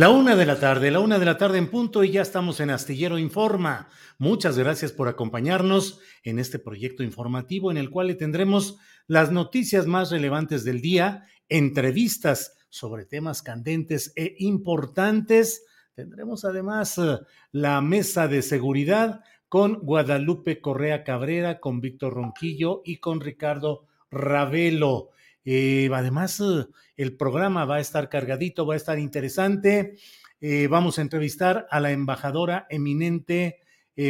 [0.00, 2.58] La una de la tarde, la una de la tarde en punto y ya estamos
[2.60, 3.90] en Astillero Informa.
[4.16, 9.86] Muchas gracias por acompañarnos en este proyecto informativo en el cual le tendremos las noticias
[9.86, 15.66] más relevantes del día, entrevistas sobre temas candentes e importantes.
[15.92, 17.18] Tendremos además eh,
[17.52, 25.10] la mesa de seguridad con Guadalupe Correa Cabrera, con Víctor Ronquillo y con Ricardo Ravelo.
[25.44, 29.96] Eh, además, eh, el programa va a estar cargadito, va a estar interesante.
[30.40, 33.60] Eh, vamos a entrevistar a la embajadora eminente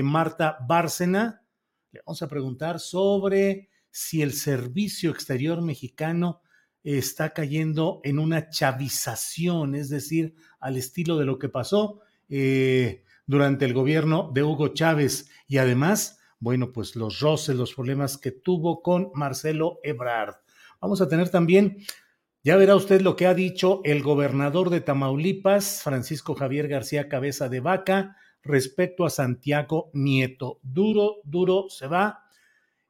[0.05, 1.43] Marta Bárcena.
[1.91, 6.43] Le vamos a preguntar sobre si el servicio exterior mexicano
[6.85, 12.03] está cayendo en una chavización, es decir, al estilo de lo que pasó
[13.27, 18.31] durante el gobierno de Hugo Chávez y además, bueno, pues los roces, los problemas que
[18.31, 20.37] tuvo con Marcelo Ebrard.
[20.81, 21.79] Vamos a tener también,
[22.43, 27.49] ya verá usted lo que ha dicho el gobernador de Tamaulipas, Francisco Javier García Cabeza
[27.51, 30.59] de Vaca, respecto a Santiago Nieto.
[30.63, 32.25] Duro, duro se va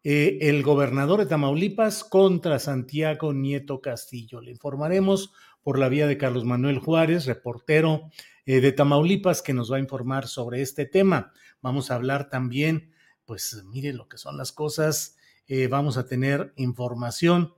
[0.03, 4.41] eh, el gobernador de Tamaulipas contra Santiago Nieto Castillo.
[4.41, 8.09] Le informaremos por la vía de Carlos Manuel Juárez, reportero
[8.47, 11.33] eh, de Tamaulipas, que nos va a informar sobre este tema.
[11.61, 12.93] Vamos a hablar también,
[13.25, 15.17] pues mire lo que son las cosas.
[15.47, 17.53] Eh, vamos a tener información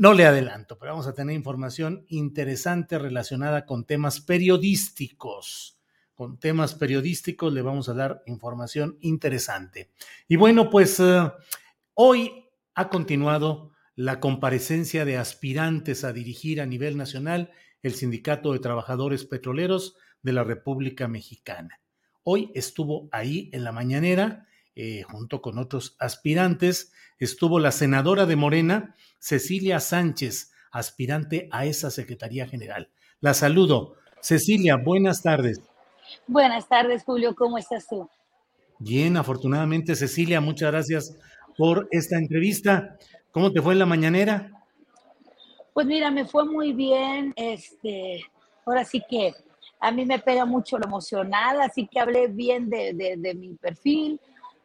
[0.00, 5.78] no le adelanto, pero vamos a tener información interesante relacionada con temas periodísticos.
[6.14, 9.90] Con temas periodísticos le vamos a dar información interesante.
[10.26, 11.30] Y bueno, pues eh,
[11.92, 17.50] hoy ha continuado la comparecencia de aspirantes a dirigir a nivel nacional
[17.82, 21.78] el Sindicato de Trabajadores Petroleros de la República Mexicana.
[22.22, 24.46] Hoy estuvo ahí en la mañanera,
[24.82, 31.90] eh, junto con otros aspirantes, estuvo la senadora de Morena, Cecilia Sánchez, aspirante a esa
[31.90, 32.88] Secretaría General.
[33.20, 33.96] La saludo.
[34.22, 35.60] Cecilia, buenas tardes.
[36.26, 37.34] Buenas tardes, Julio.
[37.34, 38.08] ¿Cómo estás tú?
[38.78, 41.14] Bien, afortunadamente, Cecilia, muchas gracias
[41.58, 42.96] por esta entrevista.
[43.32, 44.50] ¿Cómo te fue en la mañanera?
[45.74, 47.34] Pues mira, me fue muy bien.
[47.36, 48.24] Este,
[48.64, 49.34] ahora sí que
[49.78, 54.18] a mí me pega mucho lo emocional, así que hablé bien de, de mi perfil,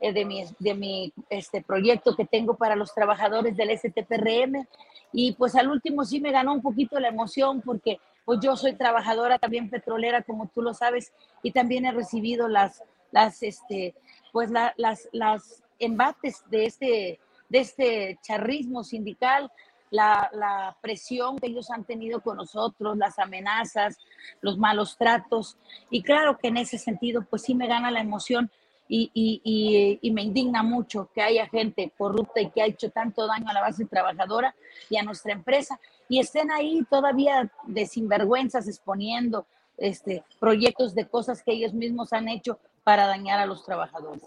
[0.06, 4.68] eh, de mi, de mi este, proyecto que tengo para los trabajadores del STPRM.
[5.12, 8.74] Y pues al último sí me ganó un poquito la emoción porque pues yo soy
[8.74, 11.12] trabajadora también petrolera, como tú lo sabes,
[11.42, 13.96] y también he recibido las, las, este,
[14.32, 14.74] pues las,
[15.12, 17.20] las embates de este,
[17.50, 19.52] de este charrismo sindical,
[19.90, 23.98] la, la, presión que ellos han tenido con nosotros, las amenazas,
[24.42, 25.58] los malos tratos.
[25.90, 28.52] Y claro que en ese sentido, pues sí me gana la emoción
[28.88, 33.54] y, me indigna mucho que haya gente corrupta y que ha hecho tanto daño a
[33.54, 34.56] la base trabajadora
[34.90, 39.46] y a nuestra empresa y estén ahí todavía de sinvergüenzas exponiendo
[39.78, 44.24] este, proyectos de cosas que ellos mismos han hecho para dañar a los trabajadores.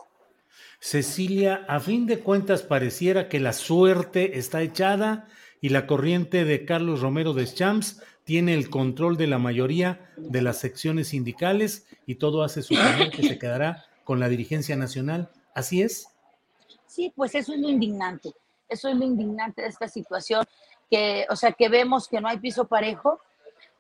[0.80, 5.28] Cecilia, a fin de cuentas pareciera que la suerte está echada
[5.60, 10.42] y la corriente de Carlos Romero de Champs tiene el control de la mayoría de
[10.42, 15.28] las secciones sindicales y todo hace suponer que se quedará con la dirigencia nacional.
[15.54, 16.08] ¿Así es?
[16.86, 18.32] Sí, pues eso es lo indignante.
[18.66, 20.46] Eso es lo indignante de esta situación,
[20.90, 23.20] que, o sea, que vemos que no hay piso parejo,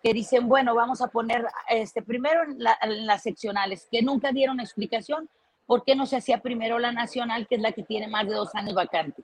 [0.02, 2.58] que dicen, bueno, vamos a poner, este, primero en,
[3.06, 5.30] las seccionales, que nunca dieron explicación
[5.64, 8.34] por qué no se hacía primero la nacional, que es la que tiene más de
[8.34, 9.22] dos años vacante.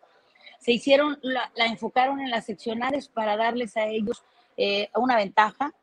[0.59, 4.23] Se hicieron, la, enfocaron en las seccionales para darles a ellos
[4.57, 5.75] eh, una ventaja,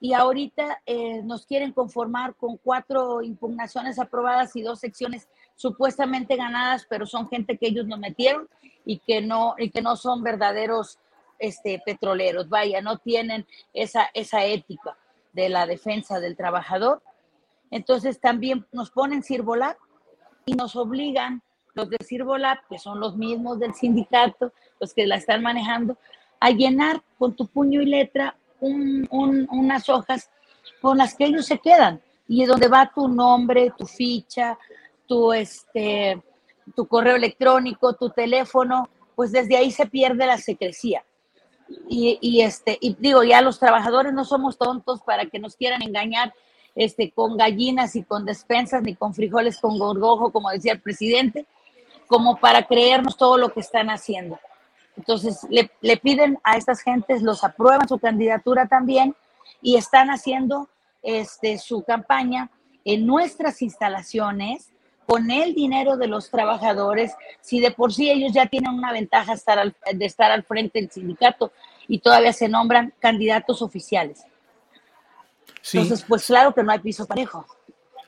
[0.00, 6.86] y ahorita eh, nos quieren conformar con cuatro impugnaciones aprobadas y dos secciones supuestamente ganadas,
[6.88, 8.48] pero son gente que ellos no metieron
[8.84, 10.98] y que no, y que no son verdaderos
[11.38, 14.96] este, petroleros, vaya, no tienen esa, esa ética
[15.32, 17.02] de la defensa del trabajador.
[17.70, 19.76] Entonces también nos ponen Sirvolab
[20.46, 21.42] y nos obligan
[21.74, 25.98] los de Sirvolab, que son los mismos del sindicato, los que la están manejando,
[26.40, 30.30] a llenar con tu puño y letra unas hojas
[30.80, 34.58] con las que ellos se quedan y donde va tu nombre, tu ficha,
[35.06, 36.22] tu, este,
[36.74, 41.04] tu correo electrónico, tu teléfono, pues desde ahí se pierde la secrecía.
[41.88, 46.32] Y, este, y digo, ya los trabajadores no somos tontos para que nos quieran engañar
[46.74, 51.46] este, con gallinas y con despensas, ni con frijoles con gorgojo, como decía el presidente,
[52.06, 54.38] como para creernos todo lo que están haciendo.
[54.98, 59.14] Entonces, le, le, piden a estas gentes, los aprueban su candidatura también
[59.62, 60.68] y están haciendo
[61.02, 62.50] este, su campaña
[62.84, 64.72] en nuestras instalaciones
[65.06, 69.32] con el dinero de los trabajadores, si de por sí ellos ya tienen una ventaja
[69.34, 71.52] estar de estar al frente del sindicato
[71.86, 74.24] y todavía se nombran candidatos oficiales.
[75.72, 77.46] Entonces, pues claro que no hay piso parejo.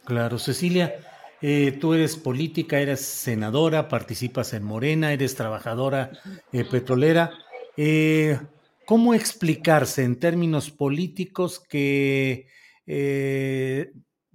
[0.05, 0.95] Claro, Cecilia,
[1.43, 6.11] eh, tú eres política, eres senadora, participas en Morena, eres trabajadora
[6.53, 7.31] eh, petrolera.
[7.77, 8.39] Eh,
[8.87, 12.47] ¿Cómo explicarse en términos políticos que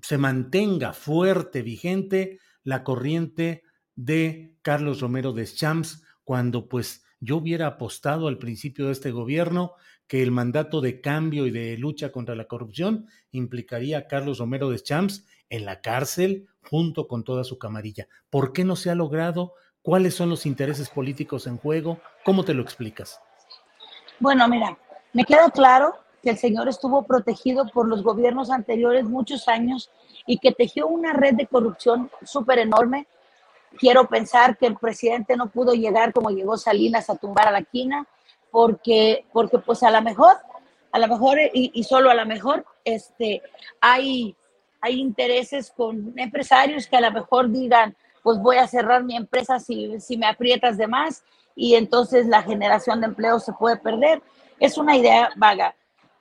[0.02, 3.63] se mantenga fuerte, vigente la corriente
[3.96, 9.74] de Carlos Romero de Champs cuando pues yo hubiera apostado al principio de este gobierno
[10.08, 14.69] que el mandato de cambio y de lucha contra la corrupción implicaría a Carlos Romero
[14.69, 18.07] de Champs en la cárcel junto con toda su camarilla.
[18.29, 19.53] ¿Por qué no se ha logrado?
[19.81, 22.00] ¿Cuáles son los intereses políticos en juego?
[22.23, 23.19] ¿Cómo te lo explicas?
[24.19, 24.77] Bueno, mira,
[25.13, 29.91] me queda claro que el señor estuvo protegido por los gobiernos anteriores muchos años
[30.25, 33.07] y que tejió una red de corrupción súper enorme.
[33.77, 37.62] Quiero pensar que el presidente no pudo llegar como llegó Salinas a tumbar a la
[37.62, 38.07] quina,
[38.50, 40.38] porque, porque pues a lo mejor,
[40.91, 43.44] a lo mejor y, y solo a lo mejor, este,
[43.81, 44.35] hay
[44.86, 49.60] hay intereses con empresarios que a lo mejor digan, pues voy a cerrar mi empresa
[49.60, 51.24] si, si me aprietas de más
[51.56, 54.22] y entonces la generación de empleo se puede perder.
[54.60, 55.76] Es una idea vaga.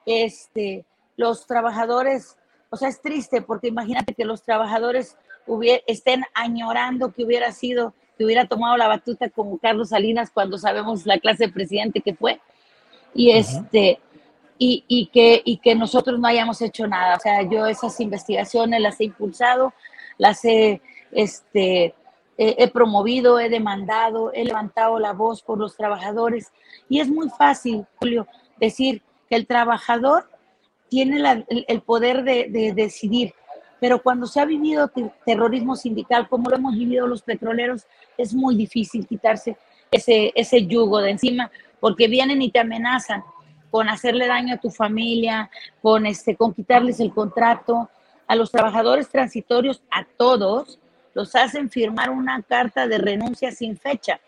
[0.06, 0.86] Este,
[1.18, 2.38] los trabajadores,
[2.70, 5.18] o sea, es triste porque imagínate que los trabajadores
[5.86, 11.04] estén añorando que hubiera sido, que hubiera tomado la batuta como Carlos Salinas cuando sabemos
[11.04, 12.40] la clase de presidente que fue.
[13.12, 14.00] Y este,
[14.58, 15.10] y,
[15.62, 17.16] que, nosotros no hayamos hecho nada.
[17.16, 19.72] O sea, yo esas investigaciones las he impulsado,
[20.18, 20.80] las he,
[21.12, 21.94] este,
[22.36, 26.52] he, promovido, he demandado, he levantado la voz por los trabajadores.
[26.88, 28.26] Y es muy fácil, Julio,
[28.58, 30.28] decir que el trabajador
[30.88, 33.34] tiene el, poder de, decidir,
[33.80, 34.90] pero cuando se ha vivido
[35.26, 37.86] terrorismo sindical, como lo hemos vivido los petroleros,
[38.16, 39.56] es muy difícil quitarse
[39.90, 43.24] ese yugo de encima, porque vienen y te amenazan
[43.74, 45.50] con hacerle daño a tu familia,
[45.82, 47.90] con, este, con quitarles el contrato.
[48.28, 50.78] A los trabajadores transitorios, a todos,
[51.12, 54.20] los hacen firmar una carta de renuncia sin fecha,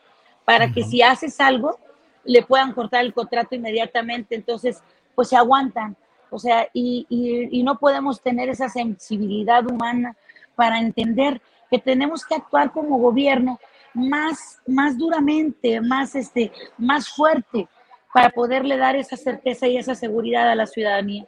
[0.44, 1.78] para que si haces algo,
[2.24, 4.34] le puedan cortar el contrato inmediatamente.
[4.34, 4.82] Entonces,
[5.14, 5.96] pues se aguantan.
[6.28, 10.16] O sea, y, y, no podemos tener esa sensibilidad humana
[10.56, 13.60] para entender que tenemos que actuar como gobierno
[13.94, 17.68] más, más duramente, más, este, más fuerte,
[18.16, 21.26] para poderle dar esa certeza y esa seguridad a la ciudadanía.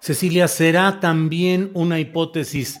[0.00, 2.80] Cecilia, ¿será también una hipótesis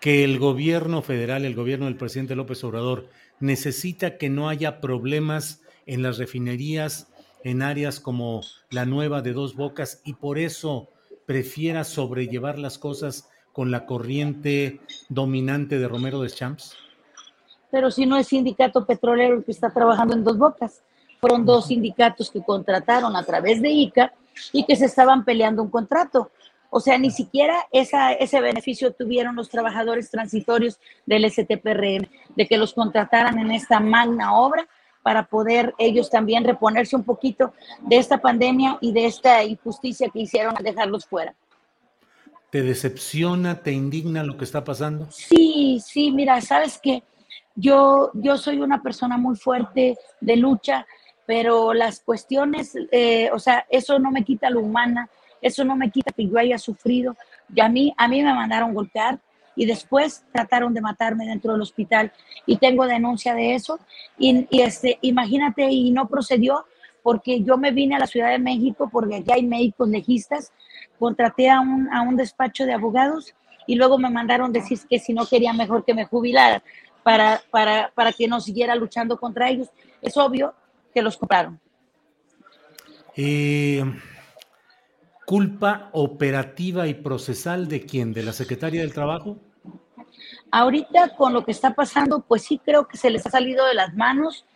[0.00, 5.60] que el gobierno federal, el gobierno del presidente López Obrador, necesita que no haya problemas
[5.84, 7.12] en las refinerías
[7.44, 8.40] en áreas como
[8.70, 10.88] la nueva de Dos Bocas y por eso
[11.26, 16.78] prefiera sobrellevar las cosas con la corriente dominante de Romero de Champs?
[17.70, 20.80] Pero si no es sindicato petrolero el que está trabajando en Dos Bocas,
[21.20, 24.12] fueron dos sindicatos que contrataron a través de ICA
[24.52, 26.30] y que se estaban peleando un contrato.
[26.70, 32.58] O sea, ni siquiera esa, ese beneficio tuvieron los trabajadores transitorios del STPRM, de que
[32.58, 34.68] los contrataran en esta magna obra
[35.02, 40.20] para poder ellos también reponerse un poquito de esta pandemia y de esta injusticia que
[40.20, 41.34] hicieron al dejarlos fuera.
[42.50, 45.06] ¿Te decepciona, te indigna lo que está pasando?
[45.10, 47.02] Sí, sí, mira, sabes que
[47.54, 50.86] yo, yo soy una persona muy fuerte de lucha,
[51.28, 55.10] pero las cuestiones, eh, o sea, eso no me quita lo humana,
[55.42, 57.18] eso no me quita que yo haya sufrido.
[57.54, 59.18] Y a mí, a mí me mandaron golpear
[59.54, 62.14] y después trataron de matarme dentro del hospital
[62.46, 63.78] y tengo denuncia de eso.
[64.16, 66.64] Y, este, imagínate, y no procedió
[67.02, 70.50] porque yo me vine a la Ciudad de México porque aquí hay médicos legistas,
[70.98, 73.34] contraté a un, a un despacho de abogados
[73.66, 76.62] y luego me mandaron decir que si no quería mejor que me jubilara
[77.02, 79.68] para, para, para que no siguiera luchando contra ellos.
[80.00, 80.54] Es obvio
[80.92, 81.60] que los compraron.
[83.16, 83.82] Eh,
[85.26, 88.12] ¿Culpa operativa y procesal de quién?
[88.12, 89.36] ¿De la Secretaria del Trabajo?
[90.50, 93.74] Ahorita con lo que está pasando, pues sí creo que se les ha salido de
[93.74, 94.46] las manos,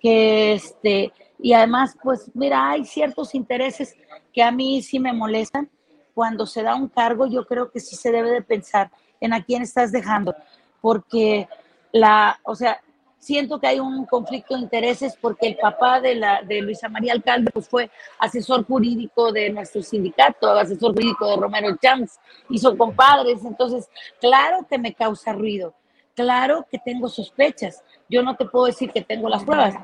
[0.00, 3.96] que este, y además, pues mira, hay ciertos intereses
[4.32, 5.70] que a mí sí me molestan.
[6.12, 9.42] Cuando se da un cargo, yo creo que sí se debe de pensar en a
[9.42, 10.34] quién estás dejando,
[10.80, 11.48] porque
[11.92, 12.80] la, o sea,
[13.20, 17.12] siento que hay un conflicto de intereses porque el papá de, la, de Luisa María
[17.12, 22.76] Alcalde pues fue asesor jurídico de nuestro sindicato, asesor jurídico de Romero Champs, y son
[22.76, 23.88] compadres, entonces
[24.20, 25.74] claro que me causa ruido,
[26.16, 29.74] claro que tengo sospechas, yo no te puedo decir que tengo las pruebas,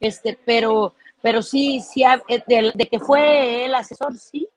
[0.00, 4.48] este, pero, pero sí, sí, eh, de, de que fue el asesor, sí,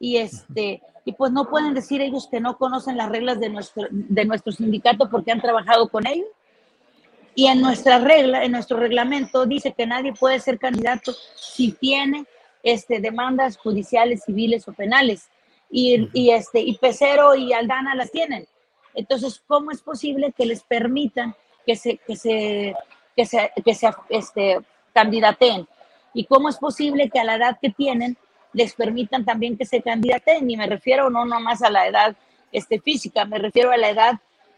[0.00, 3.84] y este y pues no pueden decir ellos que no conocen las reglas de nuestro,
[3.90, 6.26] de nuestro sindicato porque han trabajado con ellos.
[7.38, 12.24] Y en nuestra regla, en nuestro reglamento dice que nadie puede ser candidato si tiene
[12.62, 15.28] este, demandas judiciales, civiles o penales.
[15.68, 18.48] Y, y, este, y Pecero y Aldana las tienen.
[18.94, 21.34] Entonces, ¿cómo es posible que les permitan
[21.66, 22.74] que se, que se,
[23.14, 24.58] que se, que se este,
[24.94, 25.68] candidaten?
[26.14, 28.16] ¿Y cómo es posible que a la edad que tienen
[28.54, 30.50] les permitan también que se candidaten?
[30.50, 32.16] Y me refiero no nomás a la edad
[32.50, 34.14] este, física, me refiero a la edad,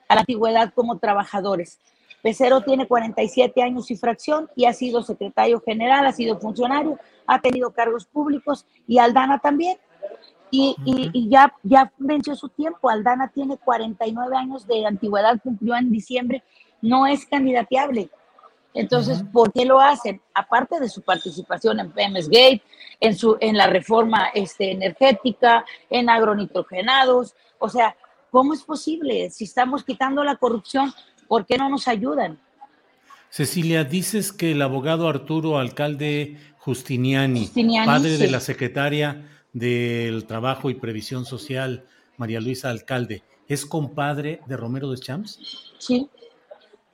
[0.06, 1.80] a la antigüedad como trabajadores.
[2.22, 7.40] Pecero tiene 47 años y fracción y ha sido secretario general, ha sido funcionario, ha
[7.40, 9.78] tenido cargos públicos y Aldana también.
[10.50, 12.88] Y, y, ya, ya venció su tiempo.
[12.88, 16.42] Aldana tiene 49 años de antigüedad, cumplió en diciembre,
[16.80, 18.08] no es candidateable.
[18.74, 20.20] Entonces, ¿por qué lo hacen?
[20.34, 22.62] Aparte de su participación en PMS Gate,
[23.00, 27.96] en, su, en la reforma este, energética, en agronitrogenados, o sea,
[28.30, 29.30] ¿cómo es posible?
[29.30, 30.92] Si estamos quitando la corrupción,
[31.28, 32.38] ¿Por qué no nos ayudan?
[33.30, 37.50] Cecilia, dices que el abogado Arturo Alcalde Justiniani,
[37.84, 41.84] padre de la secretaria del Trabajo y Previsión Social,
[42.16, 45.38] María Luisa Alcalde, ¿es compadre de Romero de Champs?
[45.78, 46.08] Sí.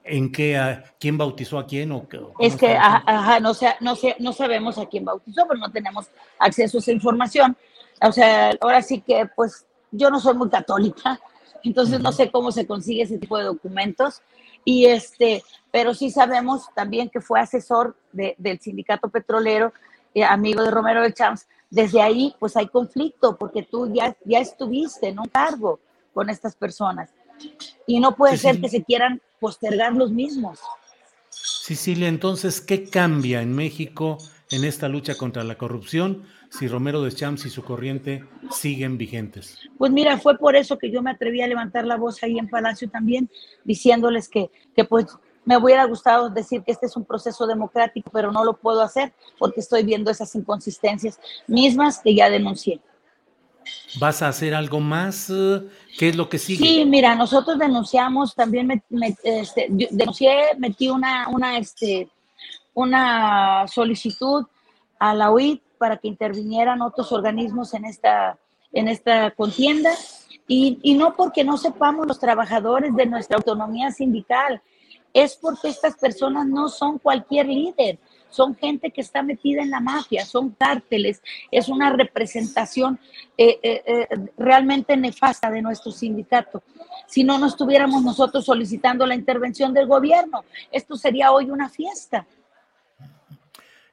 [0.02, 1.90] ¿En qué, quién bautizó a quién?
[1.92, 2.06] O,
[2.38, 6.06] es que, ajá, no, sé, no, sé, no sabemos a quién bautizó, pero no tenemos
[6.38, 7.56] acceso a esa información.
[8.02, 11.18] O sea, ahora sí que, pues, yo no soy muy católica,
[11.64, 14.22] entonces no sé cómo se consigue ese tipo de documentos.
[14.64, 19.72] Y este, pero sí sabemos también que fue asesor del sindicato petrolero,
[20.14, 21.46] eh, amigo de Romero de Champs.
[21.70, 25.80] Desde ahí, pues hay conflicto, porque tú ya, ya estuviste en un cargo
[26.12, 27.10] con estas personas.
[27.86, 30.60] Y no puede ser que se quieran postergar los mismos.
[31.30, 34.18] Cecilia, entonces, ¿qué cambia en México
[34.50, 36.24] en esta lucha contra la corrupción
[36.58, 39.58] si Romero de Champs y su corriente siguen vigentes?
[39.76, 42.48] Pues mira, fue por eso que yo me atreví a levantar la voz ahí en
[42.48, 43.28] Palacio también,
[43.64, 45.06] diciéndoles que, que pues
[45.44, 49.12] me hubiera gustado decir que este es un proceso democrático, pero no lo puedo hacer
[49.38, 51.18] porque estoy viendo esas inconsistencias
[51.48, 52.80] mismas que ya denuncié.
[53.98, 55.32] ¿Vas a hacer algo más?
[55.98, 56.64] ¿Qué es lo que sigue?
[56.64, 62.08] Sí, mira, nosotros denunciamos, también me, este, denuncié, metí una, una, este,
[62.74, 64.44] una solicitud
[64.98, 68.38] a la UIT para que intervinieran otros organismos en esta,
[68.72, 69.90] en esta contienda
[70.48, 74.62] y, y no porque no sepamos los trabajadores de nuestra autonomía sindical,
[75.12, 77.98] es porque estas personas no son cualquier líder,
[78.30, 82.98] son gente que está metida en la mafia, son cárteles, es una representación
[83.36, 86.62] eh, eh, eh, realmente nefasta de nuestro sindicato.
[87.06, 92.26] Si no, no estuviéramos nosotros solicitando la intervención del gobierno, esto sería hoy una fiesta.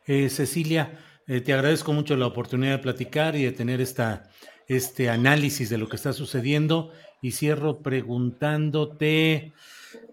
[0.07, 0.89] Cecilia,
[1.25, 4.29] te agradezco mucho la oportunidad de platicar y de tener esta,
[4.67, 9.53] este análisis de lo que está sucediendo y cierro preguntándote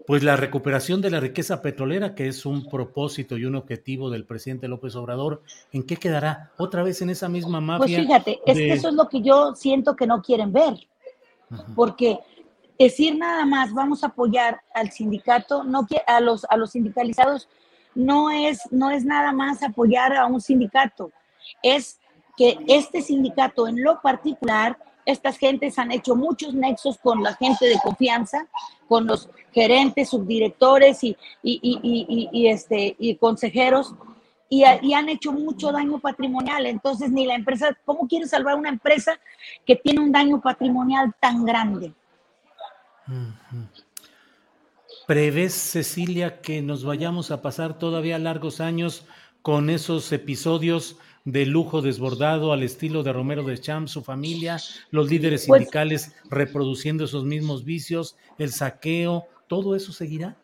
[0.09, 4.25] pues la recuperación de la riqueza petrolera, que es un propósito y un objetivo del
[4.25, 6.51] presidente López Obrador, ¿en qué quedará?
[6.57, 7.97] ¿Otra vez en esa misma mafia?
[7.97, 10.73] Pues fíjate, es que eso es lo que yo siento que no quieren ver,
[11.75, 12.17] porque
[12.79, 17.47] decir nada más vamos a apoyar al sindicato, no a los, a los sindicalizados,
[17.99, 21.11] no es, no es nada más apoyar a un sindicato,
[21.61, 21.99] es
[22.37, 27.65] que este sindicato en lo particular estas gentes han hecho muchos nexos con la gente
[27.65, 28.47] de confianza,
[28.87, 33.95] con los gerentes, subdirectores y, y, este, y consejeros,
[34.49, 36.65] y, han hecho mucho daño patrimonial.
[36.67, 39.19] Entonces, ni la empresa, ¿cómo quiere salvar una empresa
[39.65, 41.93] que tiene un daño patrimonial tan grande?
[45.09, 49.05] ¿Prevés, Cecilia, que nos vayamos a pasar todavía largos años
[49.41, 54.59] con esos episodios de lujo desbordado al estilo de Romero de Champs, su familia,
[54.91, 60.37] los líderes pues sindicales reproduciendo esos mismos vicios, el saqueo, todo eso seguirá?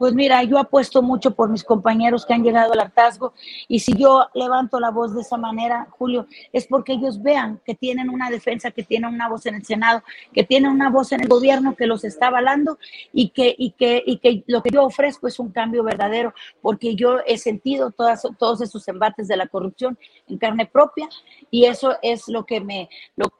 [0.00, 3.34] Pues mira, yo apuesto mucho por mis compañeros que han llegado al hartazgo
[3.68, 7.74] y si yo levanto la voz de esa manera, Julio, es porque ellos vean que
[7.74, 10.02] tienen una defensa, que tienen una voz en el Senado,
[10.32, 12.78] que tienen una voz en el gobierno que los está avalando
[13.12, 16.94] y que, y que, y que lo que yo ofrezco es un cambio verdadero, porque
[16.94, 21.10] yo he sentido todas, todos esos embates de la corrupción en carne propia
[21.50, 22.88] y eso es lo que me,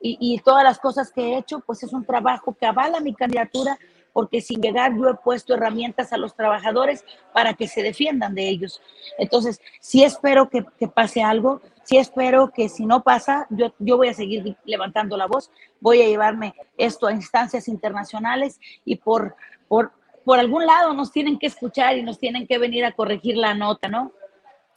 [0.02, 3.14] y, y todas las cosas que he hecho, pues es un trabajo que avala mi
[3.14, 3.78] candidatura
[4.12, 8.48] porque sin llegar yo he puesto herramientas a los trabajadores para que se defiendan de
[8.48, 8.80] ellos.
[9.18, 14.08] Entonces, sí espero que, pase algo, sí espero que si no pasa, yo, yo voy
[14.08, 15.50] a seguir levantando la voz,
[15.80, 19.34] voy a llevarme esto a instancias internacionales y por,
[19.68, 19.92] por,
[20.24, 23.54] por algún lado nos tienen que escuchar y nos tienen que venir a corregir la
[23.54, 24.12] nota, ¿no?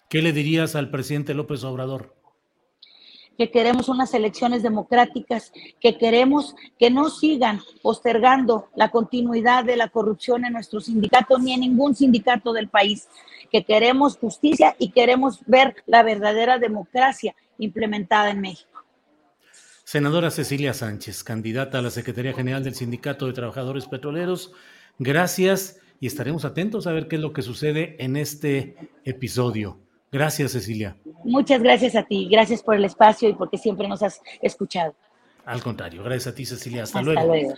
[0.09, 2.22] ¿Qué le dirías al presidente López Obrador?
[3.37, 9.89] Que queremos unas elecciones democráticas, que queremos que no sigan postergando la continuidad de la
[9.89, 13.07] corrupción en nuestro sindicato ni en ningún sindicato del país,
[13.51, 18.83] que queremos justicia y queremos ver la verdadera democracia implementada en México.
[19.83, 24.53] Senadora Cecilia Sánchez, candidata a la Secretaría General del Sindicato de Trabajadores Petroleros,
[24.97, 29.82] gracias y estaremos atentos a ver qué es lo que sucede en este episodio.
[30.13, 30.95] Gracias, Cecilia.
[31.23, 32.27] Muchas gracias a ti.
[32.29, 34.93] Gracias por el espacio y porque siempre nos has escuchado.
[35.43, 36.83] Al contrario, gracias a ti, Cecilia.
[36.83, 37.55] Hasta, luego.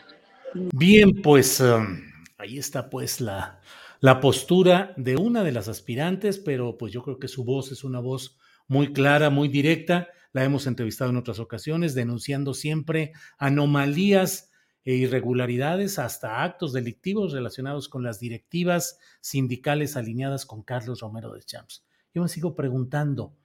[0.54, 2.00] Bien, pues um,
[2.38, 3.60] ahí está pues la,
[4.00, 7.84] la postura de una de las aspirantes, pero pues yo creo que su voz es
[7.84, 8.38] una voz
[8.70, 10.08] muy clara, muy directa.
[10.32, 14.50] La hemos entrevistado en otras ocasiones, denunciando siempre anomalías
[14.86, 21.42] e irregularidades hasta actos delictivos relacionados con las directivas sindicales alineadas con Carlos Romero de
[21.42, 21.86] Champs.
[22.16, 23.36] Yo me sigo preguntando,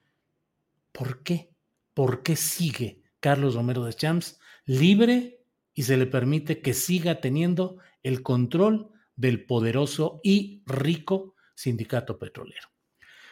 [0.93, 1.51] ¿por qué?
[1.93, 7.79] ¿Por qué sigue Carlos Romero de Champs libre y se le permite que siga teniendo
[8.01, 12.69] el control del poderoso y rico sindicato petrolero?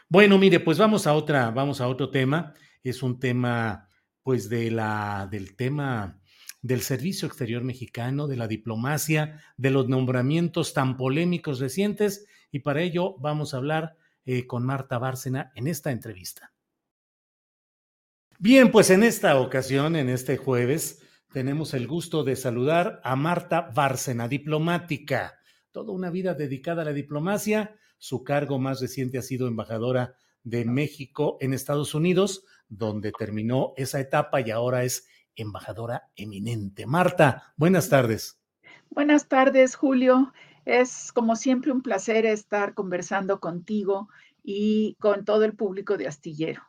[0.10, 2.54] Bueno, mire, pues vamos a otra, vamos a otro tema.
[2.84, 3.88] Es un tema,
[4.24, 6.20] pues, de la, del tema
[6.62, 12.82] del servicio exterior mexicano, de la diplomacia, de los nombramientos tan polémicos recientes, y para
[12.82, 13.96] ello vamos a hablar
[14.32, 16.54] eh, con Marta Bárcena en esta entrevista.
[18.38, 21.02] Bien, pues en esta ocasión, en este jueves,
[21.34, 25.40] tenemos el gusto de saludar a Marta Bárcena, diplomática,
[25.72, 27.76] toda una vida dedicada a la diplomacia.
[27.98, 30.14] Su cargo más reciente ha sido embajadora
[30.44, 36.86] de México en Estados Unidos, donde terminó esa etapa y ahora es embajadora eminente.
[36.86, 38.40] Marta, buenas tardes.
[38.92, 40.34] Buenas tardes, Julio.
[40.70, 44.08] Es como siempre un placer estar conversando contigo
[44.44, 46.62] y con todo el público de Astillero.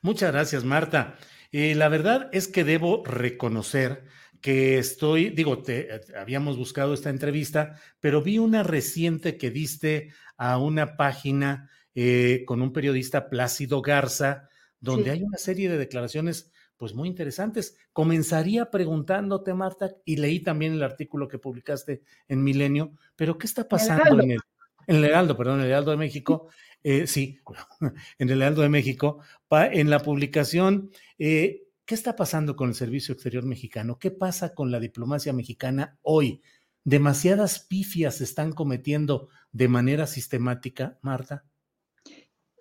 [0.00, 1.16] Muchas gracias, Marta.
[1.50, 4.04] Eh, la verdad es que debo reconocer
[4.40, 10.58] que estoy, digo, te, habíamos buscado esta entrevista, pero vi una reciente que diste a
[10.58, 16.51] una página eh, con un periodista Plácido Garza, donde hay una serie de declaraciones
[16.82, 17.76] pues muy interesantes.
[17.92, 23.68] Comenzaría preguntándote, Marta, y leí también el artículo que publicaste en Milenio, pero ¿qué está
[23.68, 24.40] pasando en el,
[24.88, 26.48] en el Heraldo, perdón, en el Heraldo de México?
[26.84, 27.38] Eh, sí,
[28.18, 33.14] en el Heraldo de México, en la publicación, eh, ¿qué está pasando con el Servicio
[33.14, 34.00] Exterior Mexicano?
[34.00, 36.42] ¿Qué pasa con la diplomacia mexicana hoy?
[36.82, 41.44] ¿Demasiadas pifias se están cometiendo de manera sistemática, Marta?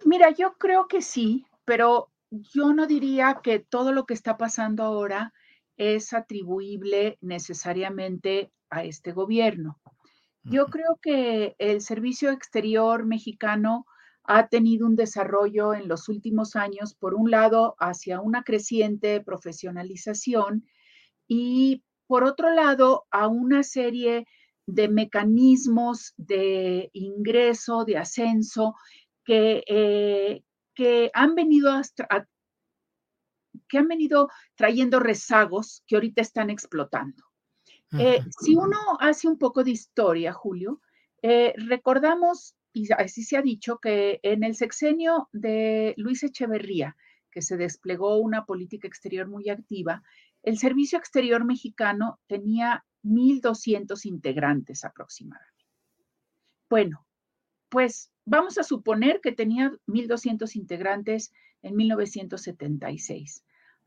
[0.06, 4.84] Mira, yo creo que sí, pero yo no diría que todo lo que está pasando
[4.84, 5.34] ahora
[5.78, 9.80] es atribuible necesariamente a este gobierno.
[10.44, 13.86] Yo creo que el servicio exterior mexicano
[14.24, 20.66] ha tenido un desarrollo en los últimos años, por un lado, hacia una creciente profesionalización
[21.28, 24.26] y, por otro lado, a una serie
[24.66, 28.76] de mecanismos de ingreso, de ascenso,
[29.26, 30.44] que, eh,
[30.82, 31.80] que han venido
[33.68, 37.24] que han venido trayendo rezagos que ahorita están explotando.
[38.00, 40.82] Eh, si uno hace un poco de historia, Julio,
[41.22, 46.96] eh, recordamos, y así se ha dicho, que en el sexenio de Luis Echeverría,
[47.30, 50.02] que se desplegó una política exterior muy activa,
[50.42, 55.68] el Servicio Exterior Mexicano tenía 1.200 integrantes aproximadamente.
[56.68, 57.06] Bueno,
[57.70, 63.44] pues vamos a suponer que tenía 1.200 integrantes en 1976.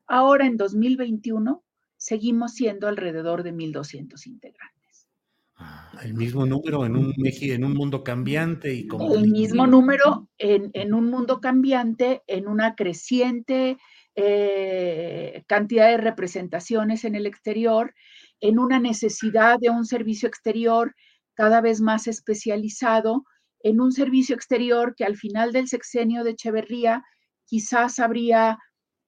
[0.06, 1.62] Ahora, en 2021,
[1.96, 5.08] seguimos siendo alrededor de 1.200 integrantes.
[5.56, 9.14] Ah, el mismo número en un, en un mundo cambiante y como...
[9.14, 13.78] El mismo número en, en un mundo cambiante, en una creciente
[14.16, 17.94] eh, cantidad de representaciones en el exterior,
[18.40, 20.94] en una necesidad de un servicio exterior
[21.34, 23.24] cada vez más especializado,
[23.64, 27.02] en un servicio exterior que al final del sexenio de Echeverría
[27.46, 28.58] quizás habría,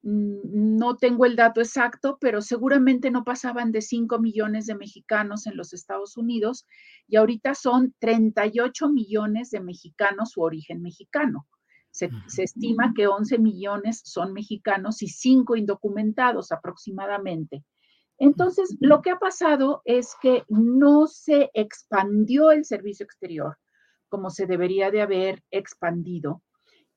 [0.03, 5.47] mm, no tengo el dato exacto, pero seguramente no pasaban de 5 millones de mexicanos
[5.47, 6.67] en los Estados Unidos
[7.07, 11.47] y ahorita son 38 millones de mexicanos su origen mexicano.
[11.91, 17.63] Se, se, estima que 11 millones son mexicanos y 5 indocumentados aproximadamente.
[18.19, 23.57] Entonces, lo que ha pasado es que no se expandió el servicio exterior
[24.09, 26.43] como se debería de haber expandido.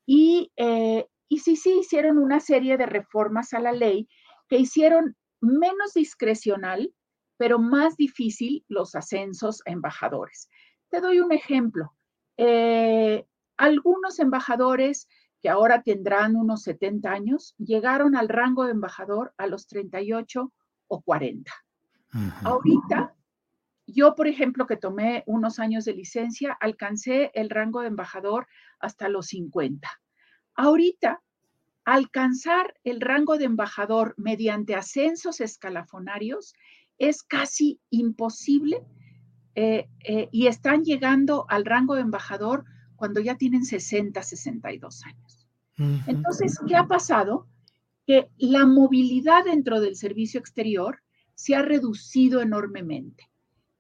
[0.06, 4.08] Y, eh, y sí, sí, hicieron una serie de reformas a la ley
[4.48, 6.94] que hicieron menos discrecional,
[7.38, 10.50] pero más difícil los ascensos a embajadores.
[10.90, 11.94] Te doy un ejemplo.
[12.38, 13.26] Eh,
[13.58, 15.08] algunos embajadores
[15.42, 20.52] que ahora tendrán unos 70 años, llegaron al rango de embajador a los 38
[20.88, 21.52] o 40.
[22.44, 23.16] Ahorita
[23.92, 28.48] yo, por ejemplo, que tomé unos años de licencia, alcancé el rango de embajador
[28.80, 29.90] hasta los 50.
[30.56, 31.22] Ahorita,
[31.86, 36.54] alcanzar el rango de embajador mediante ascensos escalafonarios
[36.98, 38.86] es casi imposible
[39.56, 45.48] eh, eh, y están llegando al rango de embajador cuando ya tienen 60, 62 años.
[46.08, 47.48] Entonces, ¿qué ha pasado?
[48.06, 51.02] Que la movilidad dentro del servicio exterior
[51.36, 53.29] se ha reducido enormemente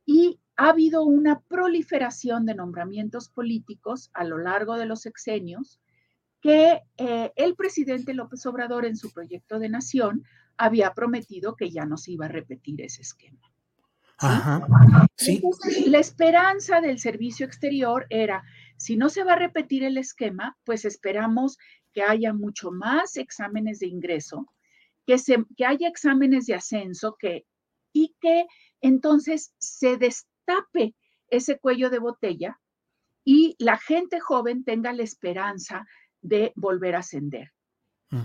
[0.09, 5.79] y ha habido una proliferación de nombramientos políticos a lo largo de los sexenios
[6.41, 10.23] que eh, el presidente López Obrador en su proyecto de nación
[10.57, 13.39] había prometido que ya no se iba a repetir ese esquema.
[14.17, 14.65] Ajá.
[15.15, 15.43] ¿Sí?
[15.85, 18.43] la esperanza del servicio exterior era,
[18.77, 21.59] si no se va a repetir el esquema, pues esperamos
[21.93, 24.47] que haya mucho más exámenes de ingreso,
[25.05, 27.45] que, se, que haya exámenes de ascenso que,
[27.93, 28.47] y que
[28.81, 30.95] entonces se destape
[31.29, 32.59] ese cuello de botella
[33.23, 35.85] y la gente joven tenga la esperanza
[36.21, 37.51] de volver a ascender.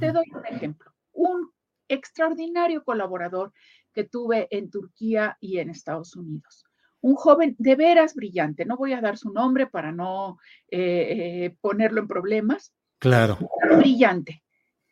[0.01, 0.93] Te doy un ejemplo.
[1.13, 1.51] Un
[1.89, 3.53] extraordinario colaborador
[3.93, 6.65] que tuve en Turquía y en Estados Unidos.
[7.03, 10.39] Un joven de veras brillante, no voy a dar su nombre para no
[10.71, 12.73] eh, eh, ponerlo en problemas.
[12.99, 13.39] Claro.
[13.77, 14.43] Brillante.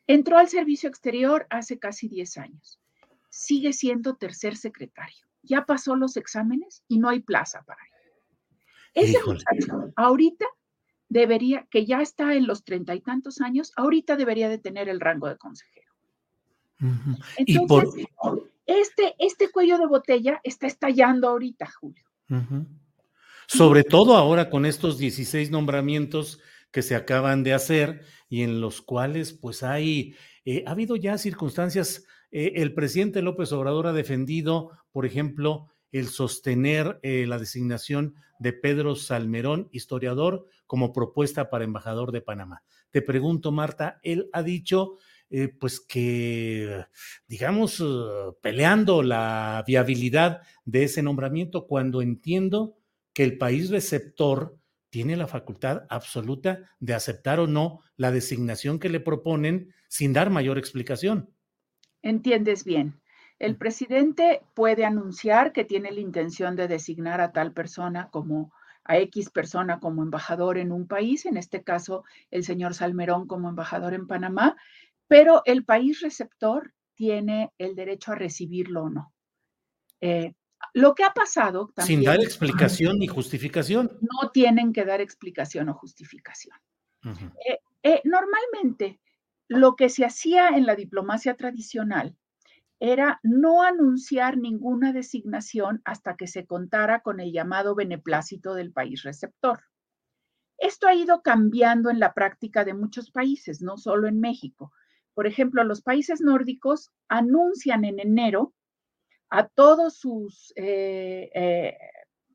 [0.05, 2.79] Entró al servicio exterior hace casi 10 años.
[3.29, 7.93] Sigue siendo tercer secretario ya pasó los exámenes y no hay plaza para él.
[8.95, 10.45] Ese muchacho ahorita
[11.09, 14.99] debería, que ya está en los treinta y tantos años, ahorita debería de tener el
[14.99, 15.91] rango de consejero.
[17.37, 18.05] Entonces,
[18.65, 22.03] este, este cuello de botella está estallando ahorita, Julio.
[23.47, 26.39] Sobre todo ahora con estos 16 nombramientos
[26.71, 31.17] que se acaban de hacer y en los cuales pues hay, eh, ha habido ya
[31.17, 38.15] circunstancias eh, el presidente López Obrador ha defendido, por ejemplo, el sostener eh, la designación
[38.39, 42.63] de Pedro Salmerón, historiador, como propuesta para embajador de Panamá.
[42.89, 44.97] Te pregunto, Marta, él ha dicho,
[45.29, 46.85] eh, pues que,
[47.27, 47.83] digamos,
[48.41, 52.79] peleando la viabilidad de ese nombramiento, cuando entiendo
[53.13, 54.57] que el país receptor
[54.89, 60.31] tiene la facultad absoluta de aceptar o no la designación que le proponen sin dar
[60.31, 61.29] mayor explicación.
[62.03, 63.01] Entiendes bien.
[63.39, 68.53] El presidente puede anunciar que tiene la intención de designar a tal persona como
[68.85, 73.49] a X persona como embajador en un país, en este caso el señor Salmerón como
[73.49, 74.57] embajador en Panamá,
[75.07, 79.13] pero el país receptor tiene el derecho a recibirlo o no.
[80.01, 80.33] Eh,
[80.73, 83.97] lo que ha pasado también, Sin dar explicación ni justificación.
[84.01, 86.57] No tienen que dar explicación o justificación.
[87.03, 89.01] Eh, eh, normalmente
[89.53, 92.17] lo que se hacía en la diplomacia tradicional
[92.79, 99.03] era no anunciar ninguna designación hasta que se contara con el llamado beneplácito del país
[99.03, 99.61] receptor.
[100.57, 104.71] Esto ha ido cambiando en la práctica de muchos países, no solo en México.
[105.13, 108.53] Por ejemplo, los países nórdicos anuncian en enero
[109.29, 111.77] a todos sus, eh, eh,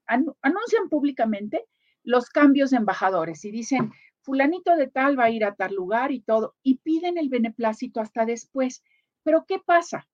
[0.07, 1.67] anuncian públicamente
[2.03, 3.93] los cambios de embajadores y dicen,
[4.29, 8.01] fulanito de tal va a ir a tal lugar y todo, y piden el beneplácito
[8.01, 8.85] hasta después.
[9.23, 10.07] Pero ¿qué pasa?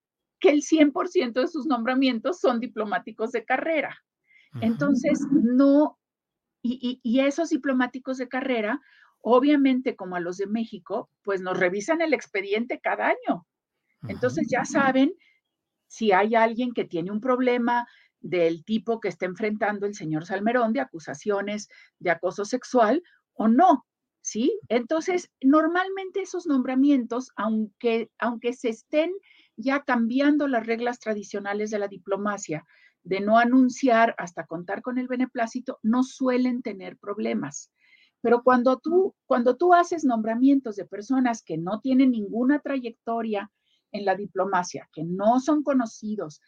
[0.44, 4.04] que el 100% de sus nombramientos son diplomáticos de carrera.
[4.60, 5.98] Entonces, no,
[6.60, 8.78] y, y, esos diplomáticos de carrera,
[9.22, 13.46] obviamente como a los de México, pues nos revisan el expediente cada año.
[14.06, 15.14] Entonces ya saben
[15.86, 17.88] si hay alguien que tiene un problema
[18.20, 23.86] del tipo que está enfrentando el señor Salmerón de acusaciones de acoso sexual o no.
[24.26, 24.58] ¿Sí?
[24.70, 29.12] Entonces, normalmente esos nombramientos, aunque, aunque se estén
[29.54, 32.64] ya cambiando las reglas tradicionales de la diplomacia,
[33.02, 37.70] de no anunciar hasta contar con el beneplácito, no suelen tener problemas.
[38.22, 43.52] Pero cuando tú, cuando tú haces nombramientos de personas que no tienen ninguna trayectoria
[43.92, 46.40] en la diplomacia, que no son conocidos,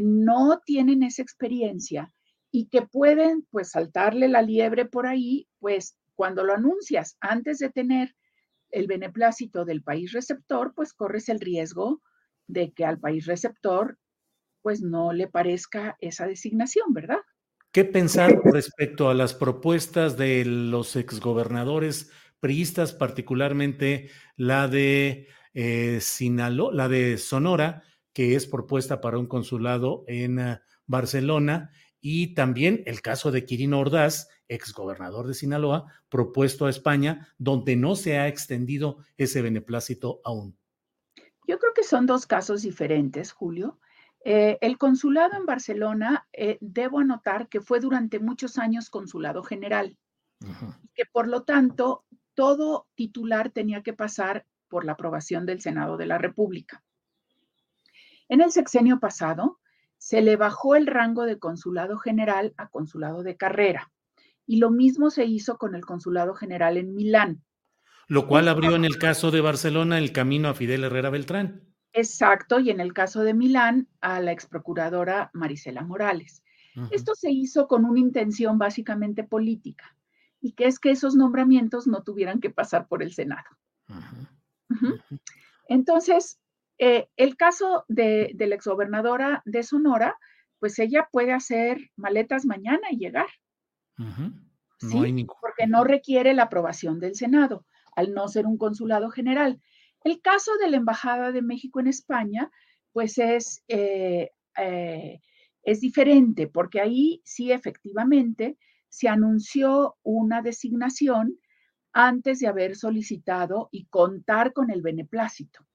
[0.00, 2.12] no tienen esa experiencia
[2.52, 7.70] y que pueden pues saltarle la liebre por ahí, pues cuando lo anuncias antes de
[7.70, 8.14] tener
[8.70, 12.02] el beneplácito del país receptor, pues corres el riesgo
[12.46, 13.98] de que al país receptor
[14.62, 17.18] pues no le parezca esa designación, ¿verdad?
[17.70, 26.00] ¿Qué pensar respecto a las propuestas de los exgobernadores priistas, particularmente la de eh,
[26.72, 31.70] la de Sonora, que es propuesta para un consulado en uh, Barcelona,
[32.06, 37.96] y también el caso de Quirino Ordaz, exgobernador de Sinaloa, propuesto a España, donde no
[37.96, 40.54] se ha extendido ese beneplácito aún.
[41.48, 43.80] Yo creo que son dos casos diferentes, Julio.
[44.22, 49.96] Eh, el consulado en Barcelona, eh, debo anotar que fue durante muchos años consulado general,
[50.40, 55.96] y que por lo tanto todo titular tenía que pasar por la aprobación del Senado
[55.96, 56.84] de la República.
[58.28, 59.58] En el sexenio pasado,
[60.04, 63.90] se le bajó el rango de consulado general a consulado de carrera,
[64.44, 67.42] y lo mismo se hizo con el consulado general en Milán.
[68.06, 71.62] Lo cual abrió en el caso de Barcelona el camino a Fidel Herrera Beltrán.
[71.94, 76.42] Exacto, y en el caso de Milán a la exprocuradora Marisela Morales.
[76.90, 79.96] Esto se hizo con una intención básicamente política,
[80.38, 83.48] y que es que esos nombramientos no tuvieran que pasar por el Senado.
[85.66, 86.38] Entonces,
[86.78, 90.16] eh, el caso de, de, la exgobernadora de Sonora,
[90.58, 93.28] pues ella puede hacer maletas mañana y llegar.
[94.78, 95.26] ¿sí?
[95.40, 99.60] Porque no requiere la aprobación del Senado, al no ser un consulado general.
[100.02, 102.50] El caso de la Embajada de México en España,
[102.92, 105.20] pues es, eh, eh,
[105.62, 108.58] es diferente, porque ahí sí efectivamente
[108.88, 111.38] se anunció una designación
[111.92, 115.66] antes de haber solicitado y contar con el beneplácito,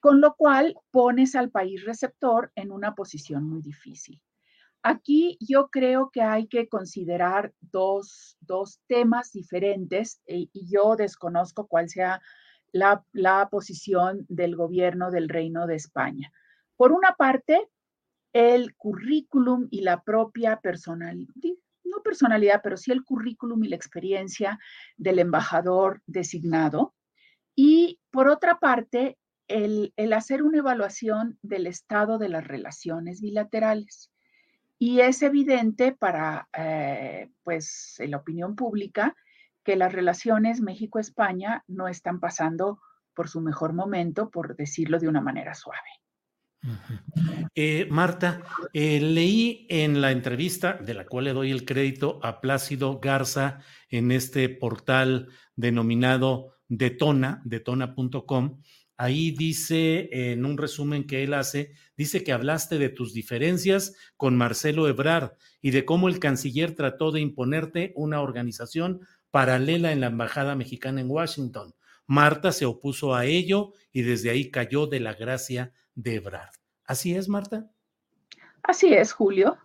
[0.00, 4.20] con lo cual pones al país receptor en una posición muy difícil.
[4.82, 8.38] Aquí yo creo que hay que considerar dos,
[8.86, 12.22] temas diferentes eh, y yo desconozco cuál sea
[12.72, 16.32] la, la, posición del gobierno del Reino de España.
[16.76, 17.68] Por una parte,
[18.32, 21.34] el currículum y la propia personalidad,
[21.84, 24.58] no personalidad, pero sí el currículum y la experiencia
[24.96, 26.94] del embajador designado.
[27.54, 29.18] Y por otra parte,
[29.50, 34.12] el, hacer una evaluación del estado de las relaciones bilaterales.
[34.78, 39.14] Y es evidente para, eh, pues, la opinión pública
[39.62, 42.80] que las relaciones México-España no están pasando
[43.14, 45.80] por su mejor momento, por decirlo de una manera suave.
[47.54, 52.40] Eh, Marta, eh, leí en la entrevista, de la cual le doy el crédito a
[52.40, 53.58] Plácido Garza
[53.88, 58.60] en este portal denominado Detona, detona.com.
[59.02, 64.36] Ahí dice, en un resumen que él hace, dice que hablaste de tus diferencias con
[64.36, 70.08] Marcelo Ebrard y de cómo el canciller trató de imponerte una organización paralela en la
[70.08, 71.72] Embajada Mexicana en Washington.
[72.06, 76.50] Marta se opuso a ello y desde ahí cayó de la gracia de Ebrard.
[76.84, 77.70] ¿Así es, Marta?
[78.62, 79.56] Así es, Julio.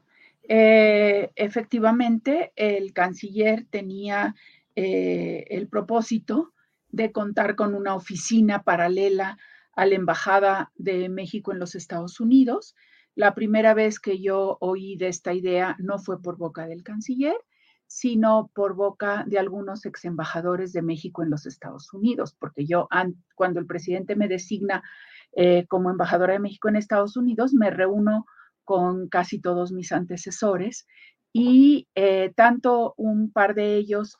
[0.43, 4.34] Eh, efectivamente, el canciller tenía
[4.78, 6.54] eh, el propósito
[6.95, 9.38] de contar con una oficina paralela
[9.73, 12.73] a la Embajada de México en los Estados Unidos.
[13.15, 17.36] La primera vez que yo oí de esta idea no fue por boca del canciller,
[17.86, 22.88] sino por boca de algunos ex embajadores de México en los Estados Unidos, porque yo,
[23.36, 24.81] cuando el presidente me designa
[25.34, 28.25] eh, como embajadora de México en Estados Unidos, me reúno
[28.63, 30.88] con casi todos mis antecesores
[31.34, 34.15] y eh, tanto un par de ellos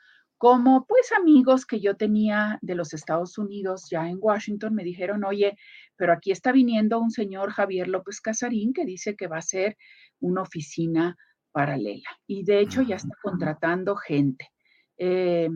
[0.45, 5.23] como pues amigos que yo tenía de los Estados Unidos ya en Washington me dijeron,
[5.23, 5.58] oye,
[5.95, 9.75] pero aquí está viniendo un señor Javier López Casarín que dice que va a ser
[10.19, 11.17] una oficina
[11.51, 14.51] paralela y de hecho ya está contratando gente.
[14.99, 15.49] Eh,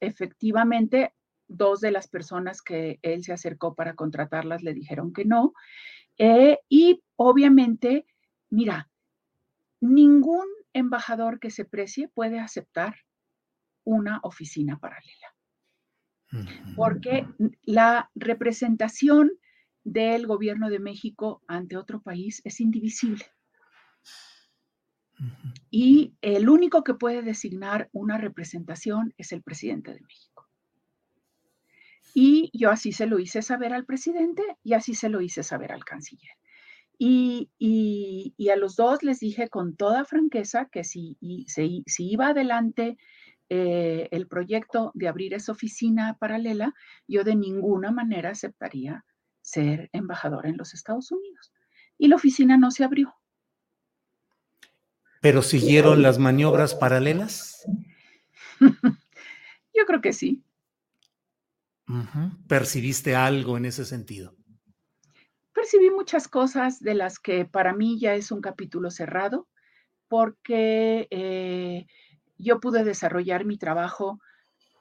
[0.00, 1.14] efectivamente,
[1.46, 5.52] dos de las personas que él se acercó para contratarlas le dijeron que no.
[6.18, 8.04] Eh, y obviamente,
[8.50, 8.90] mira,
[9.80, 12.96] ningún embajador que se precie puede aceptar
[13.88, 15.34] una oficina paralela.
[16.76, 17.26] Porque
[17.62, 19.32] la representación
[19.82, 23.24] del gobierno de México ante otro país es indivisible.
[25.70, 30.46] Y el único que puede designar una representación es el presidente de México.
[32.14, 35.72] Y yo así se lo hice saber al presidente y así se lo hice saber
[35.72, 36.36] al canciller.
[36.98, 37.50] Y,
[38.50, 42.96] a los dos les dije con toda franqueza que si, si, iba adelante
[43.50, 46.74] eh, el proyecto de abrir esa oficina paralela,
[47.06, 49.04] yo de ninguna manera aceptaría
[49.40, 51.52] ser embajador en los Estados Unidos.
[51.96, 53.14] Y la oficina no se abrió.
[55.20, 57.66] ¿Pero siguieron las maniobras paralelas?
[59.74, 60.44] Yo creo que sí.
[62.46, 64.36] ¿Percibiste algo en ese sentido?
[65.52, 69.48] Percibí muchas cosas de las que para mí ya es un capítulo cerrado,
[70.06, 71.86] porque eh,
[72.38, 74.20] yo pude desarrollar mi trabajo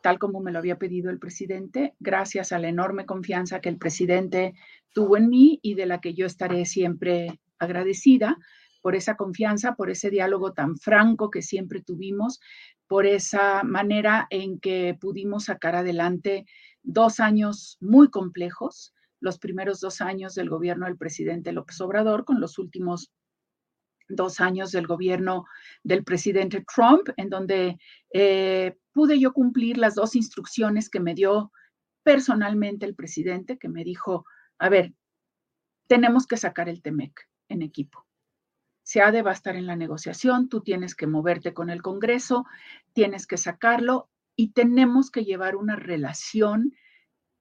[0.01, 3.77] tal como me lo había pedido el presidente, gracias a la enorme confianza que el
[3.77, 4.53] presidente
[4.93, 8.37] tuvo en mí y de la que yo estaré siempre agradecida
[8.81, 12.39] por esa confianza, por ese diálogo tan franco que siempre tuvimos,
[12.87, 16.45] por esa manera en que pudimos sacar adelante
[16.83, 22.39] dos años muy complejos, los primeros dos años del gobierno del presidente López Obrador, con
[22.39, 23.11] los últimos
[24.09, 25.45] dos años del gobierno
[25.83, 27.77] del presidente Trump, en donde
[28.13, 31.51] eh, pude yo cumplir las dos instrucciones que me dio
[32.03, 34.25] personalmente el presidente, que me dijo,
[34.59, 34.93] a ver,
[35.87, 38.05] tenemos que sacar el TEMEC en equipo.
[38.83, 42.45] Se ha de bastar en la negociación, tú tienes que moverte con el Congreso,
[42.93, 46.73] tienes que sacarlo y tenemos que llevar una relación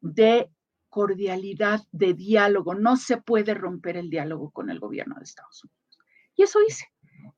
[0.01, 0.51] de
[0.89, 2.75] cordialidad, de diálogo.
[2.75, 5.76] No se puede romper el diálogo con el gobierno de Estados Unidos.
[6.37, 6.87] Y eso hice.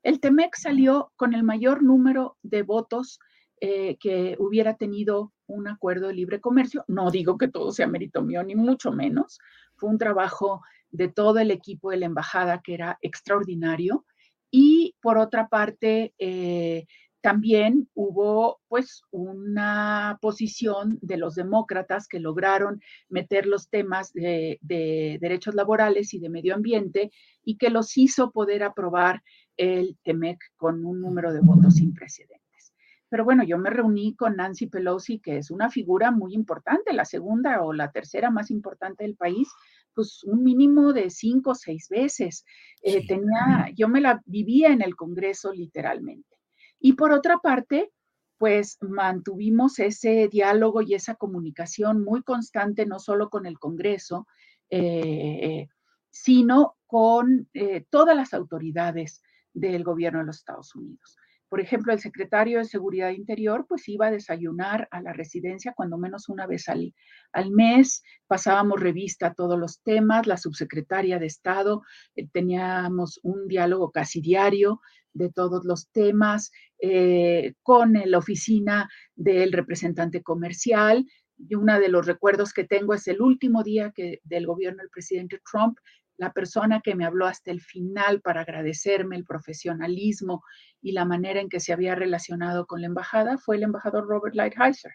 [0.03, 3.19] El TEMEC salió con el mayor número de votos
[3.61, 6.85] eh, que hubiera tenido un acuerdo de libre comercio.
[6.87, 9.39] No digo que todo sea mérito mío, ni mucho menos.
[9.75, 14.05] Fue un trabajo de todo el equipo de la embajada, que era extraordinario.
[14.51, 16.87] Y por otra parte, eh,
[17.21, 25.17] también hubo pues una posición de los demócratas que lograron meter los temas de, de,
[25.19, 27.11] derechos laborales y de medio ambiente
[27.43, 29.21] y que los hizo poder aprobar
[29.57, 32.73] el TEMEC con un número de votos sin precedentes.
[33.09, 37.05] Pero bueno, yo me reuní con Nancy Pelosi, que es una figura muy importante, la
[37.05, 39.49] segunda o la tercera más importante del país,
[39.93, 42.45] pues un mínimo de cinco o seis veces.
[42.83, 46.38] Eh, tenía, yo me la vivía en el Congreso literalmente.
[46.79, 47.91] Y por otra parte,
[48.37, 54.27] pues mantuvimos ese diálogo y esa comunicación muy constante, no solo con el Congreso,
[54.69, 55.67] eh,
[56.09, 59.21] sino con eh, todas las autoridades
[59.53, 61.18] del gobierno de los Estados Unidos.
[61.49, 65.97] Por ejemplo, el secretario de Seguridad Interior pues iba a desayunar a la residencia cuando
[65.97, 66.93] menos una vez al,
[67.33, 71.81] al mes, pasábamos revista a todos los temas, la subsecretaria de Estado,
[72.15, 74.79] eh, teníamos un diálogo casi diario
[75.13, 81.05] de todos los temas eh, con la oficina del representante comercial.
[81.37, 84.89] Y uno de los recuerdos que tengo es el último día que del gobierno del
[84.89, 85.77] presidente Trump
[86.19, 90.43] la persona que me habló hasta el final para agradecerme el profesionalismo
[90.81, 94.35] y la manera en que se había relacionado con la embajada fue el embajador Robert
[94.35, 94.91] Lighthizer.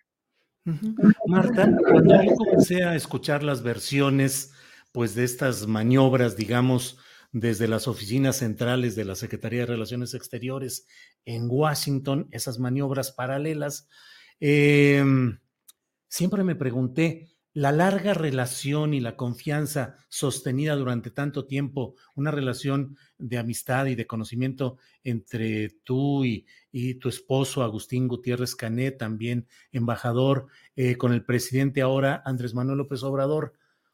[1.27, 4.53] Marta, cuando yo comencé a escuchar las versiones
[4.93, 6.99] pues de estas maniobras, digamos,
[7.33, 10.87] desde las oficinas centrales de la Secretaría de Relaciones Exteriores
[11.25, 13.89] en Washington, esas maniobras paralelas,
[14.41, 15.39] em,
[16.07, 22.97] siempre me pregunté, la larga relación y la confianza sostenida durante tanto tiempo, una relación
[23.17, 26.45] de amistad y de conocimiento entre tú y,
[26.99, 33.05] tu esposo Agustín Gutiérrez Canet, también embajador, eh, con el presidente ahora Andrés Manuel López
[33.05, 33.53] Obrador,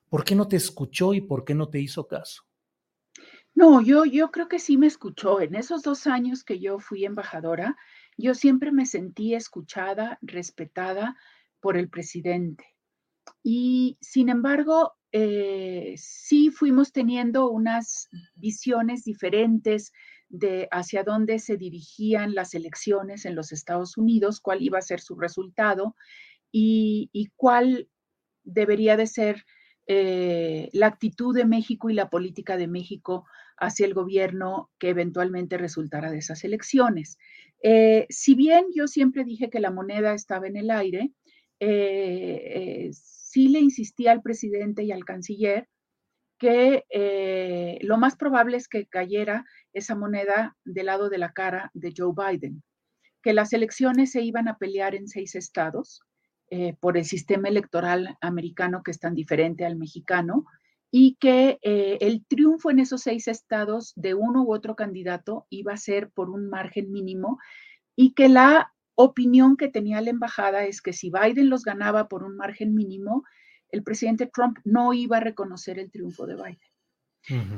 [0.08, 2.44] ¿por qué no te escuchó y por qué no te hizo caso?
[3.54, 5.42] No, yo, yo creo que sí me escuchó.
[5.42, 7.76] En esos dos años que yo fui embajadora,
[8.16, 11.18] yo siempre me sentí escuchada, respetada
[11.60, 12.64] por el presidente
[13.42, 19.92] y sin embargo, eh, sí fuimos teniendo unas visiones diferentes
[20.28, 25.00] de hacia dónde se dirigían las elecciones en los Estados Unidos, cuál iba a ser
[25.00, 25.96] su resultado
[26.52, 27.88] y, cuál
[28.44, 29.44] debería de ser
[29.86, 33.24] eh, la actitud de México y la política de México
[33.58, 37.18] hacia el gobierno que eventualmente resultara de esas elecciones.
[37.62, 41.12] Eh, si bien yo siempre dije que la moneda estaba en el aire,
[41.60, 45.68] sí le insistí al presidente y al canciller
[46.40, 49.44] que eh, lo más probable es que cayera
[49.74, 52.62] esa moneda del lado de la cara de Joe Biden,
[53.22, 56.00] que las elecciones se iban a pelear en seis estados
[56.48, 60.46] eh, por el sistema electoral americano que es tan diferente al mexicano
[60.90, 65.74] y que eh, el triunfo en esos seis estados de uno u otro candidato iba
[65.74, 67.38] a ser por un margen mínimo
[67.94, 72.22] y que la opinión que tenía la embajada es que si Biden los ganaba por
[72.24, 73.24] un margen mínimo,
[73.70, 76.58] el presidente Trump no iba a reconocer el triunfo de Biden.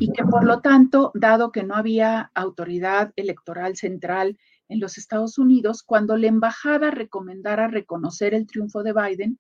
[0.01, 4.37] Y que por lo tanto, dado que no había autoridad electoral central
[4.69, 9.39] en los Estados Unidos, cuando la embajada recomendara reconocer el triunfo de Biden,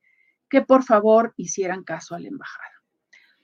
[0.49, 2.68] que por favor hicieran caso a la embajada.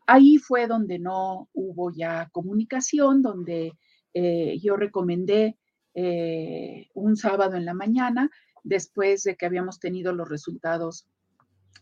[0.07, 3.73] Ahí fue donde no hubo ya comunicación, donde
[4.15, 5.59] eh, yo recomendé
[6.01, 8.31] eh, un sábado en la mañana,
[8.63, 11.09] después de que habíamos tenido los resultados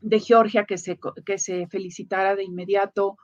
[0.01, 3.19] de Georgia que se, que se felicitara de inmediato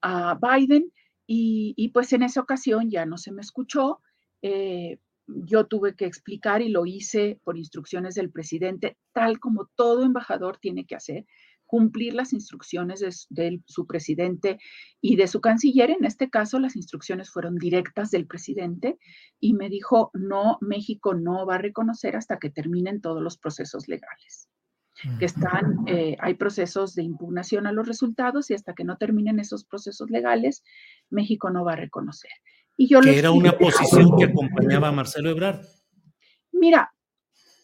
[0.00, 0.90] a Biden
[1.26, 4.00] y, pues en esa ocasión ya no se me escuchó.
[4.40, 10.02] Eh, yo tuve que explicar y lo hice por instrucciones del presidente, tal como todo
[10.02, 11.26] embajador tiene que hacer,
[11.68, 14.58] cumplir las instrucciones de, de, su presidente
[15.00, 15.90] y de su canciller.
[15.90, 18.98] En este caso, las instrucciones fueron directas del presidente
[19.38, 23.86] y me dijo, no, México no va a reconocer hasta que terminen todos los procesos
[23.86, 24.48] legales
[25.18, 29.38] que están, eh, hay procesos de impugnación a los resultados y hasta que no terminen
[29.38, 30.64] esos procesos legales,
[31.08, 32.30] México no va a reconocer.
[32.76, 35.60] Y yo que era una posición que acompañaba a Marcelo Ebrard.
[36.52, 36.92] Mira,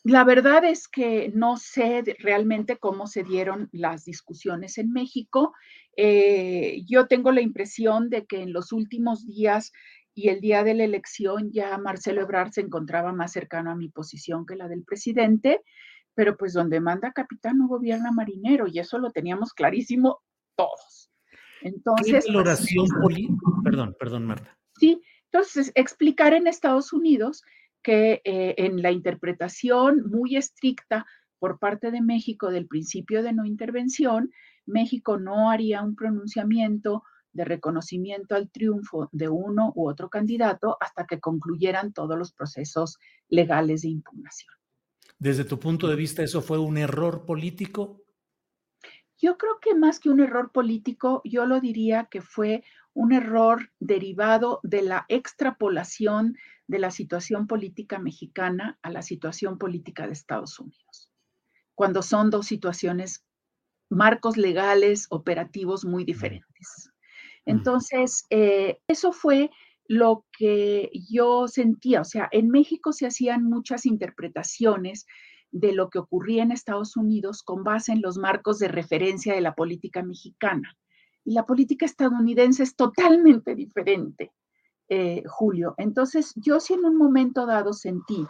[0.04, 5.54] la verdad es que no sé realmente cómo se dieron las discusiones en México.
[5.96, 9.72] Eh, yo tengo la impresión de que en los últimos días
[10.14, 13.88] y el día de la elección ya Marcelo Ebrard se encontraba más cercano a mi
[13.88, 15.62] posición que la del presidente
[16.14, 20.22] pero pues donde manda capitán no gobierna marinero y eso lo teníamos clarísimo
[20.56, 21.10] todos.
[21.62, 23.34] Entonces, ¿Qué valoración política?
[23.62, 24.56] Perdón, perdón, Marta.
[24.78, 27.42] Sí, entonces explicar en Estados Unidos
[27.84, 31.06] que eh, en la interpretación muy estricta
[31.38, 34.32] por parte de México del principio de no intervención,
[34.66, 41.06] México no haría un pronunciamiento de reconocimiento al triunfo de uno u otro candidato hasta
[41.06, 44.54] que concluyeran todos los procesos legales de impugnación.
[45.18, 48.02] Desde tu punto de vista, ¿eso fue un error político?
[49.18, 52.64] Yo creo que más que un error político, yo lo diría que fue
[52.94, 56.36] un error derivado de la extrapolación
[56.66, 61.10] de la situación política mexicana a la situación política de Estados Unidos,
[61.74, 63.24] cuando son dos situaciones,
[63.90, 66.90] marcos legales, operativos muy diferentes.
[67.44, 69.50] Entonces, eh, eso fue
[69.86, 75.06] lo que yo sentía, o sea, en México se hacían muchas interpretaciones
[75.50, 79.40] de lo que ocurría en Estados Unidos con base en los marcos de referencia de
[79.40, 80.76] la política mexicana.
[81.24, 84.32] Y la política estadounidense es totalmente diferente,
[84.88, 85.74] eh, Julio.
[85.78, 88.26] Entonces, yo sí en un momento dado sentí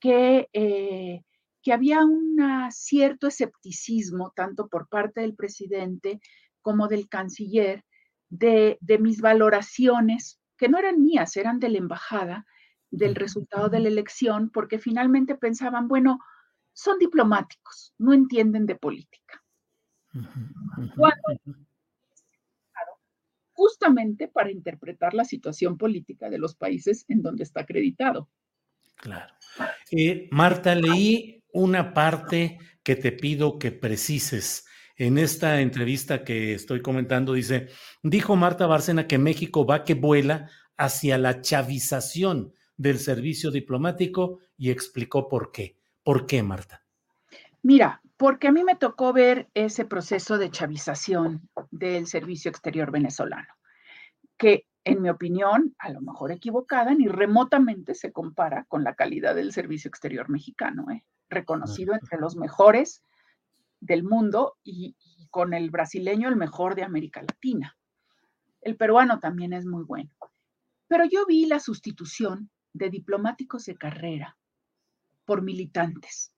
[0.00, 1.22] que, eh,
[1.62, 2.36] que había un
[2.70, 6.20] cierto escepticismo, tanto por parte del presidente
[6.62, 7.84] como del canciller,
[8.28, 12.46] de, de mis valoraciones que no eran mías, eran de la embajada,
[12.90, 16.18] del resultado de la elección, porque finalmente pensaban, bueno,
[16.72, 19.42] son diplomáticos, no entienden de política.
[23.56, 28.28] Justamente para interpretar la situación política de los países en donde está acreditado.
[28.96, 29.34] Claro.
[29.90, 34.66] Eh, Marta, leí una parte que te pido que precises.
[34.98, 37.68] En esta entrevista que estoy comentando, dice,
[38.02, 44.70] dijo Marta Bárcena que México va que vuela hacia la chavización del servicio diplomático y
[44.70, 45.76] explicó por qué.
[46.02, 46.84] ¿Por qué, Marta?
[47.62, 53.48] Mira, porque a mí me tocó ver ese proceso de chavización del servicio exterior venezolano,
[54.36, 59.34] que en mi opinión, a lo mejor equivocada, ni remotamente se compara con la calidad
[59.34, 61.04] del servicio exterior mexicano, ¿eh?
[61.28, 63.02] reconocido entre los mejores
[63.80, 64.96] del mundo y,
[65.30, 67.76] con el brasileño el mejor de América Latina.
[68.62, 70.10] El peruano también es muy bueno.
[70.86, 74.38] Pero yo vi la sustitución de diplomáticos de carrera
[75.24, 76.32] por militantes.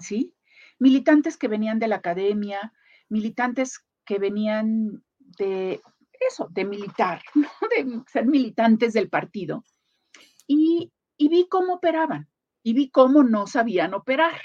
[0.00, 0.34] ¿Sí?
[0.78, 2.72] Militantes que venían de la academia,
[3.08, 5.80] militantes que venían de
[6.28, 7.22] eso, de militar,
[7.76, 9.64] de ser militantes del partido.
[10.46, 12.28] Y, y vi cómo operaban
[12.62, 14.40] y vi cómo no sabían operar.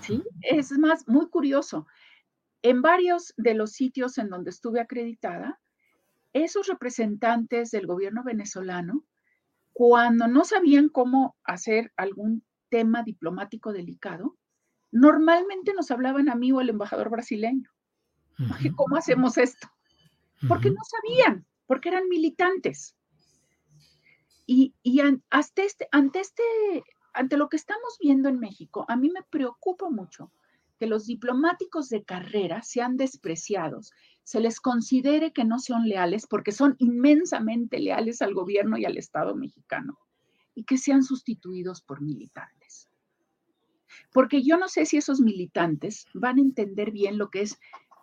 [0.00, 0.22] ¿sí?
[0.42, 1.86] Es más, muy curioso.
[2.62, 5.60] En varios de los sitios en donde estuve acreditada,
[6.32, 9.04] esos representantes del gobierno venezolano,
[9.72, 14.36] cuando no sabían cómo hacer algún tema diplomático delicado,
[14.90, 17.70] normalmente nos hablaban a mí o al embajador brasileño.
[18.76, 19.68] ¿cómo hacemos esto?
[20.46, 22.94] Porque no sabían, porque eran militantes.
[24.46, 24.74] Y,
[25.30, 26.42] hasta este, ante, este,
[27.14, 30.30] ante lo que estamos viendo en México, a mí me preocupa mucho
[30.78, 33.92] que los diplomáticos de carrera sean despreciados,
[34.22, 38.98] se les considere que no son leales porque son inmensamente leales al gobierno y al
[38.98, 39.98] Estado mexicano
[40.56, 42.88] y que sean sustituidos por militantes.
[44.12, 47.60] Porque yo no sé si esos militantes van a entender bien lo que es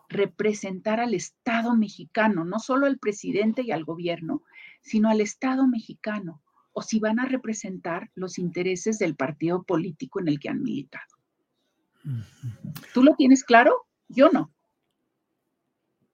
[0.07, 4.43] representar al Estado mexicano, no solo al presidente y al gobierno,
[4.81, 6.41] sino al Estado mexicano,
[6.71, 11.17] o si van a representar los intereses del partido político en el que han militado.
[12.93, 13.87] ¿Tú lo tienes claro?
[14.07, 14.51] Yo no.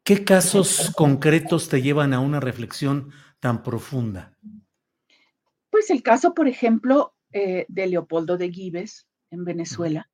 [0.03, 4.37] ¿Qué casos concretos te llevan a una reflexión tan profunda?
[5.79, 10.09] Pues el caso, por ejemplo, eh, de Leopoldo de Gives en Venezuela,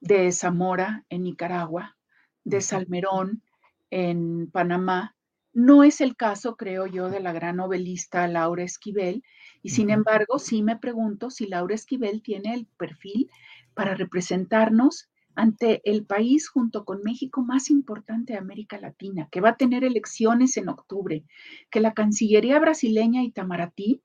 [0.00, 1.98] de Zamora en Nicaragua,
[2.44, 3.42] de Salmerón
[3.90, 5.14] en Panamá.
[5.52, 9.22] No es el caso, creo yo, de la gran novelista Laura Esquivel,
[9.60, 13.30] y sin embargo, sí me pregunto si Laura Esquivel tiene el perfil
[13.74, 19.50] para representarnos ante el país junto con México más importante de América Latina, que va
[19.50, 21.26] a tener elecciones en octubre,
[21.68, 24.00] que la Cancillería brasileña Itamaraty,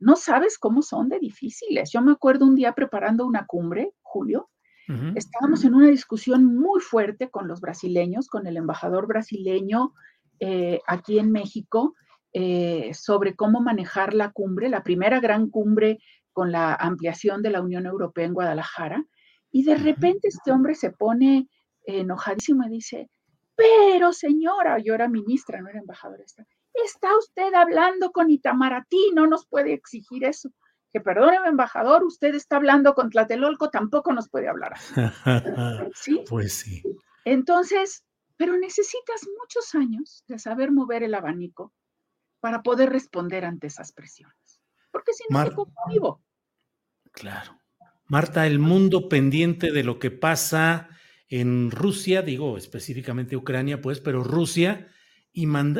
[0.00, 1.90] no sabes cómo son de difíciles.
[1.92, 4.48] Yo me acuerdo un día preparando una cumbre, Julio,
[5.16, 9.92] Estábamos en una discusión muy fuerte con los brasileños, con el embajador brasileño
[10.40, 11.94] eh, aquí en México,
[12.32, 15.98] eh, sobre cómo manejar la cumbre, la primera gran cumbre
[16.32, 19.04] con la ampliación de la Unión Europea en Guadalajara.
[19.52, 21.48] Y de repente este hombre se pone
[21.84, 23.10] enojadísimo y dice,
[23.54, 26.24] pero señora, yo era ministra, no era embajadora,
[26.84, 30.50] está usted hablando con Itamaraty, no nos puede exigir eso
[30.92, 34.92] que perdóneme, embajador, usted está hablando con Tlatelolco, tampoco nos puede hablar así.
[35.94, 36.24] ¿Sí?
[36.28, 36.82] Pues sí.
[37.24, 38.04] Entonces,
[38.36, 41.74] pero necesitas muchos años de saber mover el abanico
[42.40, 44.60] para poder responder ante esas presiones.
[44.90, 45.54] Porque si no, Mar
[45.88, 46.22] vivo.
[47.12, 47.58] Claro.
[48.06, 50.88] Marta, el mundo pendiente de lo que pasa
[51.28, 54.88] en Rusia, digo específicamente Ucrania, pues, pero Rusia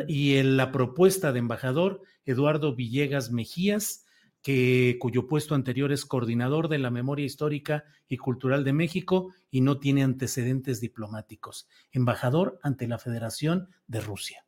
[0.07, 4.05] y, en la propuesta de embajador Eduardo Villegas Mejías
[4.41, 9.59] que, cuyo puesto anterior es coordinador de la memoria histórica y cultural de México y
[9.59, 14.45] no tiene antecedentes diplomáticos, embajador ante la Federación de Rusia.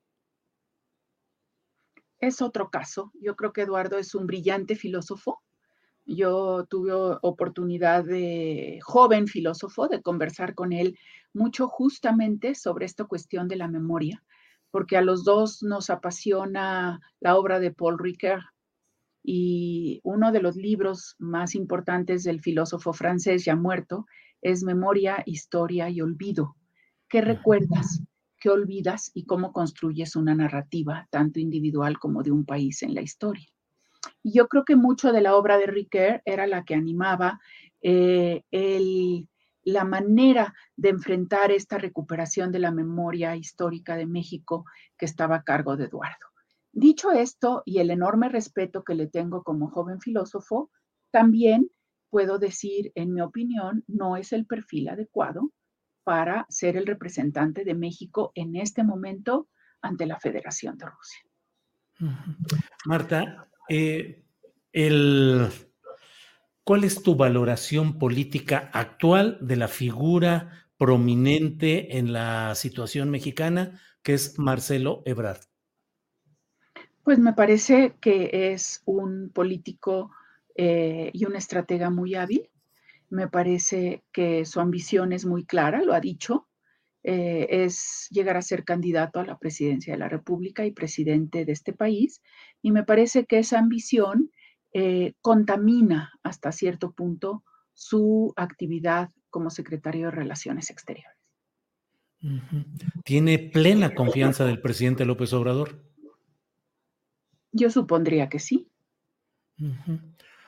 [2.19, 3.11] Es otro caso.
[3.19, 5.41] Yo creo que Eduardo es un brillante filósofo.
[6.05, 10.97] Yo tuve oportunidad de joven filósofo de conversar con él
[11.33, 14.23] mucho justamente sobre esta cuestión de la memoria,
[14.71, 18.41] porque a los dos nos apasiona la obra de Paul Ricoeur,
[19.23, 24.05] y uno de los libros más importantes del filósofo francés ya muerto
[24.41, 26.55] es Memoria, Historia y Olvido.
[27.07, 28.01] ¿Qué recuerdas?
[28.39, 29.11] ¿Qué olvidas?
[29.13, 33.47] Y cómo construyes una narrativa, tanto individual como de un país en la historia.
[34.23, 37.39] Y yo creo que mucho de la obra de Ricoeur era la que animaba
[37.83, 38.43] eh,
[39.63, 44.65] la manera de enfrentar esta recuperación de la memoria histórica de México
[44.97, 46.27] que estaba a cargo de Eduardo.
[46.71, 50.71] Dicho esto y el enorme respeto que le tengo como joven filósofo,
[51.11, 51.69] también
[52.09, 55.51] puedo decir, en mi opinión, no es el perfil adecuado
[56.03, 59.49] para ser el representante de México en este momento
[59.81, 61.21] ante la Federación de Rusia.
[62.85, 64.23] Marta, eh,
[66.63, 74.13] ¿cuál es tu valoración política actual de la figura prominente en la situación mexicana, que
[74.13, 75.41] es Marcelo Ebrard?
[77.03, 80.11] Pues me parece que es un político
[80.55, 82.49] eh, y un estratega muy hábil.
[83.09, 86.47] Me parece que su ambición es muy clara, lo ha dicho,
[87.03, 91.51] eh, es llegar a ser candidato a la presidencia de la República y presidente de
[91.51, 92.21] este país.
[92.61, 94.31] Y me parece que esa ambición
[94.73, 97.43] eh, contamina hasta cierto punto
[97.73, 101.17] su actividad como secretario de Relaciones Exteriores.
[103.03, 105.83] ¿Tiene plena confianza del presidente López Obrador?
[107.51, 108.69] Yo supondría que sí.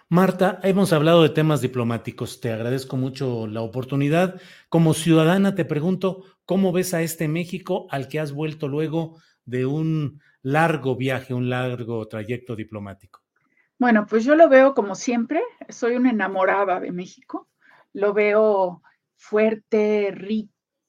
[0.09, 2.39] Marta, hemos hablado de temas diplomáticos.
[2.39, 4.39] Te agradezco mucho la oportunidad.
[4.69, 9.65] Como ciudadana, te pregunto, ¿cómo ves a este México al que has vuelto luego de
[9.65, 13.22] un largo viaje, un largo trayecto diplomático?
[13.83, 15.43] Bueno, pues yo lo veo como siempre.
[15.67, 17.49] Soy una enamorada de México.
[17.91, 18.81] Lo veo
[19.17, 20.09] fuerte,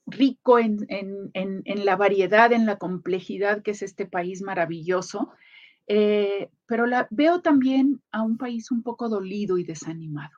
[0.07, 0.87] rico, en,
[1.33, 5.33] en la variedad, en la complejidad que es este país maravilloso
[5.87, 10.33] eh, pero la, veo también a un país un poco dolido y desanimado.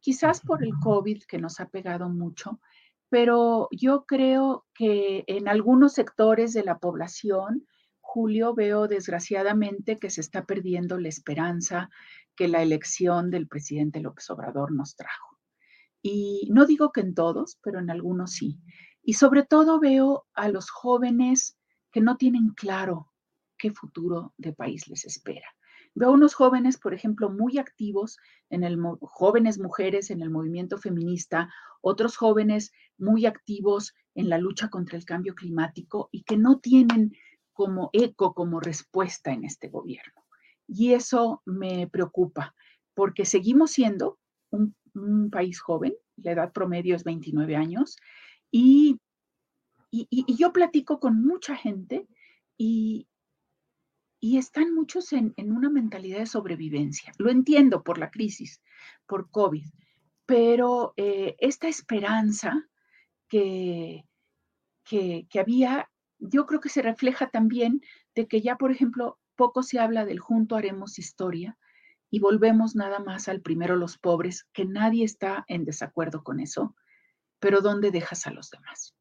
[0.00, 2.60] Quizás por el COVID que nos ha pegado mucho,
[3.08, 7.66] pero yo creo que en algunos sectores de la población,
[8.16, 11.90] Julio, veo desgraciadamente que se está perdiendo la esperanza
[12.34, 15.38] que la elección del presidente López Obrador nos trajo.
[16.00, 18.58] Y no digo que en todos, pero en algunos sí.
[19.02, 21.58] Y sobre todo veo a los jóvenes
[21.92, 23.12] que no tienen claro
[23.58, 25.48] qué futuro de país les espera.
[25.94, 28.16] Veo unos jóvenes, por ejemplo, muy activos
[28.48, 31.50] en el jóvenes mujeres en el movimiento feminista,
[31.82, 37.12] otros jóvenes muy activos en la lucha contra el cambio climático y que no tienen
[37.56, 40.22] como eco, como respuesta en este gobierno.
[40.68, 42.54] Y eso me preocupa,
[42.94, 44.18] porque seguimos siendo
[44.50, 44.76] un,
[45.30, 47.96] país joven, la edad promedio es 29 años,
[48.50, 48.98] y,
[49.90, 52.06] y, yo platico con mucha gente
[52.56, 53.06] y,
[54.20, 57.12] y están muchos en, una mentalidad de sobrevivencia.
[57.18, 58.62] Lo entiendo por la crisis,
[59.06, 59.66] por COVID,
[60.26, 62.68] pero eh, esta esperanza
[63.28, 64.04] que,
[64.84, 67.82] que, que, había, yo creo que se refleja también
[68.14, 71.58] de que ya, por ejemplo, poco se habla del junto haremos historia
[72.10, 76.74] y volvemos nada más al primero los pobres, que nadie está en desacuerdo con eso,
[77.38, 78.94] pero ¿dónde dejas a los demás?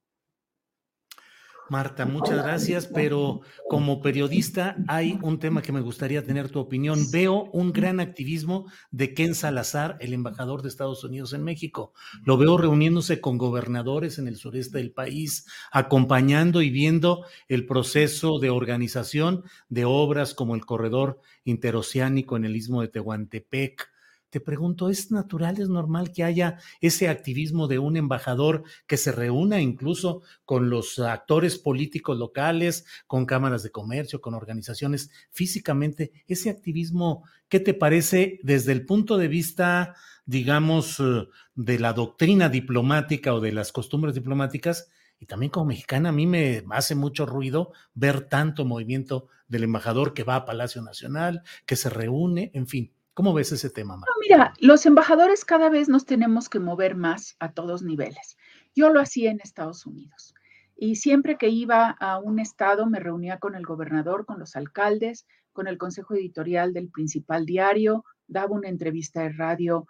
[1.70, 7.10] Marta, muchas gracias, pero como periodista hay un tema que me gustaría tener tu opinión.
[7.12, 11.94] Veo un gran activismo de Ken Salazar, el embajador de Estados Unidos en México.
[12.24, 18.38] Lo veo reuniéndose con gobernadores en el sureste del país, acompañando y viendo el proceso
[18.38, 23.95] de organización de obras como el corredor interoceánico en el istmo de Tehuantepec
[24.36, 29.14] te pregunto, ¿es natural, es normal que haya ese activismo de un embajador que se
[29.14, 36.12] reúna incluso con los actores políticos locales, con cámaras de comercio, con organizaciones físicamente?
[36.28, 42.50] Ese activismo, ¿qué te parece desde el punto de vista, digamos, eh, de la doctrina
[42.50, 44.90] diplomática o de las costumbres diplomáticas?
[45.18, 50.14] Y también como mexicana, a mí me hace mucho ruido ver tanto movimiento del embajador
[50.14, 52.95] que va a Palacio Nacional, que se reúne, en fin.
[53.16, 54.12] ¿Cómo ves ese tema, Marta?
[54.20, 58.36] mira, los embajadores cada vez nos tenemos que mover más a todos niveles.
[58.76, 60.36] Yo lo hacía en Estados Unidos
[60.76, 65.26] y siempre que iba a un estado me reunía con el gobernador, con los alcaldes,
[65.54, 69.88] con el consejo editorial del principal diario, daba una entrevista de radio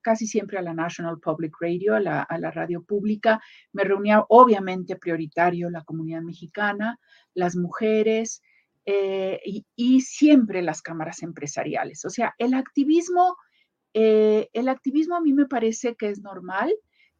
[0.00, 3.42] casi siempre a la National Public Radio, a la, a la, radio pública.
[3.74, 6.98] Me reunía obviamente prioritario la comunidad mexicana,
[7.34, 8.42] las mujeres,
[8.88, 9.40] eh,
[9.74, 12.04] y, siempre las cámaras empresariales.
[12.04, 13.36] O sea, el activismo,
[13.94, 16.72] eh, el activismo a mí me parece que es normal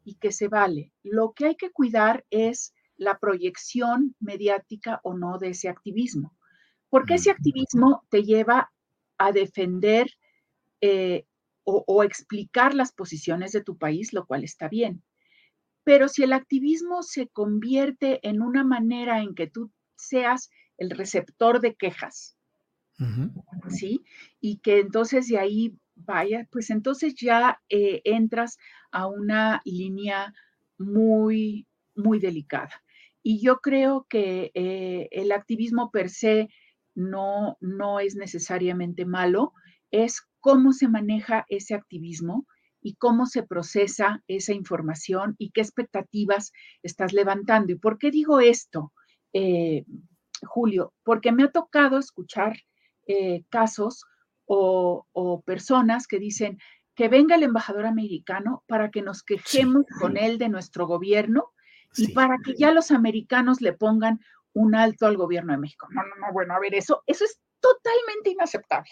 [0.04, 0.92] y que se vale.
[1.02, 6.36] Lo que hay que cuidar es la proyección mediática o no de ese activismo,
[6.88, 8.72] porque ese activismo te lleva
[9.18, 10.06] a defender
[10.80, 11.26] eh,
[11.64, 15.02] o, o explicar las posiciones de tu país, lo cual está bien.
[15.82, 20.48] Pero si el activismo se convierte en una manera en que tú seas
[20.78, 22.36] el receptor de quejas,
[23.68, 24.04] ¿sí?
[24.40, 28.58] Y que entonces de ahí vaya, pues entonces ya eh, entras
[28.90, 30.32] a una línea
[30.78, 32.82] muy, muy delicada.
[33.22, 36.48] Y yo creo que eh, el activismo per se
[36.94, 39.52] no, no es necesariamente malo,
[39.90, 42.46] es cómo se maneja ese activismo
[42.80, 46.52] y cómo se procesa esa información y qué expectativas
[46.82, 47.72] estás levantando.
[47.72, 48.92] ¿Y por qué digo esto?
[49.32, 49.84] Eh,
[50.44, 52.56] Julio, porque me ha tocado escuchar
[53.06, 54.04] eh, casos
[54.46, 56.58] o, personas que dicen
[56.94, 61.52] que venga el embajador americano para que nos quejemos con él de nuestro gobierno
[61.96, 64.20] y para que ya los americanos le pongan
[64.52, 65.86] un alto al gobierno de México.
[65.90, 68.90] No, no, no, bueno, a ver, eso, eso es totalmente inaceptable.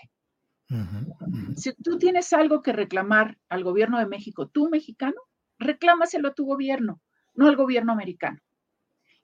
[1.57, 5.21] Si tú tienes algo que reclamar al gobierno de México, tú mexicano,
[5.59, 7.01] reclámaselo a tu gobierno,
[7.35, 8.41] no al gobierno americano.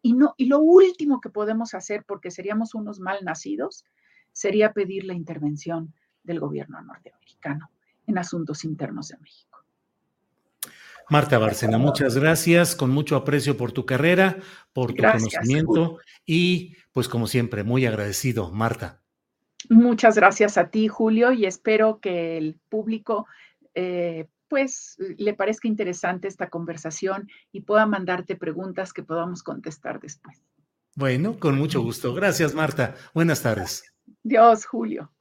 [0.03, 3.84] Y, no, y lo último que podemos hacer, porque seríamos unos mal nacidos,
[4.32, 7.70] sería pedir la intervención del gobierno norteamericano
[8.07, 9.51] en asuntos internos de México.
[11.11, 14.38] Marta Bárcena, muchas gracias, con mucho aprecio por tu carrera,
[14.72, 19.03] por tu conocimiento y pues como siempre, muy agradecido, Marta.
[19.68, 23.26] Muchas gracias a ti, Julio, y espero que el público
[23.74, 30.42] eh, pues le parezca interesante esta conversación y pueda mandarte preguntas que podamos contestar después.
[30.96, 32.12] Bueno, con mucho gusto.
[32.12, 32.96] Gracias, Marta.
[33.14, 33.94] Buenas tardes.
[34.24, 35.12] Dios, Julio.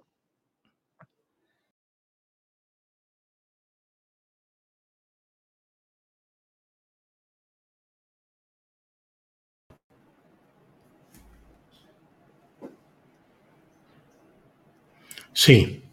[15.33, 15.88] Sí.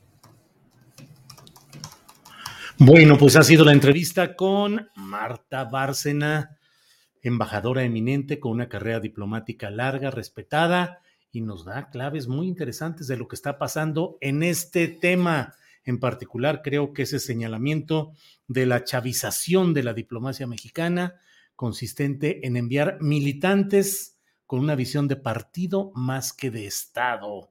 [2.88, 6.56] Bueno, pues ha sido la entrevista con Marta Bárcena,
[7.20, 11.00] embajadora eminente con una carrera diplomática larga, respetada,
[11.32, 15.54] y nos da claves muy interesantes de lo que está pasando en este tema.
[15.82, 18.12] En particular, creo que ese señalamiento
[18.46, 21.16] de la chavización de la diplomacia mexicana,
[21.56, 24.16] consistente en enviar militantes
[24.46, 27.50] con una visión de partido más que de Estado.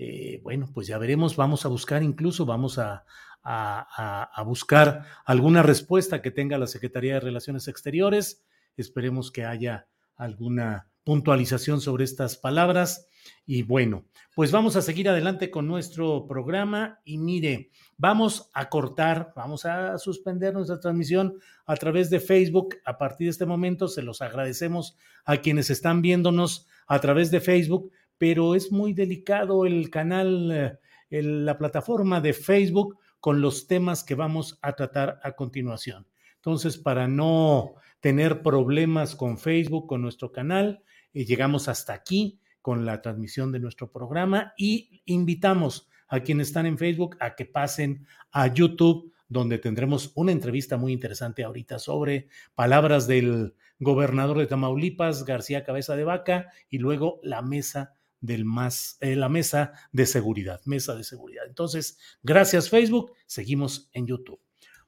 [0.00, 3.04] Eh, bueno, pues ya veremos, vamos a buscar incluso, vamos a,
[3.42, 8.44] a, buscar alguna respuesta que tenga la Secretaría de Relaciones Exteriores.
[8.76, 13.08] Esperemos que haya alguna puntualización sobre estas palabras.
[13.46, 19.32] Y bueno, pues vamos a seguir adelante con nuestro programa y mire, vamos a cortar,
[19.34, 22.76] vamos a suspender nuestra transmisión a través de Facebook.
[22.84, 27.40] A partir de este momento se los agradecemos a quienes están viéndonos a través de
[27.40, 30.78] Facebook, pero es muy delicado el canal,
[31.10, 36.06] eh, la plataforma de Facebook con los temas que vamos a tratar a continuación.
[36.36, 42.86] Entonces, para no tener problemas con Facebook, con nuestro canal, eh, llegamos hasta aquí con
[42.86, 48.06] la transmisión de nuestro programa y invitamos a quienes están en Facebook a que pasen
[48.32, 55.24] a YouTube, donde tendremos una entrevista muy interesante ahorita sobre palabras del gobernador de Tamaulipas,
[55.24, 60.60] García Cabeza de Vaca, y luego la mesa del más, eh, la mesa de seguridad,
[60.64, 61.44] mesa de seguridad.
[61.46, 64.40] Entonces, gracias Facebook, seguimos en YouTube.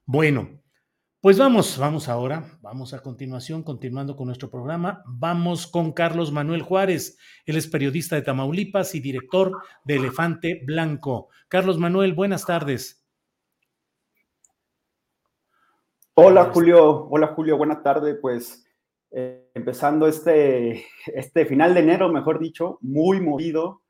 [0.04, 0.60] Bueno,
[1.22, 6.62] pues vamos, vamos ahora, vamos a continuación, continuando con nuestro programa, vamos con Carlos Manuel
[6.62, 9.52] Juárez, él es periodista de Tamaulipas y director
[9.84, 11.28] de Elefante Blanco.
[11.48, 13.06] Carlos Manuel, buenas tardes.
[16.14, 18.66] Hola Julio, hola Julio, buenas tardes, pues
[19.12, 23.82] eh, empezando este, este final de enero, mejor dicho, muy movido.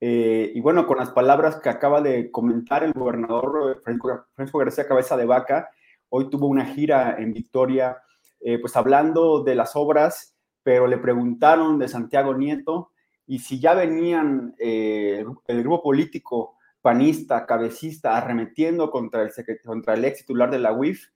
[0.00, 5.16] Eh, y bueno, con las palabras que acaba de comentar el gobernador Francisco, García Cabeza
[5.16, 5.70] de Vaca,
[6.08, 7.98] hoy tuvo una gira en Victoria,
[8.40, 12.90] eh, pues hablando de las obras, pero le preguntaron de Santiago Nieto
[13.26, 19.30] y si ya venían el grupo político panista, cabecista, arremetiendo contra el,
[19.64, 21.06] contra el ex titular de la UIF,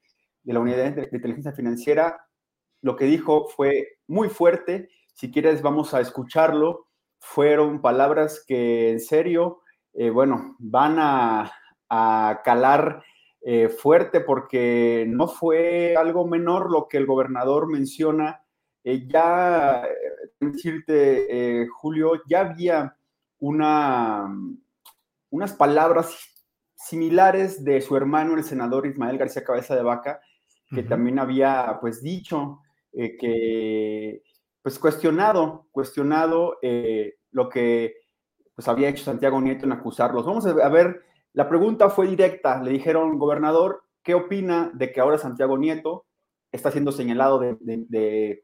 [0.45, 2.27] de la Unidad de Inteligencia Financiera,
[2.87, 4.91] lo que dijo fue muy fuerte.
[5.13, 6.87] Si quieres, vamos a escucharlo.
[7.19, 9.63] Fueron palabras que en serio,
[9.93, 11.53] eh, bueno, van a,
[12.45, 13.03] calar
[13.43, 18.45] eh, fuerte porque no fue algo menor lo que el gobernador menciona.
[18.85, 19.85] Eh, ya,
[20.39, 22.97] decirte, Julio, ya había
[23.41, 24.33] una,
[25.31, 26.17] unas palabras
[26.77, 30.21] similares de su hermano, el senador Ismael García Cabeza de Vaca,
[30.71, 32.61] que también había pues dicho
[32.99, 34.23] eh, que,
[34.63, 37.95] pues, cuestionado, cuestionado eh, lo que
[38.55, 40.25] pues, había hecho Santiago Nieto en acusarlos.
[40.25, 42.63] Vamos a ver, la pregunta fue directa.
[42.63, 46.07] Le dijeron, gobernador, ¿qué opina de que ahora Santiago Nieto
[46.51, 48.43] está siendo señalado de,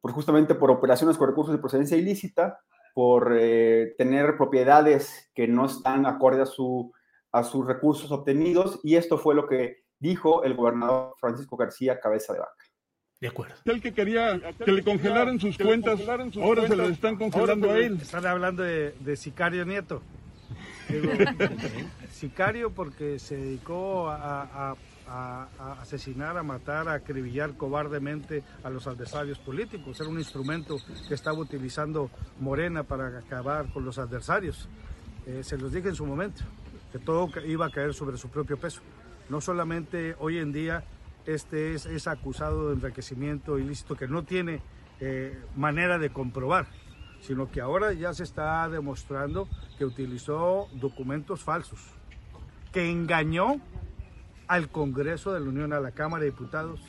[0.00, 2.60] por justamente por operaciones con recursos de procedencia ilícita,
[2.94, 6.94] por eh, tener propiedades que no están acorde a, su,
[7.30, 8.80] a sus recursos obtenidos?
[8.82, 12.69] Y esto fue lo que dijo el gobernador Francisco García Cabeza de Vaca.
[13.20, 13.54] De acuerdo.
[13.66, 16.00] El que quería que le congelaran sus cuentas,
[16.36, 17.98] ahora se las están congelando a él.
[18.00, 20.00] Están hablando de, sicario nieto.
[22.10, 24.74] sicario porque se dedicó a,
[25.82, 30.00] asesinar, a matar, a acribillar cobardemente a los adversarios políticos.
[30.00, 32.10] Era un instrumento que estaba utilizando
[32.40, 34.66] Morena para acabar con los adversarios.
[35.26, 36.42] Eh, se los dije en su momento,
[36.90, 38.80] que todo iba a caer sobre su propio peso.
[39.28, 40.84] No solamente hoy en día
[41.26, 44.62] este es, acusado de enriquecimiento ilícito que no tiene
[45.00, 46.66] eh, manera de comprobar,
[47.20, 49.48] sino que ahora ya se está demostrando
[49.78, 51.80] que utilizó documentos falsos,
[52.72, 53.60] que engañó
[54.46, 56.80] al Congreso de la Unión, a la Cámara de Diputados,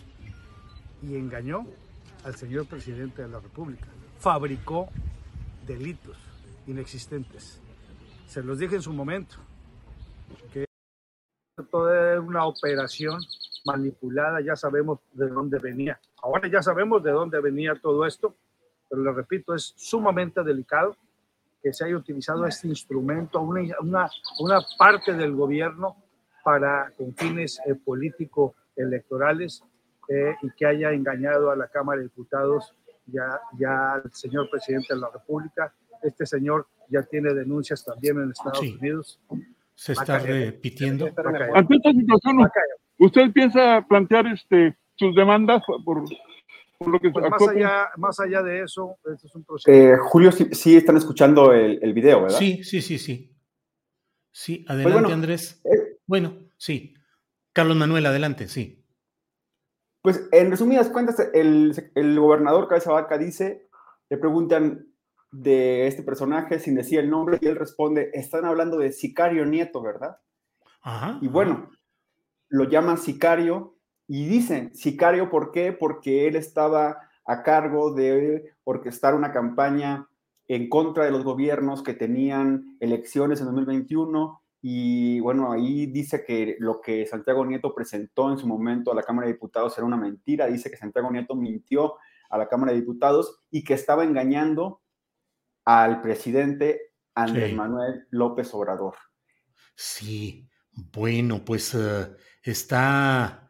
[1.02, 1.66] y engañó
[2.24, 3.88] al señor presidente de la República.
[4.20, 4.90] Fabricó
[5.66, 6.18] delitos
[6.68, 7.60] inexistentes.
[8.28, 9.36] Se los dije en su momento,
[10.54, 10.66] que
[11.70, 13.20] toda una operación
[13.66, 16.00] manipulada, ya sabemos de dónde venía.
[16.22, 18.36] Ahora ya sabemos de dónde venía todo esto,
[18.90, 20.96] pero le repito, es sumamente delicado
[21.62, 24.10] que se haya utilizado este instrumento, una, una,
[24.40, 25.96] una parte del gobierno
[26.44, 29.64] para con fines eh, político-electorales
[30.10, 32.74] eh, y que haya engañado a la Cámara de Diputados
[33.06, 35.74] ya, ya al señor presidente de la República.
[36.02, 39.20] Este señor ya tiene denuncias también en Estados Unidos.
[39.76, 41.06] Se está repitiendo.
[41.54, 42.50] Ante esta situación,
[43.02, 46.04] ¿Usted piensa plantear este, sus demandas por,
[46.88, 49.72] lo que pues más, allá, más allá de eso, este es un proceso.
[49.72, 52.38] Eh, Julio, sí, están escuchando el, el, video, ¿verdad?
[52.38, 53.36] Sí, sí, sí, sí.
[54.32, 55.62] Sí, pues adelante, Andrés.
[55.66, 56.94] Eh, bueno, sí.
[57.54, 58.86] Carlos Manuel, adelante, sí.
[60.04, 63.68] Pues en resumidas cuentas, el, el gobernador Cabeza Vaca dice,
[64.12, 64.86] le preguntan
[65.32, 69.82] de este personaje sin decir el nombre y él responde, están hablando de Sicario Nieto,
[69.82, 70.20] ¿verdad?
[70.84, 71.72] Ajá, y bueno,
[72.52, 73.78] lo llaman Sicario
[74.08, 75.72] y dicen, Sicario, ¿por qué?
[75.72, 80.08] Porque él estaba a cargo de orquestar una campaña
[80.48, 86.56] en contra de los gobiernos que tenían elecciones en 2021 y bueno, ahí dice que
[86.60, 89.98] lo que Santiago Nieto presentó en su momento a la Cámara de Diputados era una
[89.98, 91.96] mentira, dice que Santiago Nieto mintió
[92.30, 94.82] a la Cámara de Diputados y que estaba engañando
[95.66, 98.96] al presidente Andrés Manuel López Obrador.
[99.76, 103.42] Sí, bueno, pues uh, está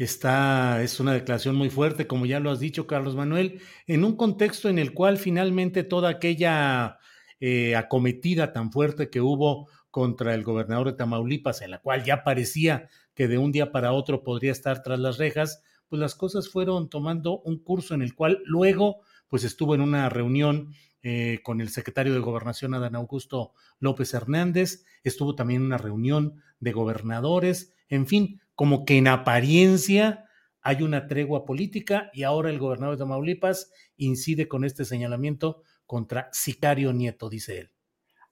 [0.00, 4.16] Está, es una declaración muy fuerte, como ya lo has dicho, Carlos Manuel, en un
[4.16, 6.96] contexto en el cual finalmente toda aquella
[7.38, 12.24] eh, acometida tan fuerte que hubo contra el gobernador de Tamaulipas, en la cual ya
[12.24, 16.48] parecía que de un día para otro podría estar tras las rejas, pues las cosas
[16.48, 20.72] fueron tomando un curso en el cual luego, pues estuvo en una reunión
[21.02, 26.72] eh, con el secretario de Gobernación, Adán Augusto López Hernández, estuvo también una reunión de
[26.72, 30.26] gobernadores, en fin, como que en apariencia
[30.62, 36.28] hay una tregua política y ahora el gobernador de Tamaulipas incide con este señalamiento contra
[36.32, 37.70] Sicario Nieto, dice él.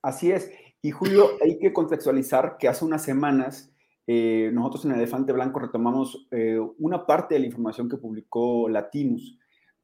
[0.03, 0.51] Así es.
[0.83, 3.73] Y Julio, hay que contextualizar que hace unas semanas
[4.11, 9.39] eh, nosotros en Elefante Blanco retomamos eh, una parte de la información que publicó Latinus,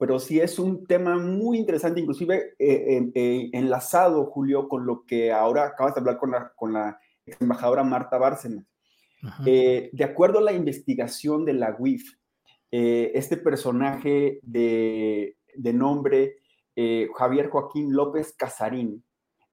[0.04, 5.64] pero sí es un tema muy interesante, inclusive eh, enlazado, Julio, con lo que ahora
[5.64, 7.00] acabas de hablar con la, con la
[7.40, 8.66] embajadora Marta Bárcenas.
[9.46, 12.18] Eh, de acuerdo a la investigación de la UIF,
[12.70, 15.36] eh, este personaje de,
[15.72, 16.36] nombre
[16.76, 19.02] eh, Javier Joaquín López Casarín,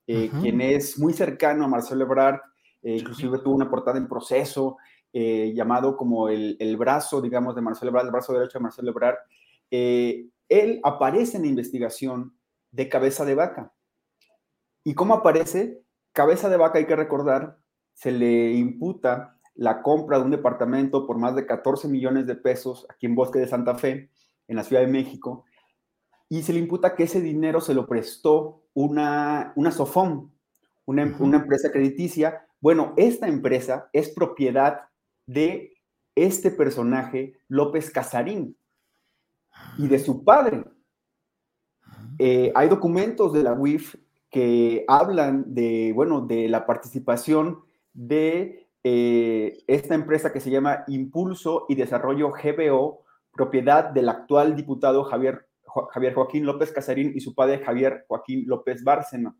[0.05, 2.41] quien es muy cercano a Marcelo Ebrard,
[2.81, 4.75] inclusive tuvo una portada en proceso
[5.13, 9.15] llamado como el, brazo, digamos, de Marcelo Ebrard, el brazo derecho de Marcelo Ebrard,
[10.51, 12.35] él aparece en la investigación
[12.71, 13.73] de Cabeza de Vaca.
[14.83, 15.81] ¿Y cómo aparece?
[16.11, 17.57] Cabeza de Vaca, hay que recordar,
[17.93, 22.85] se le imputa la compra de un departamento por más de 14 millones de pesos
[22.89, 24.11] aquí en Bosque de Santa Fe,
[24.49, 25.45] en la Ciudad de México,
[26.27, 30.33] y se le imputa que ese dinero se lo prestó una, una Sofón,
[30.85, 32.45] una, una empresa crediticia.
[32.59, 34.81] Bueno, esta empresa es propiedad
[35.27, 35.73] de
[36.15, 38.57] este personaje, López Casarín,
[39.77, 40.63] y de su padre.
[42.19, 43.95] Eh, hay documentos de la UIF
[44.29, 47.61] que hablan de, bueno, de la participación
[47.93, 53.03] de eh, esta empresa que se llama Impulso y Desarrollo GBO,
[53.33, 55.47] propiedad del actual diputado Javier,
[55.91, 59.35] Javier Joaquín López Casarín y su padre Javier Joaquín López Bárcena.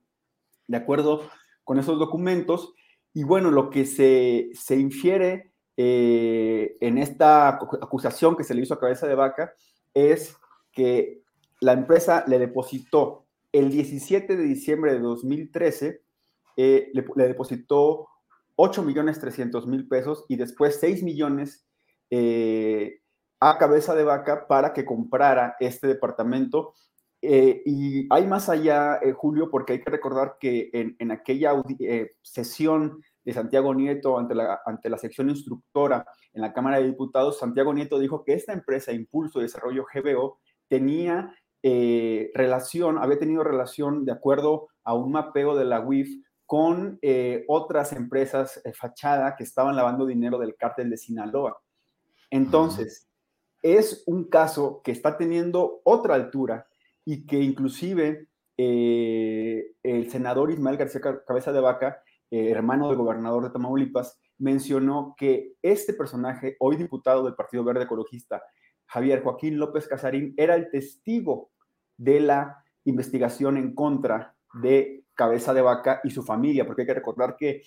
[0.68, 1.22] De acuerdo
[1.64, 2.74] con esos documentos,
[3.14, 8.74] y bueno, lo que se, se infiere eh, en esta acusación que se le hizo
[8.74, 9.54] a cabeza de vaca
[9.94, 10.36] es
[10.72, 11.22] que
[11.60, 16.02] la empresa le depositó el 17 de diciembre de 2013,
[16.58, 18.08] eh, le, le, depositó
[18.56, 21.66] 8 millones 300 mil pesos y después 6 millones
[22.10, 23.02] eh,
[23.40, 26.74] a cabeza de vaca para que comprara este departamento.
[27.22, 31.54] Eh, y hay más allá, Julio, porque hay que recordar que en, aquella
[32.22, 37.40] sesión de Santiago Nieto ante la, ante la sección instructora en la Cámara de Diputados,
[37.40, 44.04] Santiago Nieto dijo que esta empresa, Impulso de Desarrollo GBO, tenía relación, había tenido relación
[44.04, 46.10] de acuerdo a un mapeo de la UIF
[46.52, 51.62] con eh, otras empresas eh, fachada que estaban lavando dinero del cártel de Sinaloa.
[52.30, 53.08] Entonces,
[53.62, 56.68] es un caso que está teniendo otra altura
[57.06, 63.50] y que inclusive eh, el senador Ismael García Cabeza de Vaca, hermano del gobernador de
[63.50, 68.42] Tamaulipas, mencionó que este personaje, hoy diputado del Partido Verde Ecologista,
[68.86, 71.52] Javier Joaquín López Casarín, era el testigo
[71.98, 76.94] de la investigación en contra de Cabeza de Vaca y su familia, porque hay que
[76.96, 77.62] recordar que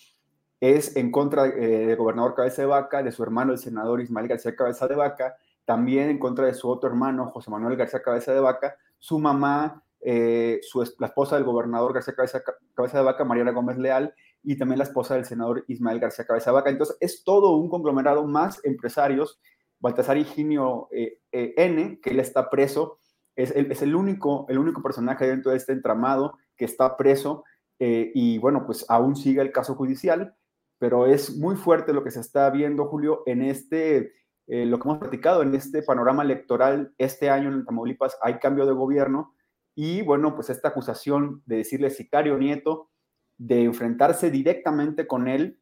[0.60, 4.28] es en contra eh, del gobernador Cabeza de Vaca, de su hermano, el senador Ismael
[4.28, 8.32] García Cabeza de Vaca, también en contra de su otro hermano, José Manuel García Cabeza
[8.32, 10.60] de Vaca, su mamá, eh,
[10.98, 12.42] la esposa del gobernador García Cabeza,
[12.74, 16.52] Cabeza de Vaca, Mariana Gómez Leal, y también la esposa del senador Ismael García Cabeza
[16.52, 16.70] Vaca.
[16.70, 19.40] Entonces, es todo un conglomerado más empresarios.
[19.80, 22.98] Baltasar Higinio eh, N, que él está preso,
[23.36, 27.44] es, es, el, único, el único personaje dentro de este entramado que está preso
[27.78, 30.34] eh, y bueno, pues aún sigue el caso judicial,
[30.78, 34.12] pero es muy fuerte lo que se está viendo, Julio, en este,
[34.46, 38.66] eh, lo que hemos platicado, en este panorama electoral, este año en Tamaulipas hay cambio
[38.66, 39.34] de gobierno
[39.74, 42.90] y bueno, pues esta acusación de decirle sicario nieto,
[43.38, 45.58] de enfrentarse directamente con él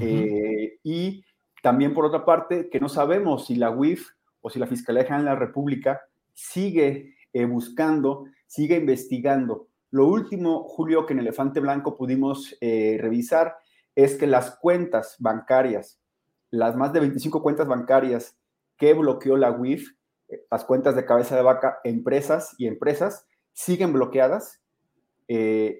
[0.00, 1.24] eh, y
[1.62, 4.08] también por otra parte, que no sabemos si la UIF
[4.40, 6.00] o si la Fiscalía General de la República
[6.32, 9.68] sigue eh, buscando, sigue investigando.
[9.90, 13.56] Lo último, Julio, que en Elefante Blanco pudimos eh, revisar
[13.96, 16.00] es que las cuentas bancarias,
[16.50, 18.38] las más de 25 cuentas bancarias
[18.76, 19.90] que bloqueó la UIF,
[20.50, 24.59] las cuentas de cabeza de vaca, empresas y empresas, siguen bloqueadas.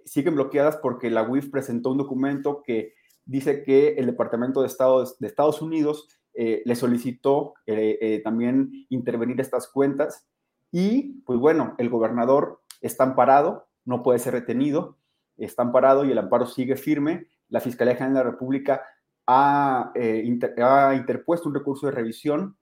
[0.05, 2.95] Siguen bloqueadas porque la UIF presentó un documento que
[3.25, 8.87] dice que el Departamento de Estado de Estados Unidos eh, le solicitó eh, eh, también
[8.89, 10.29] intervenir estas cuentas
[10.71, 14.97] y pues bueno, el gobernador está amparado, no puede ser retenido,
[15.37, 17.27] está amparado y el amparo sigue firme.
[17.49, 18.83] La Fiscalía General de la República
[19.27, 22.57] ha, ha interpuesto un recurso de revisión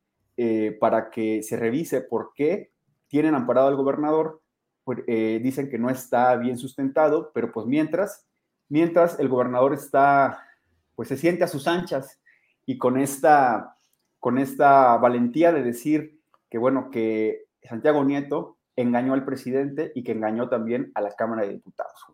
[0.81, 2.71] para que se revise por qué
[3.09, 4.41] tienen amparado al gobernador.
[4.89, 5.05] Pues,
[5.43, 8.27] dicen que no está bien sustentado, pero pues mientras,
[8.71, 10.47] mientras el gobernador está,
[10.95, 12.19] pues se siente a sus anchas
[12.65, 13.77] y con esta,
[14.19, 16.19] con esta valentía de decir
[16.49, 21.43] que, bueno, que Santiago Nieto engañó al presidente y que engañó también a la Cámara
[21.43, 22.07] de Diputados.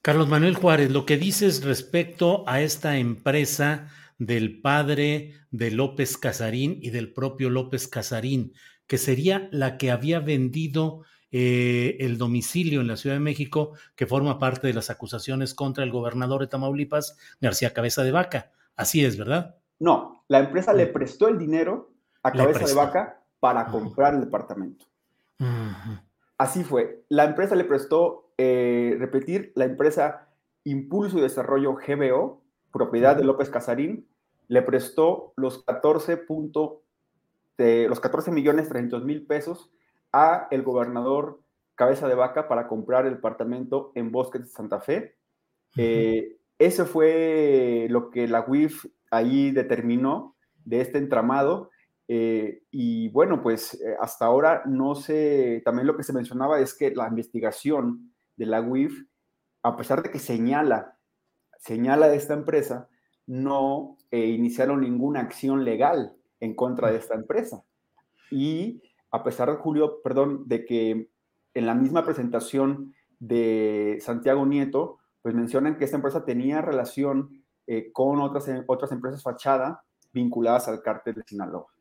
[0.00, 6.78] Carlos Manuel Juárez, lo que dices respecto a esta empresa del padre de López Casarín
[6.80, 8.54] y del propio López Casarín,
[8.86, 14.06] que sería la que había vendido eh, el domicilio en la Ciudad de México, que
[14.06, 18.52] forma parte de las acusaciones contra el gobernador de Tamaulipas, García Cabeza de Vaca.
[18.76, 19.56] Así es, ¿verdad?
[19.78, 21.90] No, la empresa le prestó el dinero
[22.22, 24.86] a cabeza de vaca para comprar el departamento.
[26.38, 27.04] Así fue.
[27.08, 30.28] La empresa le prestó, eh, repetir, la empresa
[30.64, 34.06] Impulso y Desarrollo GBO, propiedad de López Casarín,
[34.48, 36.26] le prestó los 14,
[37.58, 39.70] de, los 14 millones 300 mil pesos
[40.12, 41.40] a el gobernador
[41.74, 45.16] Cabeza de Vaca para comprar el departamento en Bosques de Santa Fe.
[45.76, 51.70] Eh, eso fue lo que la UIF ahí determinó de este entramado.
[52.08, 56.74] Eh, y bueno, pues eh, hasta ahora no sé, también lo que se mencionaba es
[56.74, 59.06] que la investigación de la UIF,
[59.62, 60.98] a pesar de que señala,
[61.58, 62.88] señala de esta empresa,
[63.26, 67.64] no eh, iniciaron ninguna acción legal en contra de esta empresa.
[68.30, 68.82] Y
[69.12, 71.10] a pesar Julio, perdón, de que
[71.54, 77.92] en la misma presentación de Santiago Nieto, pues mencionan que esta empresa tenía relación eh,
[77.92, 81.71] con otras, otras empresas fachada vinculadas al cártel de Sinaloa.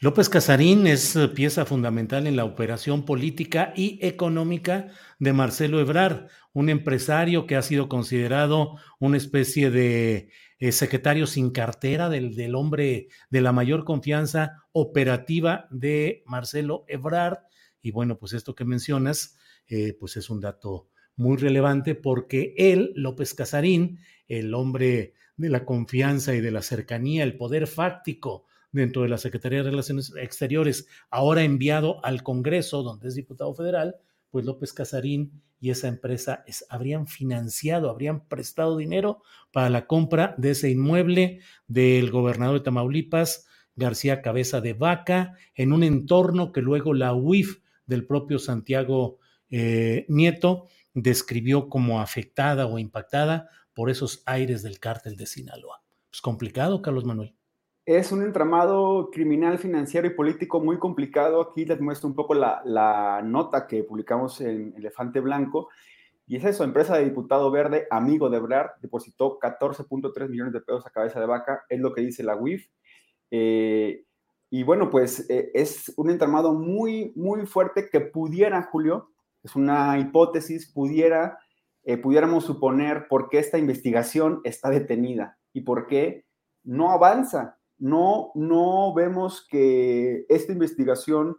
[0.00, 4.88] López Casarín es eh, pieza fundamental en la operación política y económica
[5.20, 10.30] de Marcelo Ebrard, un empresario que ha sido considerado una especie de
[10.72, 17.38] secretario sin cartera del, del, hombre de la mayor confianza operativa de Marcelo Ebrard.
[17.82, 19.36] Y bueno, pues esto que mencionas,
[20.00, 26.34] pues es un dato muy relevante porque él, López Casarín, el hombre de la confianza
[26.34, 31.44] y de la cercanía, el poder fáctico dentro de la Secretaría de Relaciones Exteriores, ahora
[31.44, 33.96] enviado al Congreso, donde es diputado federal,
[34.30, 39.22] pues López Casarín y esa empresa habrían financiado, habrían prestado dinero
[39.52, 43.46] para la compra de ese inmueble del gobernador de Tamaulipas,
[43.76, 49.18] García Cabeza de Vaca, en un entorno que luego la UIF del propio Santiago
[49.50, 55.82] eh, Nieto describió como afectada o impactada por esos aires del cártel de Sinaloa.
[56.12, 57.34] Es complicado, Carlos Manuel.
[57.86, 61.42] Es un entramado criminal, financiero y político muy complicado.
[61.42, 65.68] Aquí les muestro un poco la, nota que publicamos en Elefante Blanco.
[66.26, 70.86] Y es eso, empresa de diputado verde, amigo de Brad, depositó 14.3 millones de pesos
[70.86, 72.66] a cabeza de vaca, es lo que dice la UIF.
[73.30, 74.06] Eh,
[74.48, 79.10] y bueno, pues eh, es un entramado muy, muy fuerte que pudiera, Julio,
[79.42, 81.38] es una hipótesis, pudiera,
[81.82, 86.24] eh, pudiéramos suponer por qué esta investigación está detenida y por qué
[86.62, 87.58] no avanza.
[87.84, 91.36] No, no vemos que esta investigación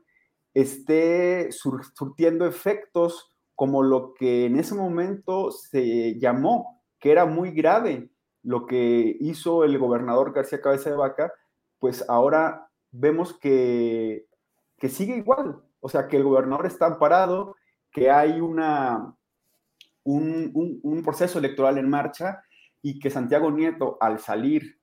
[0.53, 8.11] esté surtiendo efectos como lo que en ese momento se llamó, que era muy grave
[8.43, 11.33] lo que hizo el gobernador García Cabeza de Vaca,
[11.79, 14.27] pues ahora vemos que,
[14.77, 15.63] que sigue igual.
[15.79, 17.55] O sea, que el gobernador está amparado,
[17.91, 19.15] que hay una,
[20.03, 22.43] un, proceso electoral en marcha
[22.83, 24.79] y que Santiago Nieto, al salir,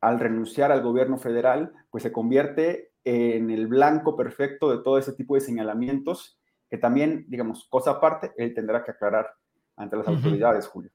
[0.00, 5.12] al renunciar al gobierno federal, pues se convierte en el blanco perfecto de todo ese
[5.12, 6.38] tipo de señalamientos
[6.68, 9.30] que también, digamos, cosa aparte, él tendrá que aclarar
[9.76, 10.90] ante las autoridades, Julio.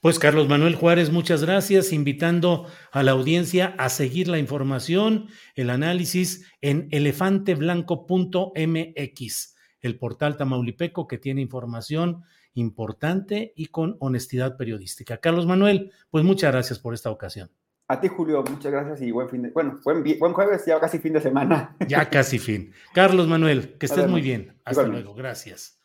[0.00, 5.70] Pues Carlos Manuel Juárez, muchas gracias, invitando a la audiencia a seguir la información, el
[5.70, 15.18] análisis en elefanteblanco.mx el portal Tamaulipeco que tiene información importante y con honestidad periodística.
[15.18, 17.50] Carlos Manuel, pues muchas gracias por esta ocasión.
[17.90, 20.98] A ti, Julio, muchas gracias y buen fin de, bueno, buen, buen jueves, ya casi
[20.98, 21.74] fin de semana.
[21.88, 22.70] Ya casi fin.
[22.92, 24.60] Carlos Manuel, que estés muy bien.
[24.66, 25.80] Hasta luego, gracias.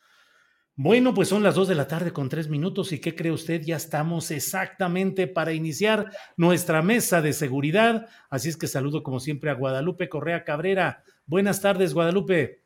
[0.76, 3.62] Bueno, pues son las dos de la tarde con tres minutos y ¿qué cree usted?
[3.62, 8.06] Ya estamos exactamente para iniciar nuestra mesa de seguridad.
[8.28, 11.04] Así es que saludo como siempre a Guadalupe Correa Cabrera.
[11.24, 12.64] Buenas tardes, Guadalupe.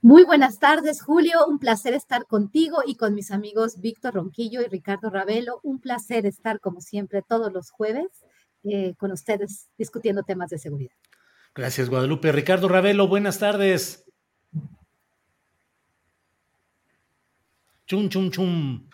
[0.00, 1.46] Muy buenas tardes, Julio.
[1.46, 5.60] Un placer estar contigo y con mis amigos Víctor Ronquillo y Ricardo Ravelo.
[5.62, 8.24] Un placer estar como siempre todos los jueves
[8.64, 10.94] eh, con ustedes discutiendo temas de seguridad.
[11.54, 12.32] Gracias, Guadalupe.
[12.32, 14.04] Ricardo Ravelo, buenas tardes.
[17.86, 18.88] Chum, chum, chum.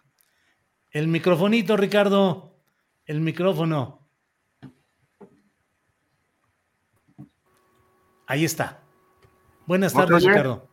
[0.90, 2.56] El microfonito, Ricardo.
[3.04, 4.08] El micrófono.
[8.26, 8.80] Ahí está.
[9.66, 10.68] Buenas tardes, Ricardo.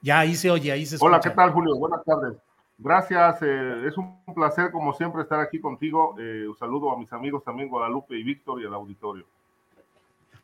[0.00, 1.08] Ya, ahí se oye, ahí se escucha.
[1.08, 1.76] Hola, ¿qué tal, Julio?
[1.76, 2.36] Buenas tardes.
[2.76, 6.16] Gracias, eh, es un placer como siempre estar aquí contigo.
[6.18, 9.24] Eh, un saludo a mis amigos también Guadalupe y Víctor y al auditorio.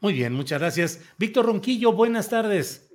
[0.01, 1.01] Muy bien, muchas gracias.
[1.19, 2.91] Víctor Ronquillo, buenas tardes.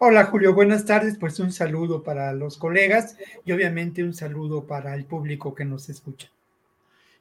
[0.00, 1.18] Hola Julio, buenas tardes.
[1.18, 5.88] Pues un saludo para los colegas y obviamente un saludo para el público que nos
[5.88, 6.30] escucha.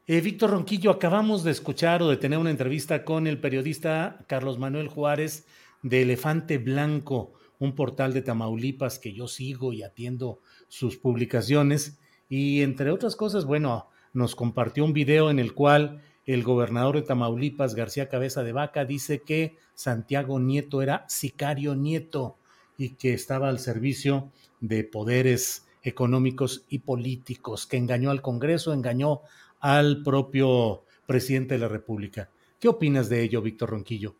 [0.05, 4.57] Eh, Víctor Ronquillo, acabamos de escuchar o de tener una entrevista con el periodista Carlos
[4.57, 5.45] Manuel Juárez
[5.81, 11.97] de Elefante Blanco, un portal de Tamaulipas que yo sigo y atiendo sus publicaciones
[12.29, 17.03] y entre otras cosas, bueno, nos compartió un video en el cual el gobernador de
[17.03, 22.37] Tamaulipas, García Cabeza de Vaca, dice que Santiago Nieto era sicario nieto
[22.77, 29.21] y que estaba al servicio de poderes económicos y políticos, que engañó al Congreso, engañó
[29.59, 32.29] al propio presidente de la República.
[32.59, 34.15] ¿Qué opinas de ello, Víctor Ronquillo?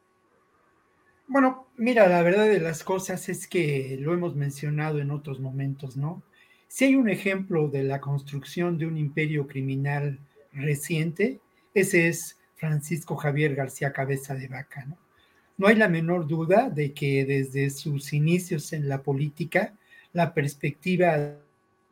[1.28, 5.98] Bueno, mira, la verdad de las cosas es que lo hemos mencionado en otros momentos,
[5.98, 6.24] ¿no?
[6.68, 10.20] Si hay un ejemplo de la construcción de un imperio criminal
[10.52, 11.40] reciente,
[11.74, 14.86] ese es Francisco Javier García Cabeza de Vaca.
[15.58, 15.68] ¿no?
[15.68, 19.74] hay la menor duda de que desde sus inicios en la política,
[20.14, 21.36] la perspectiva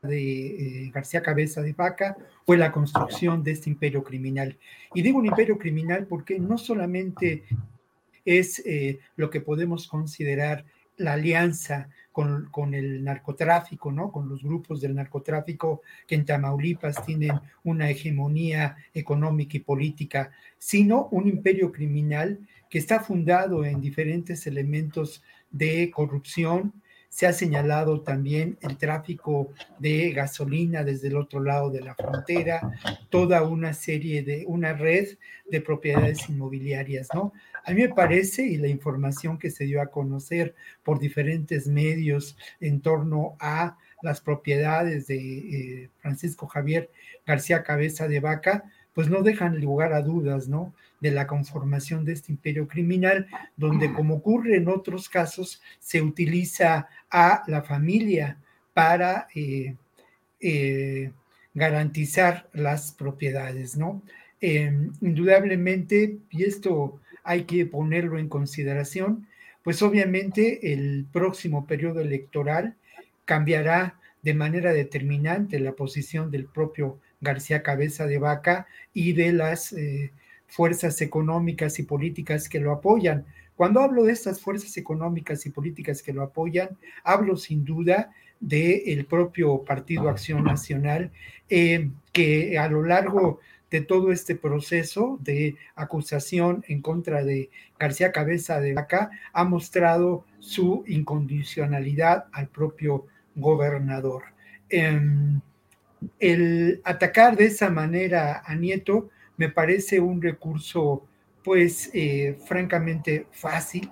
[0.01, 2.15] de eh, García Cabeza de Vaca
[2.45, 4.57] fue la construcción de este imperio criminal.
[4.93, 7.43] Y digo un imperio criminal porque no solamente
[8.23, 10.65] es eh, lo que podemos considerar
[10.97, 14.09] la alianza con, el narcotráfico, ¿no?
[14.09, 17.33] Con los grupos del narcotráfico que en Tamaulipas tienen
[17.65, 22.39] una hegemonía económica y política, sino un imperio criminal
[22.69, 26.81] que está fundado en diferentes elementos de corrupción.
[27.09, 32.61] Se ha señalado también el tráfico de gasolina desde el otro lado de la frontera,
[33.09, 35.17] toda una serie de, una red
[35.51, 37.33] de propiedades inmobiliarias, ¿no?
[37.67, 40.53] A mí me parece, y la información que se dio a conocer
[40.83, 46.91] por diferentes medios en torno a las propiedades de eh, Francisco Javier
[47.25, 50.75] García Cabeza de Vaca, pues no dejan lugar a dudas, ¿no?
[51.01, 56.87] De la conformación de este imperio criminal, donde como ocurre en otros casos, se utiliza
[57.09, 58.37] a la familia
[58.75, 59.75] para eh,
[60.39, 61.11] eh,
[61.55, 64.03] garantizar las propiedades, ¿no?
[65.01, 69.27] indudablemente, y esto hay que ponerlo en consideración,
[69.63, 72.75] pues obviamente el próximo periodo electoral
[73.25, 79.73] cambiará de manera determinante la posición del propio García Cabeza de Vaca y de las
[79.73, 80.11] eh,
[80.47, 83.25] fuerzas económicas y políticas que lo apoyan.
[83.55, 89.05] Cuando hablo de estas fuerzas económicas y políticas que lo apoyan, hablo sin duda del
[89.05, 91.11] propio Partido Acción Nacional,
[91.49, 93.39] eh, que a lo largo
[93.75, 100.23] de todo este proceso de acusación en contra de García Cabeza de Vaca ha mostrado
[100.39, 104.23] su incondicionalidad al propio gobernador.
[104.69, 105.41] Em,
[106.21, 111.05] el atacar de esa manera a Nieto me parece un recurso
[111.43, 113.91] pues eh, francamente fácil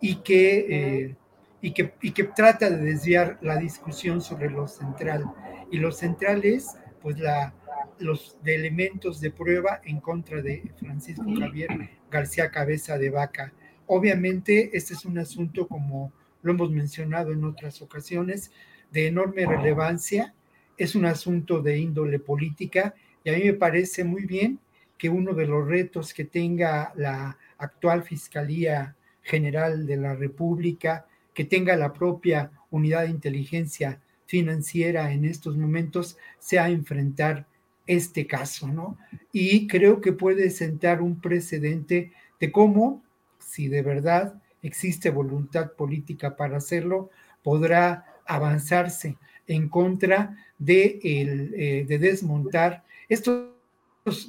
[0.00, 1.16] y que, eh,
[1.60, 5.24] y, que, y que trata de desviar la discusión sobre lo central.
[5.72, 7.52] Y lo central es pues la
[7.98, 11.70] los de elementos de prueba en contra de Francisco Javier
[12.10, 13.52] García Cabeza de Vaca.
[13.86, 16.12] Obviamente, este es un asunto, como
[16.42, 18.50] lo hemos mencionado en otras ocasiones,
[18.90, 20.34] de enorme relevancia.
[20.76, 22.94] Es un asunto de índole política
[23.24, 24.60] y a mí me parece muy bien
[24.98, 31.44] que uno de los retos que tenga la actual Fiscalía General de la República, que
[31.44, 37.46] tenga la propia unidad de inteligencia financiera en estos momentos, sea enfrentar
[37.86, 38.98] este caso, ¿no?
[39.32, 43.02] Y creo que puede sentar un precedente de cómo,
[43.38, 47.10] si de verdad existe voluntad política para hacerlo,
[47.42, 53.56] podrá avanzarse en contra de, el, eh, de desmontar estos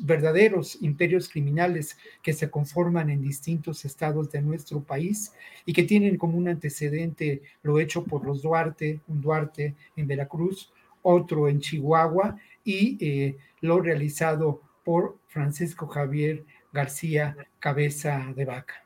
[0.02, 5.34] verdaderos imperios criminales que se conforman en distintos estados de nuestro país
[5.66, 10.72] y que tienen como un antecedente lo hecho por los Duarte, un Duarte en Veracruz,
[11.02, 18.84] otro en Chihuahua y eh, lo realizado por Francisco Javier García Cabeza de Vaca.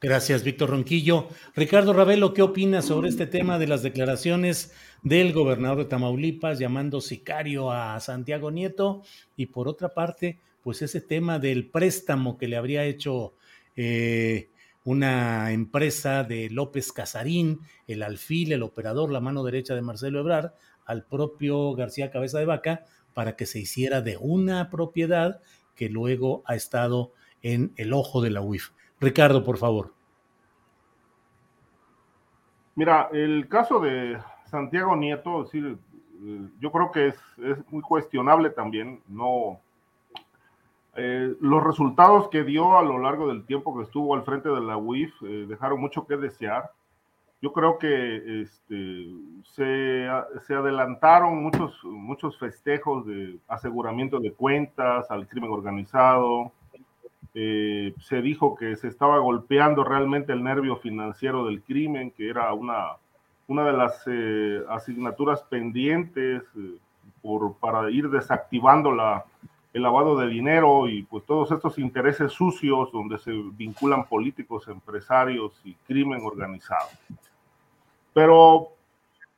[0.00, 1.26] Gracias, Víctor Ronquillo.
[1.56, 4.72] Ricardo Ravelo, ¿qué opinas sobre este tema de las declaraciones
[5.02, 9.02] del gobernador de Tamaulipas llamando sicario a Santiago Nieto?
[9.36, 13.34] Y por otra parte, pues ese tema del préstamo que le habría hecho
[13.74, 14.50] eh,
[14.84, 17.58] una empresa de López Casarín,
[17.88, 20.52] el alfil, el operador, la mano derecha de Marcelo Ebrard,
[20.86, 22.84] al propio García Cabeza de Vaca,
[23.14, 25.40] para que se hiciera de una propiedad
[25.74, 27.12] que luego ha estado
[27.42, 28.70] en el ojo de la UIF.
[29.00, 29.92] Ricardo, por favor.
[32.74, 35.78] Mira, el caso de Santiago Nieto, decir,
[36.24, 37.16] eh, yo creo que es,
[37.70, 39.60] muy cuestionable también, no
[40.96, 44.60] eh, los resultados que dio a lo largo del tiempo que estuvo al frente de
[44.60, 46.70] la UIF eh, dejaron mucho que desear.
[47.44, 49.04] Yo creo que este,
[49.42, 50.08] se,
[50.54, 56.52] adelantaron muchos, muchos festejos de aseguramiento de cuentas al crimen organizado,
[57.34, 62.50] eh, se dijo que se estaba golpeando realmente el nervio financiero del crimen, que era
[62.54, 62.92] una,
[63.46, 66.78] una de las eh, asignaturas pendientes eh,
[67.20, 68.90] por, para ir desactivando
[69.74, 75.60] el lavado de dinero y pues todos estos intereses sucios donde se vinculan políticos, empresarios
[75.62, 76.88] y crimen organizado.
[78.14, 78.70] Pero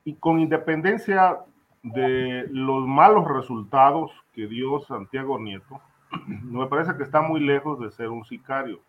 [0.04, 1.38] y con independencia
[1.82, 5.80] de los malos resultados que dio Santiago Nieto,
[6.28, 8.80] me parece que está muy lejos de ser un sicario.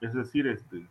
[0.00, 0.86] Es decir, este,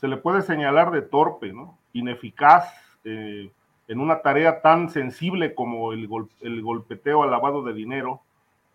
[0.00, 1.78] se le puede señalar de torpe, ¿no?
[1.92, 2.72] ineficaz
[3.04, 3.50] eh,
[3.88, 6.08] en una tarea tan sensible como el,
[6.40, 8.20] el golpeteo al lavado de dinero,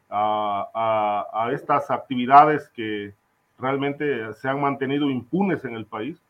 [0.10, 3.14] a, a, estas actividades que
[3.58, 6.22] realmente se han mantenido impunes en el país,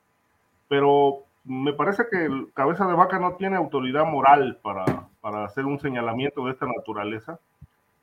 [0.68, 5.66] pero me parece que el cabeza de vaca no tiene autoridad moral para, para hacer
[5.66, 7.40] un señalamiento de esta naturaleza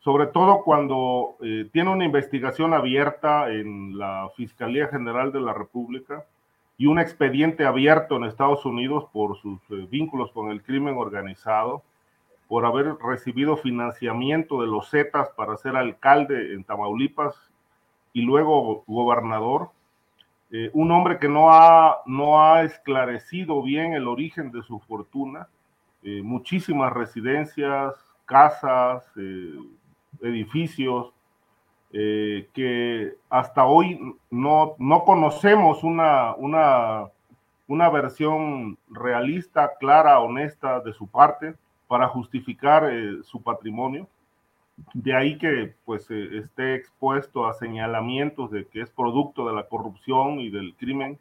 [0.01, 6.25] sobre todo cuando eh, tiene una investigación abierta en la Fiscalía General de la República
[6.77, 11.83] y un expediente abierto en Estados Unidos por sus eh, vínculos con el crimen organizado,
[12.47, 17.35] por haber recibido financiamiento de los Zetas para ser alcalde en Tamaulipas
[18.13, 19.71] y luego gobernador.
[20.51, 25.49] Eh, un hombre que no ha, no ha esclarecido bien el origen de su fortuna,
[26.23, 27.93] muchísimas residencias,
[28.25, 29.05] casas,
[30.23, 31.13] edificios
[31.93, 33.99] eh, que hasta hoy
[34.31, 37.07] no, no conocemos una, una,
[37.67, 41.55] una, versión realista, clara, honesta de su parte
[41.87, 44.07] para justificar eh, su patrimonio.
[44.95, 49.65] De ahí que pues eh, esté expuesto a señalamientos de que es producto de la
[49.65, 51.19] corrupción y del crimen.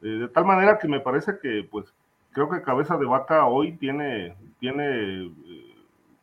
[0.00, 1.94] de tal manera que me parece que pues
[2.32, 5.30] creo que Cabeza de Vaca hoy tiene, tiene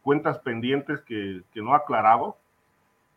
[0.01, 2.37] cuentas pendientes que, no ha aclarado,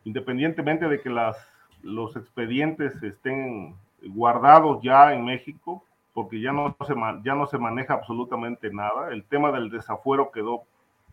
[0.04, 1.36] independientemente de que las,
[1.82, 6.94] los expedientes estén guardados ya en México, porque ya no, se,
[7.24, 9.10] ya no se maneja absolutamente nada.
[9.10, 10.62] El tema del desafuero quedó,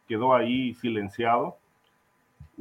[0.08, 1.58] quedó ahí silenciado.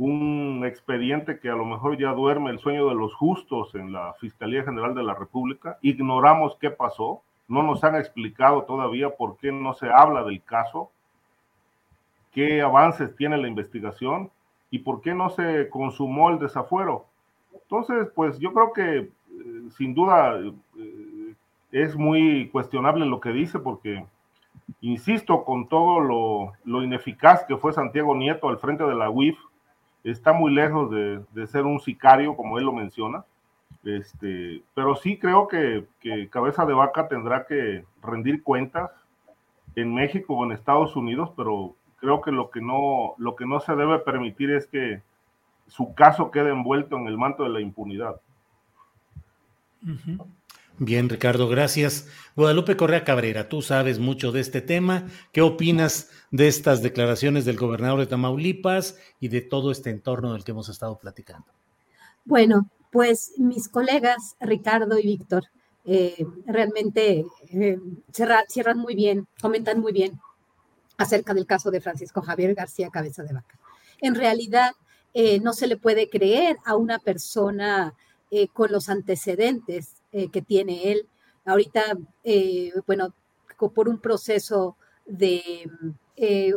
[0.01, 4.15] Un expediente que a lo mejor ya duerme el sueño de los justos en la
[4.15, 5.79] Fiscalía General de la República.
[5.83, 7.23] Ignoramos qué pasó.
[7.49, 10.91] No nos han explicado todavía por qué no se habla del caso
[12.33, 14.31] qué avances tiene la investigación
[14.71, 17.07] y por qué no se consumó el desafuero.
[17.53, 19.11] Entonces, pues yo creo que eh,
[19.77, 21.35] sin duda eh,
[21.73, 24.05] es muy cuestionable lo que dice porque,
[24.81, 29.39] insisto, con todo lo, lo, ineficaz que fue Santiago Nieto al frente de la UIF,
[30.05, 33.25] está muy lejos de, de ser un sicario, como él lo menciona.
[33.85, 38.91] Este, pero sí creo que, que Cabeza de Vaca tendrá que rendir cuentas
[39.75, 43.61] en México o en Estados Unidos, pero creo que lo que no, lo que no
[43.61, 45.03] se debe permitir es que
[45.67, 48.21] su caso quede envuelto en el manto de la impunidad.
[50.83, 52.09] Bien, Ricardo, gracias.
[52.35, 55.09] Guadalupe Correa Cabrera, tú sabes mucho de este tema.
[55.31, 60.43] ¿Qué opinas de estas declaraciones del gobernador de Tamaulipas y de todo este entorno del
[60.43, 61.49] que hemos estado platicando?
[62.25, 65.45] Bueno, pues mis colegas Ricardo y Víctor
[65.85, 67.79] eh, realmente eh,
[68.49, 70.19] cierran muy bien, comentan muy bien
[70.97, 73.59] acerca del caso de Francisco Javier García Cabeza de Vaca.
[74.01, 74.73] En realidad,
[75.13, 77.93] eh, no se le puede creer a una persona
[78.31, 81.09] eh, con los antecedentes eh, que tiene él.
[81.45, 81.83] Ahorita,
[82.87, 83.15] bueno,
[83.75, 84.77] por un proceso
[85.07, 85.69] de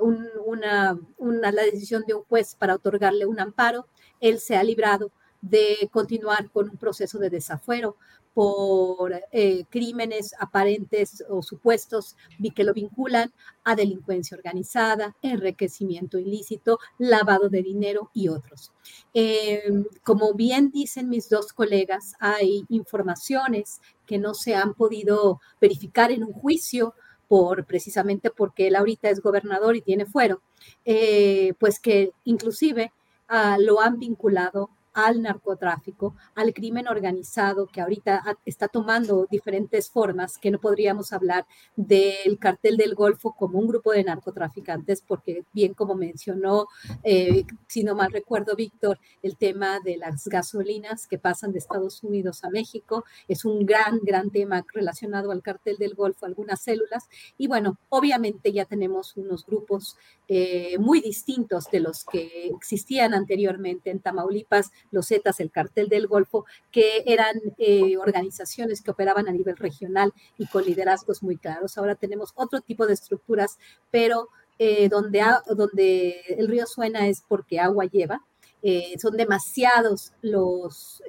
[0.02, 3.88] una, una, la decisión de un juez para otorgarle un amparo,
[4.20, 7.98] él se ha librado de continuar con un proceso de desafuero
[8.34, 12.15] por eh, crímenes aparentes o supuestos
[12.55, 13.31] que lo vinculan
[13.64, 18.72] a delincuencia organizada, enriquecimiento ilícito, lavado de dinero y otros.
[19.14, 26.11] Em, como bien dicen mis dos colegas, hay informaciones que no se han podido verificar
[26.11, 26.93] en un juicio
[27.27, 30.41] por precisamente porque él ahorita es gobernador y tiene fuero,
[30.85, 32.91] eh, pues que inclusive
[33.27, 40.38] ah, lo han vinculado al narcotráfico, al crimen organizado que ahorita está tomando diferentes formas,
[40.38, 41.45] que no podríamos hablar
[41.76, 46.68] del cartel del Golfo como un grupo de narcotraficantes, porque bien como mencionó,
[47.03, 52.03] eh, si no mal recuerdo, Víctor, el tema de las gasolinas que pasan de Estados
[52.03, 57.07] Unidos a México es un gran, gran tema relacionado al cartel del Golfo, algunas células.
[57.38, 59.98] Y bueno, obviamente ya tenemos unos grupos
[60.28, 66.07] eh, muy distintos de los que existían anteriormente en Tamaulipas, los Zetas, el cartel del
[66.07, 71.77] Golfo, que eran eh, organizaciones que operaban a nivel regional y con liderazgos muy claros.
[71.77, 73.57] Ahora tenemos otro tipo de estructuras,
[73.91, 74.30] pero
[74.60, 78.22] eh, donde, el río suena es porque agua lleva.
[78.65, 81.03] Eh, son demasiados los,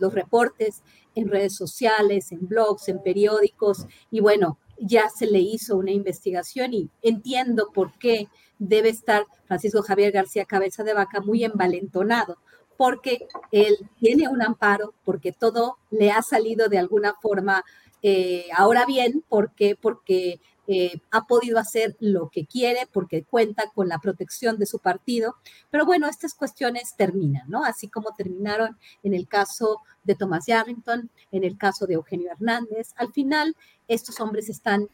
[0.00, 0.82] los reportes
[1.14, 6.74] en redes sociales, en blogs, en periódicos, y bueno, ya se le hizo una investigación
[6.74, 8.28] y entiendo por qué
[8.58, 12.38] debe estar Francisco Javier García Cabeza de Vaca muy envalentonado,
[12.76, 17.64] porque él tiene un amparo, porque todo le ha salido de alguna forma.
[18.02, 19.76] Eh, ahora bien, ¿por qué?
[19.80, 24.80] Porque eh, ha podido hacer lo que quiere, porque cuenta con la protección de su
[24.80, 25.36] partido.
[25.70, 27.64] Pero bueno, estas cuestiones terminan, ¿no?
[27.64, 32.92] Así como terminaron en el caso de Thomas Yarrington, en el caso de Eugenio Hernández.
[32.96, 34.88] Al final, estos hombres están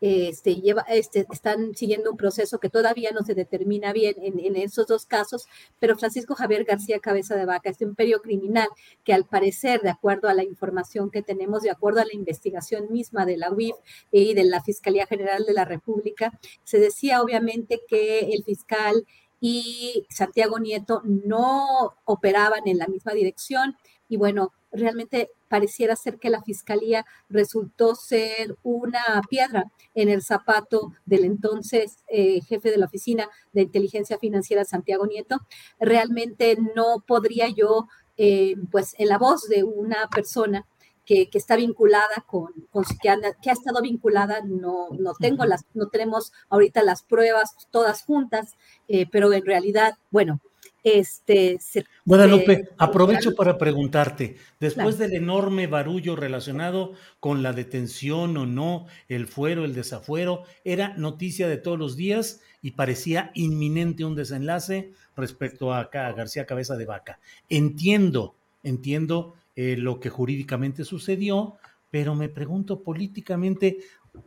[0.00, 4.86] este, lleva, este, están siguiendo un proceso que todavía no se determina bien en, esos
[4.86, 5.46] dos casos,
[5.78, 8.68] pero Francisco Javier García Cabeza de Vaca, este imperio criminal
[9.02, 12.92] que al parecer, de acuerdo a la información que tenemos, de acuerdo a la investigación
[12.92, 13.76] misma de la UIF
[14.10, 19.06] y de la Fiscalía General de la República, se decía obviamente que el fiscal
[19.40, 23.76] y Santiago Nieto no operaban en la misma dirección.
[24.08, 30.92] Y bueno, realmente pareciera ser que la fiscalía resultó ser una piedra en el zapato
[31.06, 35.38] del entonces eh, jefe de la oficina de inteligencia financiera, Santiago Nieto.
[35.78, 37.86] Realmente no podría yo,
[38.16, 40.66] eh, pues en la voz de una persona
[41.04, 45.64] que, está vinculada con, con que, ha, que, ha, estado vinculada, no, no tengo las,
[45.74, 48.54] no tenemos ahorita las pruebas todas juntas,
[48.88, 50.40] eh, pero en realidad, bueno,
[50.84, 51.58] este,
[52.04, 59.26] Guadalupe, aprovecho para preguntarte, después del enorme barullo relacionado con la detención o no, el
[59.26, 65.72] fuero, el desafuero, era noticia de todos los días y parecía inminente un desenlace respecto
[65.72, 67.18] a, García Cabeza de Vaca.
[67.48, 71.54] Entiendo, entiendo eh, lo que jurídicamente sucedió,
[71.90, 73.78] pero me pregunto políticamente,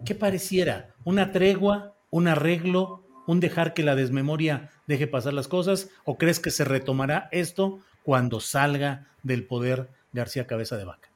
[0.03, 0.95] ¿qué pareciera?
[1.03, 1.95] ¿Una tregua?
[2.09, 3.06] ¿Un arreglo?
[3.27, 7.81] Un dejar que la desmemoria deje pasar las cosas o crees que se retomará esto
[8.03, 11.09] cuando salga del poder García Cabeza de Vaca?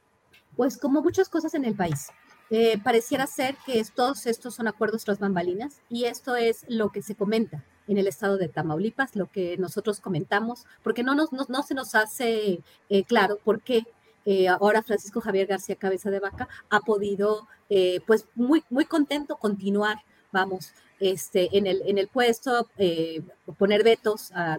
[0.56, 2.08] Pues como muchas cosas en el país.
[2.50, 7.00] Eh, pareciera ser que todos estos son acuerdos tras bambalinas y esto es lo que
[7.00, 11.62] se comenta en el estado de Tamaulipas, lo que nosotros comentamos, porque no, nos, no,
[11.62, 12.60] se nos hace
[12.90, 13.84] eh, claro por qué
[14.26, 17.48] eh, ahora Francisco Javier García Cabeza de Vaca ha podido,
[18.06, 23.22] pues muy, muy contento continuar, vamos, este, en, el, en el puesto, eh,
[23.58, 24.58] poner vetos a,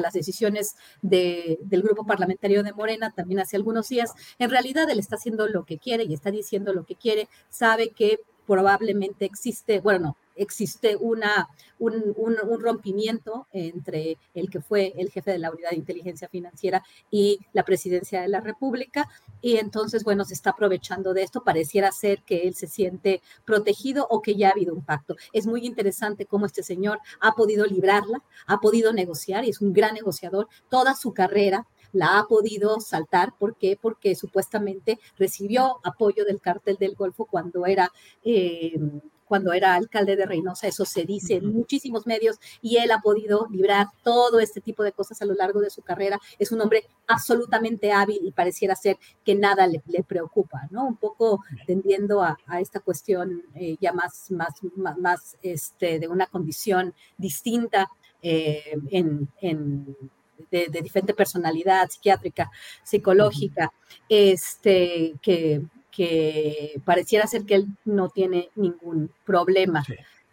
[0.00, 4.12] las decisiones del grupo parlamentario de Morena también hace algunos días.
[4.38, 7.90] En realidad él está haciendo lo que quiere y está diciendo lo que quiere, sabe
[7.90, 11.48] que probablemente existe, bueno, no, existe una,
[11.78, 12.14] un,
[12.60, 17.64] rompimiento entre el que fue el jefe de la unidad de inteligencia financiera y la
[17.64, 19.08] presidencia de la República.
[19.42, 21.42] Y entonces, bueno, se está aprovechando de esto.
[21.44, 25.16] Pareciera ser que él se siente protegido o que ya ha habido un pacto.
[25.32, 29.74] Es muy interesante cómo este señor ha podido librarla, ha podido negociar y es un
[29.74, 30.48] gran negociador.
[30.70, 33.34] Toda su carrera la ha podido saltar.
[33.38, 33.78] ¿Por qué?
[33.80, 37.92] Porque supuestamente recibió apoyo del cártel del Golfo cuando era...
[38.24, 38.78] Eh,
[39.30, 43.46] cuando era alcalde de Reynosa, eso se dice en muchísimos medios, y él ha podido
[43.48, 46.18] librar todo este tipo de cosas a lo largo de su carrera.
[46.40, 50.84] Es un hombre absolutamente hábil y pareciera ser que nada le, preocupa, ¿no?
[50.84, 54.54] Un poco tendiendo a, esta cuestión eh, ya más, más,
[54.98, 57.88] más, este, de una condición distinta
[58.22, 59.28] eh, en,
[60.50, 62.50] de, diferente personalidad psiquiátrica,
[62.82, 63.72] psicológica,
[64.08, 69.84] este, que, que pareciera ser que él no tiene ningún problema.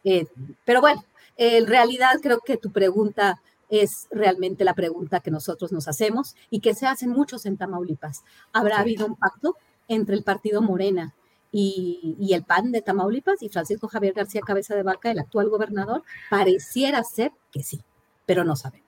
[0.03, 0.27] Eh,
[0.65, 1.03] pero bueno,
[1.35, 6.61] en realidad creo que tu pregunta es realmente la pregunta que nosotros nos hacemos y
[6.61, 8.23] que se hacen muchos en Tamaulipas.
[8.53, 9.55] ¿Habrá habido un pacto
[9.87, 11.13] entre el partido Morena
[11.51, 15.49] y, y, el PAN de Tamaulipas y Francisco Javier García Cabeza de Vaca, el actual
[15.49, 16.03] gobernador?
[16.29, 17.81] Pareciera ser que sí,
[18.25, 18.86] pero no sabemos.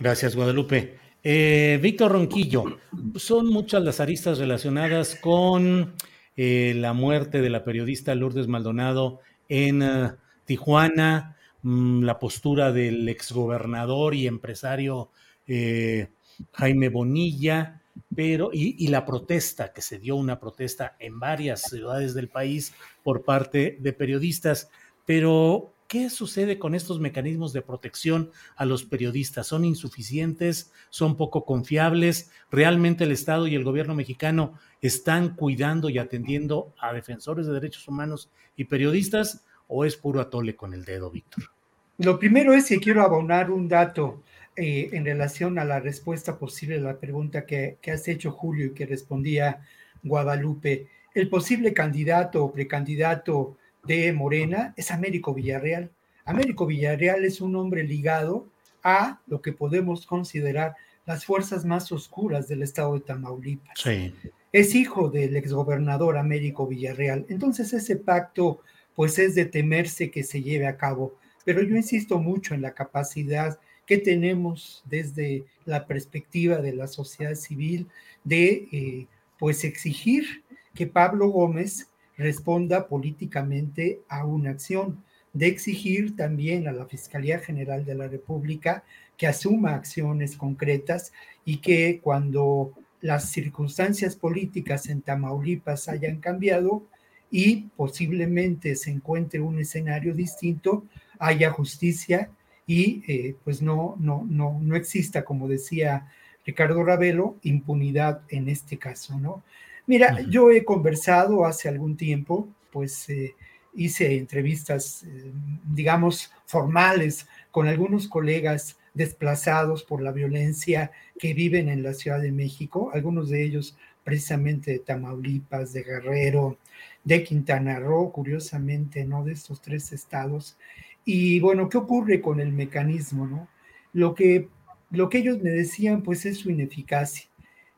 [0.00, 0.96] Gracias, Guadalupe.
[1.22, 2.78] Eh, Víctor Ronquillo,
[3.16, 5.94] son muchas las aristas relacionadas con
[6.38, 9.20] eh, la muerte de la periodista Lourdes Maldonado
[9.50, 10.16] en uh,
[10.46, 15.10] Tijuana, mmm, la postura del exgobernador y empresario
[15.46, 16.08] eh,
[16.52, 17.82] Jaime Bonilla,
[18.16, 22.72] pero y, y, la protesta, que se dio una protesta en varias ciudades del país
[23.02, 24.70] por parte de periodistas.
[25.04, 29.48] Pero, ¿qué sucede con estos mecanismos de protección a los periodistas?
[29.48, 30.70] ¿Son insuficientes?
[30.88, 32.30] ¿Son poco confiables?
[32.48, 37.88] ¿Realmente el Estado y el gobierno mexicano están cuidando y atendiendo a defensores de derechos
[37.88, 39.44] humanos y periodistas?
[39.66, 41.50] ¿O es puro atole con el dedo, Víctor?
[41.98, 44.22] Lo primero es que quiero abonar un dato
[44.54, 48.66] eh, en relación a la respuesta posible a la pregunta que, que has hecho, Julio,
[48.66, 49.66] y que respondía
[50.04, 50.86] Guadalupe.
[51.12, 55.90] El posible candidato o precandidato de Morena es Américo Villarreal.
[56.24, 58.46] Américo Villarreal es un hombre ligado
[58.82, 60.76] a lo que podemos considerar
[61.06, 63.78] las fuerzas más oscuras del estado de Tamaulipas.
[63.82, 64.14] Sí.
[64.52, 67.26] Es hijo del exgobernador Américo Villarreal.
[67.28, 68.60] Entonces ese pacto
[68.94, 71.16] pues es de temerse que se lleve a cabo.
[71.44, 77.34] Pero yo insisto mucho en la capacidad que tenemos desde la perspectiva de la sociedad
[77.34, 77.88] civil
[78.24, 79.06] de eh,
[79.38, 80.44] pues exigir
[80.74, 81.88] que Pablo Gómez
[82.20, 85.02] responda políticamente a una acción,
[85.32, 88.82] de exigir también a la Fiscalía General de la República
[89.16, 91.12] que asuma acciones concretas
[91.44, 96.82] y que cuando las circunstancias políticas en Tamaulipas hayan cambiado
[97.30, 100.84] y posiblemente se encuentre un escenario distinto,
[101.18, 102.30] haya justicia
[102.66, 106.08] y eh, pues no, no, no, no exista, como decía
[106.44, 109.42] Ricardo Ravelo, impunidad en este caso, ¿no?
[109.90, 110.30] Mira, uh -huh.
[110.30, 113.34] yo he conversado hace algún tiempo, pues eh,
[113.74, 115.32] hice entrevistas, eh,
[115.64, 122.30] digamos, formales con algunos colegas desplazados por la violencia que viven en la Ciudad de
[122.30, 126.56] México, algunos de ellos precisamente de Tamaulipas, de Guerrero,
[127.02, 129.24] de Quintana Roo, curiosamente, ¿no?
[129.24, 130.56] De estos tres estados.
[131.04, 133.48] Y bueno, ¿qué ocurre con el mecanismo, no?
[133.92, 134.48] Lo que,
[134.92, 137.29] lo que ellos me decían, pues es su ineficacia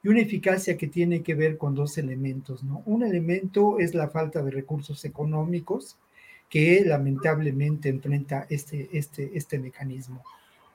[0.03, 2.83] y una eficacia que tiene que ver con dos elementos, ¿no?
[2.87, 5.97] Un elemento es la falta de recursos económicos
[6.49, 10.23] que lamentablemente enfrenta este, este, este mecanismo.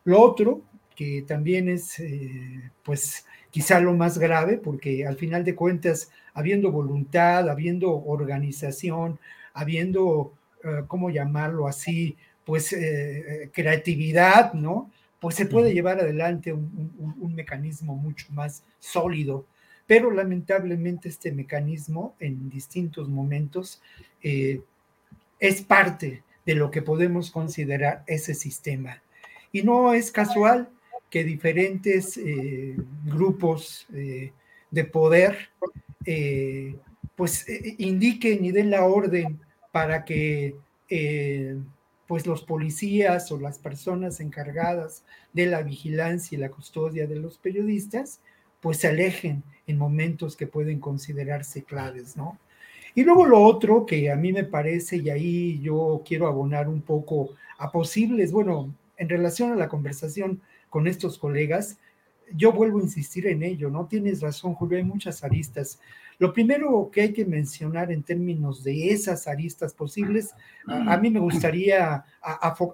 [0.06, 0.62] Lo otro,
[0.96, 6.72] que también es, eh, pues, quizá lo más grave, porque al final de cuentas, habiendo
[6.72, 9.20] voluntad, habiendo organización,
[9.54, 10.34] habiendo,
[10.64, 12.16] uh, ¿cómo llamarlo así?
[12.46, 14.90] Pues eh, creatividad, ¿no?
[15.20, 19.46] Pues se puede llevar adelante un, un, un, mecanismo mucho más sólido.
[19.88, 23.82] Pero lamentablemente este mecanismo en distintos momentos
[24.22, 24.62] eh,
[25.40, 29.02] es parte de lo que podemos considerar ese sistema.
[29.52, 30.70] Y no es casual
[31.10, 32.76] que diferentes eh,
[33.06, 34.34] grupos eh,
[34.70, 35.50] de poder
[37.16, 37.46] pues
[37.78, 39.42] indiquen y den la orden
[39.74, 40.56] para que
[42.08, 45.04] pues los policías o las personas encargadas
[45.34, 48.22] de la vigilancia y la custodia de los periodistas,
[48.62, 52.40] pues se alejen en momentos que pueden considerarse claves, ¿no?
[52.96, 56.82] Y luego lo otro que a mí me parece, y ahí yo quiero abonar un
[56.82, 61.78] poco a posibles, bueno, en relación a la conversación con estos colegas,
[62.36, 63.86] yo vuelvo a insistir en ello, ¿no?
[63.86, 65.80] Tienes razón, Julio, hay muchas aristas.
[66.20, 70.34] Lo primero que hay que mencionar en términos de esas aristas posibles,
[70.66, 72.04] a, mí me gustaría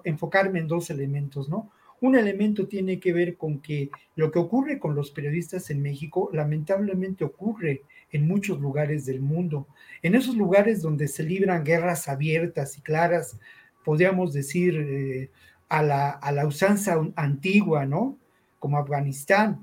[0.04, 1.70] enfocarme en dos elementos, ¿no?
[2.00, 6.30] Un elemento tiene que ver con que lo que ocurre con los periodistas en México
[6.32, 9.66] lamentablemente ocurre en muchos lugares del mundo.
[10.02, 13.38] En esos lugares donde se libran guerras abiertas y claras,
[13.84, 15.30] podríamos decir, eh,
[15.68, 18.16] a, la, a la usanza antigua, ¿no?
[18.58, 19.60] Como Afganistán,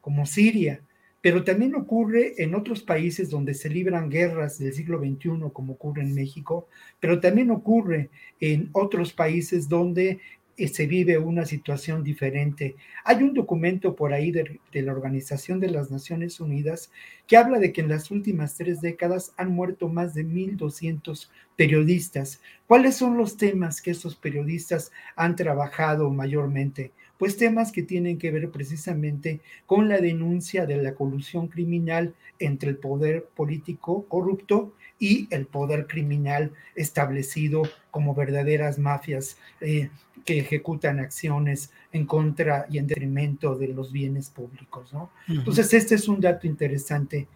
[0.00, 0.80] como Siria,
[1.26, 6.02] pero también ocurre en otros países donde se libran guerras del siglo XXI, como ocurre
[6.02, 6.68] en México,
[7.00, 10.20] pero también ocurre en otros países donde
[10.56, 12.76] se vive una situación diferente.
[13.04, 16.92] Hay un documento por ahí de, de, la Organización de las Naciones Unidas
[17.26, 22.40] que habla de que en las últimas tres décadas han muerto más de 1.200 periodistas.
[22.68, 26.92] ¿Cuáles son los temas que esos periodistas han trabajado mayormente?
[27.18, 32.70] Pues temas que tienen que ver precisamente con la denuncia de la colusión criminal entre
[32.70, 39.90] el poder político corrupto y el poder criminal establecido como verdaderas mafias eh,
[40.24, 45.10] que ejecutan acciones en contra y en detrimento de los bienes públicos, ¿no?
[45.28, 47.28] Entonces, este es un dato interesante.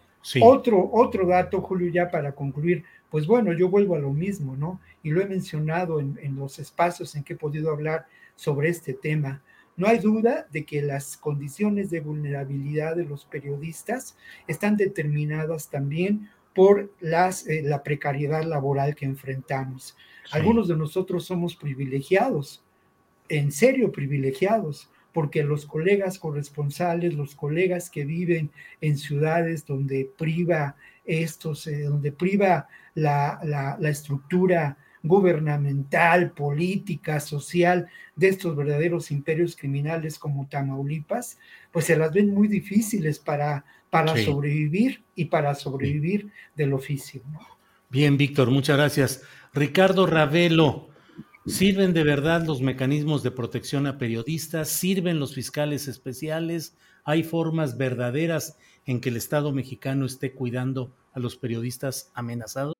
[0.42, 4.80] Otro, otro dato, Julio, ya para concluir, pues bueno, yo vuelvo a lo mismo, ¿no?
[5.02, 8.92] Y lo he mencionado en, en los espacios en que he podido hablar sobre este
[8.92, 9.42] tema.
[9.76, 14.16] No hay duda de que las condiciones de vulnerabilidad de los periodistas
[14.46, 19.96] están determinadas también por las, eh, la precariedad laboral que enfrentamos.
[20.32, 22.62] Algunos de nosotros somos privilegiados,
[23.28, 30.76] en serio privilegiados, porque los colegas corresponsales, los colegas que viven en ciudades donde priva
[31.04, 39.56] estos, eh, donde priva la, la, la estructura gubernamental, política, social de estos verdaderos imperios
[39.56, 41.38] criminales como Tamaulipas,
[41.72, 47.22] pues se las ven muy difíciles para, para sobrevivir y para sobrevivir del oficio.
[47.88, 49.22] Bien, Víctor, muchas gracias.
[49.52, 50.90] Ricardo Ravelo,
[51.46, 54.68] ¿sirven de verdad los mecanismos de protección a periodistas?
[54.68, 56.76] ¿Sirven los fiscales especiales?
[57.04, 62.79] ¿Hay formas verdaderas en que el Estado mexicano esté cuidando a los periodistas amenazados?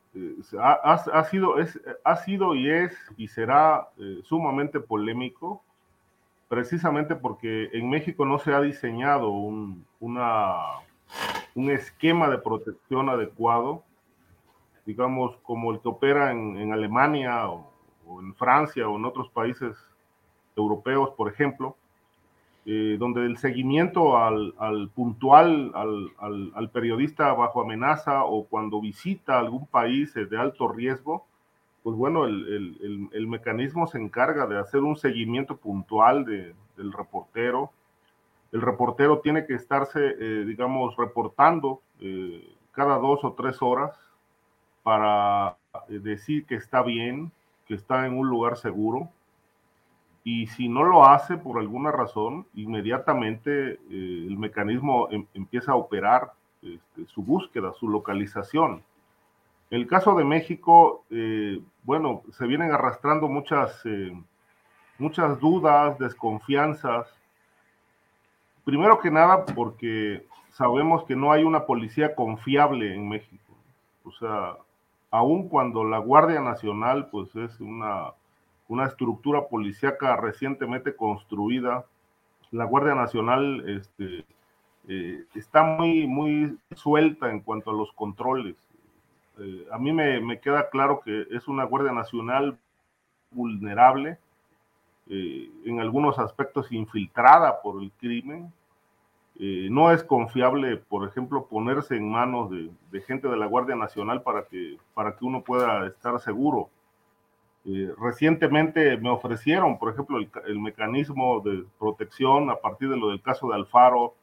[0.13, 5.63] Eh, ha, sido, es, ha sido y es y será eh, sumamente polémico,
[6.49, 13.83] precisamente porque en México no se ha diseñado un, un esquema de protección adecuado,
[14.85, 17.71] digamos, como el que opera en, Alemania o
[18.19, 19.77] en Francia o en otros países
[20.55, 21.77] europeos, por ejemplo,
[22.63, 29.65] eh, donde el seguimiento al, al puntual, al, periodista bajo amenaza o cuando visita algún
[29.65, 31.25] país de alto riesgo,
[31.81, 37.71] pues bueno, el, mecanismo se encarga de hacer un seguimiento puntual de, del reportero.
[38.51, 43.97] El reportero tiene que estarse, eh, digamos, reportando eh, cada dos o tres horas
[44.83, 45.57] para
[45.87, 47.31] decir que está bien,
[47.67, 49.09] que está en un lugar seguro,
[50.23, 55.75] y si no lo hace por alguna razón, inmediatamente eh, el mecanismo em, empieza a
[55.75, 58.83] operar este, su búsqueda, su localización.
[59.71, 64.15] En el caso de México, eh, bueno, se vienen arrastrando muchas, eh,
[64.99, 67.07] muchas dudas, desconfianzas.
[68.63, 73.55] Primero que nada, porque sabemos que no hay una policía confiable en México.
[74.03, 74.57] O sea,
[75.09, 78.11] aun cuando la Guardia Nacional, pues es una
[78.71, 81.85] una estructura policíaca recientemente construida.
[82.51, 84.25] La Guardia Nacional este,
[84.87, 88.55] eh, está muy, muy suelta en cuanto a los controles.
[89.39, 92.57] Eh, a mí me, me, queda claro que es una Guardia Nacional
[93.31, 94.17] vulnerable,
[95.09, 98.53] eh, en algunos aspectos infiltrada por el crimen.
[99.37, 103.75] Eh, no es confiable, por ejemplo, ponerse en manos de, de, gente de la Guardia
[103.75, 106.69] Nacional para que, para que uno pueda estar seguro
[107.65, 113.09] eh, recientemente me ofrecieron, por ejemplo, el, el, mecanismo de protección a partir de lo
[113.09, 114.15] del caso de Alfaro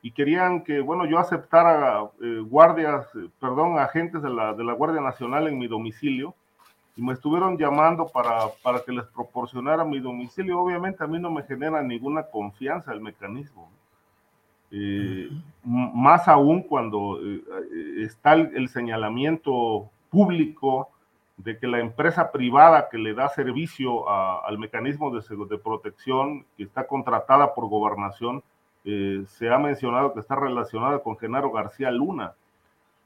[0.00, 4.74] y querían que, bueno, yo aceptara eh, guardias, eh, perdón, agentes de la, de la
[4.74, 6.34] Guardia Nacional en mi domicilio
[6.94, 10.60] y me estuvieron llamando para, para que les proporcionara mi domicilio.
[10.60, 13.70] Obviamente a mí no me genera ninguna confianza el mecanismo.
[14.70, 15.30] Eh,
[15.64, 17.42] más aún cuando eh,
[18.04, 20.90] está el, el señalamiento público
[21.36, 26.62] de que la empresa privada que le da servicio al mecanismo de, de, protección que
[26.62, 28.42] está contratada por gobernación,
[28.84, 32.34] eh, se ha mencionado que está relacionada con Genaro García Luna.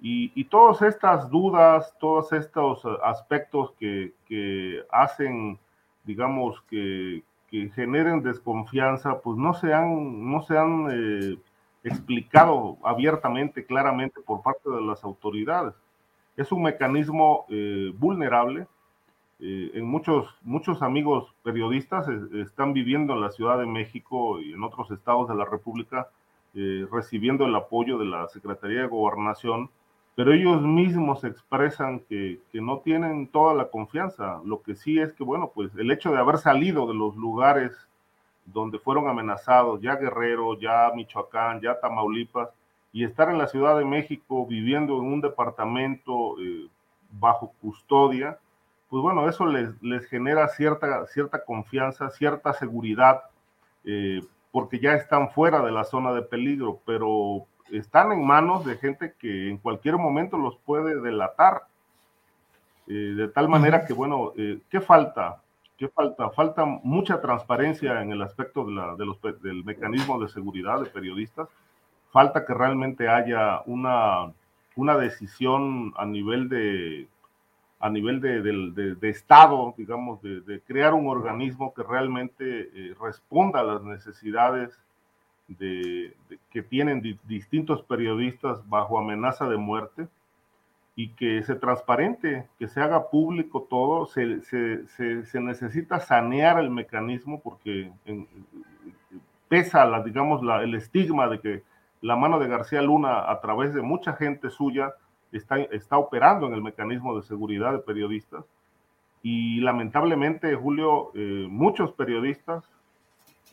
[0.01, 5.59] Y, y todas estas dudas, todos estos aspectos que, que hacen,
[6.05, 11.39] digamos, que, que, generen desconfianza, pues no se han, no se han eh,
[11.83, 15.75] explicado abiertamente, claramente por parte de las autoridades.
[16.39, 18.67] Es un mecanismo eh, vulnerable.
[19.41, 24.63] Eh, en muchos, muchos amigos periodistas están viviendo en la Ciudad de México y en
[24.63, 26.09] otros estados de la República
[26.91, 29.71] recibiendo el apoyo de la Secretaría de Gobernación
[30.19, 34.41] pero ellos mismos expresan que, que, no tienen toda la confianza.
[34.45, 37.71] Lo que sí es que, bueno, pues el hecho de haber salido de los lugares
[38.45, 42.49] donde fueron amenazados, ya Guerrero, ya Michoacán, ya Tamaulipas,
[42.93, 46.69] y estar en la Ciudad de México viviendo en un departamento eh,
[47.11, 48.39] bajo custodia,
[48.89, 53.23] pues bueno, eso les, les, genera cierta, cierta confianza, cierta seguridad,
[53.85, 58.77] eh, porque ya están fuera de la zona de peligro, pero están en manos de
[58.77, 61.65] gente que en cualquier momento los puede delatar.
[62.87, 64.33] Eh, de tal manera que, bueno,
[64.71, 65.43] ¿qué falta?
[65.77, 66.31] ¿Qué falta?
[66.31, 70.87] Falta mucha transparencia en el aspecto de la, de los, del mecanismo de seguridad de
[70.87, 71.49] periodistas.
[72.19, 74.33] Falta que realmente haya una,
[74.75, 77.07] una decisión a nivel de
[77.79, 83.61] a nivel de, de, de Estado, digamos, de, crear un organismo que realmente eh, responda
[83.61, 84.77] a las necesidades
[85.47, 86.13] de,
[86.51, 90.09] que tienen distintos periodistas bajo amenaza de muerte
[90.97, 97.41] y que se transparente, que se haga público todo, se, se, necesita sanear el mecanismo
[97.41, 97.93] porque
[99.49, 101.68] pesa, la, digamos, la, el estigma de que
[102.01, 104.95] la mano de García Luna a través de mucha gente suya
[105.33, 108.45] está, está operando en el mecanismo de seguridad de periodistas
[109.23, 112.65] y lamentablemente, Julio, eh, muchos periodistas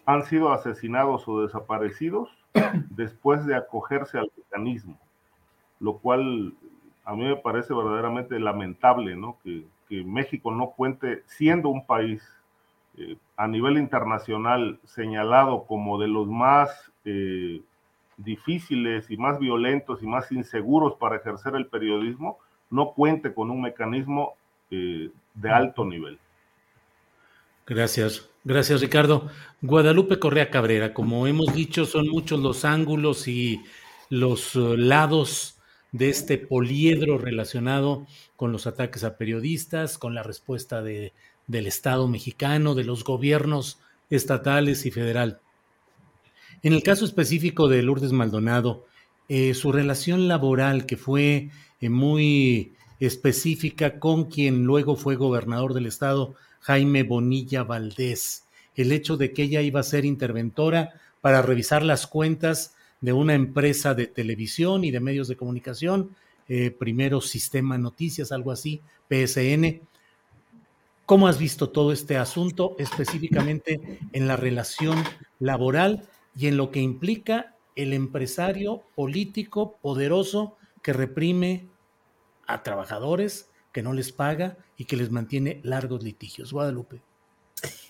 [0.05, 2.29] han sido asesinados o desaparecidos
[2.91, 4.97] después de acogerse al mecanismo,
[5.79, 6.53] lo cual
[7.03, 9.37] a mí me parece verdaderamente lamentable, ¿no?
[9.43, 9.63] Que,
[10.03, 12.21] México no cuente, siendo un país
[12.97, 17.61] eh, a nivel internacional señalado como de los más eh,
[18.17, 22.39] difíciles y más violentos y más inseguros para ejercer el periodismo,
[22.69, 24.35] no cuente con un mecanismo
[24.71, 26.17] eh, de alto nivel.
[27.67, 29.29] Gracias, gracias Ricardo.
[29.61, 33.61] Guadalupe Correa Cabrera, como hemos dicho, son muchos los ángulos y
[34.09, 35.57] los eh, lados
[35.91, 38.05] de este poliedro relacionado
[38.35, 41.13] con los ataques a periodistas, con la respuesta de,
[41.47, 43.79] del Estado mexicano, de los gobiernos
[44.09, 45.39] estatales y federal.
[46.65, 48.87] En el caso específico de Lourdes Maldonado,
[49.29, 55.85] eh, su relación laboral, que fue eh, muy específica con quien luego fue gobernador del
[55.85, 61.83] estado, Jaime Bonilla Valdés, el hecho de que ella iba a ser interventora para revisar
[61.83, 66.15] las cuentas de una empresa de televisión y de medios de comunicación,
[66.49, 69.81] eh, primero Sistema Noticias, algo así, PSN.
[71.05, 75.03] ¿Cómo has visto todo este asunto específicamente en la relación
[75.37, 81.67] laboral y en lo que implica el empresario político poderoso que reprime
[82.47, 86.53] a trabajadores, que no les paga y que les mantiene largos litigios.
[86.53, 87.01] Guadalupe.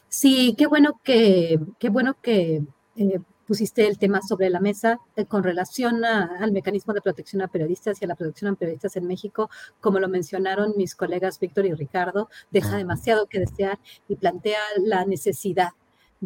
[0.08, 2.64] Sí, qué bueno que, qué bueno que
[2.96, 7.48] eh, pusiste el tema sobre la mesa eh, con relación al mecanismo de protección a
[7.48, 9.50] periodistas y a la protección a periodistas en México,
[9.80, 15.06] como lo mencionaron mis colegas Víctor y Ricardo, deja demasiado que desear y plantea la
[15.06, 15.70] necesidad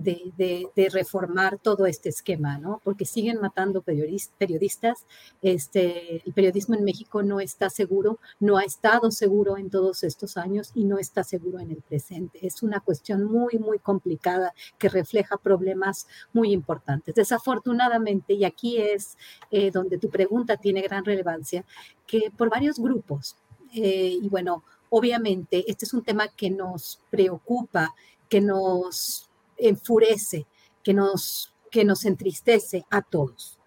[0.04, 2.82] de, reformar todo este esquema, ¿no?
[2.84, 5.06] Porque siguen matando periodistas.
[5.42, 10.38] Este, el periodismo en México no está seguro, no ha estado seguro en todos estos
[10.38, 12.46] años y no está seguro en el presente.
[12.46, 17.16] Es una cuestión muy, muy complicada que refleja problemas muy importantes.
[17.16, 19.18] Desafortunadamente, y aquí es
[19.52, 21.66] eh, donde tu pregunta tiene gran relevancia,
[22.08, 23.36] que por varios grupos,
[23.74, 27.94] eh, y bueno, obviamente este es un tema que nos preocupa,
[28.28, 29.29] que nos
[29.60, 30.48] enfurece,
[30.84, 33.60] que nos, que nos entristece a todos.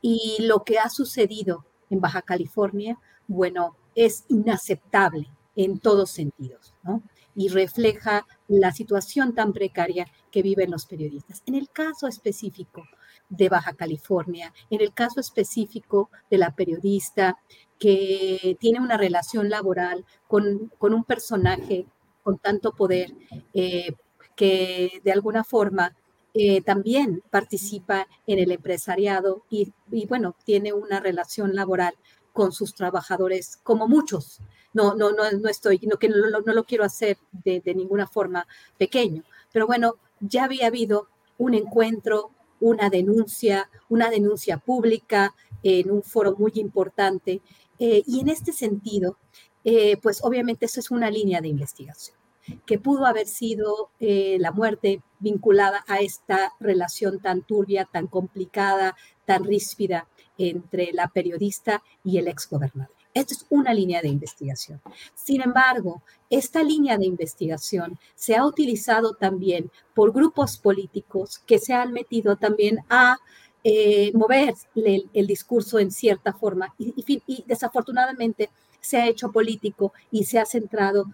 [0.00, 7.02] Y lo que ha sucedido en Baja California, bueno, es inaceptable en todos sentidos, ¿no?
[7.34, 11.42] Y refleja la situación tan precaria que viven los periodistas.
[11.46, 12.84] En el caso específico
[13.28, 17.38] de Baja California, en el caso específico de la periodista
[17.78, 21.86] que tiene una relación laboral con, un personaje
[22.22, 23.14] con tanto poder,
[23.54, 23.94] eh,
[24.40, 25.94] que de alguna forma
[26.32, 29.70] eh, también participa en el empresariado y,
[30.08, 31.92] bueno, tiene una relación laboral
[32.32, 34.40] con sus trabajadores, como muchos.
[34.72, 38.06] No, no, no, no estoy, no, que no, no lo quiero hacer de, de, ninguna
[38.06, 38.46] forma
[38.78, 42.30] pequeño, pero bueno, ya había habido un encuentro,
[42.60, 47.42] una denuncia, una denuncia pública en un foro muy importante,
[47.78, 49.18] eh, y en este sentido,
[49.64, 52.19] eh, pues obviamente eso es una línea de investigación
[52.66, 58.96] que pudo haber sido eh, la muerte vinculada a esta relación tan turbia, tan complicada,
[59.26, 60.08] tan ríspida
[60.38, 62.94] entre la periodista y el exgobernador.
[63.12, 64.80] Esta es una línea de investigación.
[65.14, 71.74] Sin embargo, esta línea de investigación se ha utilizado también por grupos políticos que se
[71.74, 73.18] han metido también a
[73.64, 78.48] eh, mover el, discurso en cierta forma y, desafortunadamente
[78.80, 81.06] se ha hecho político y se ha centrado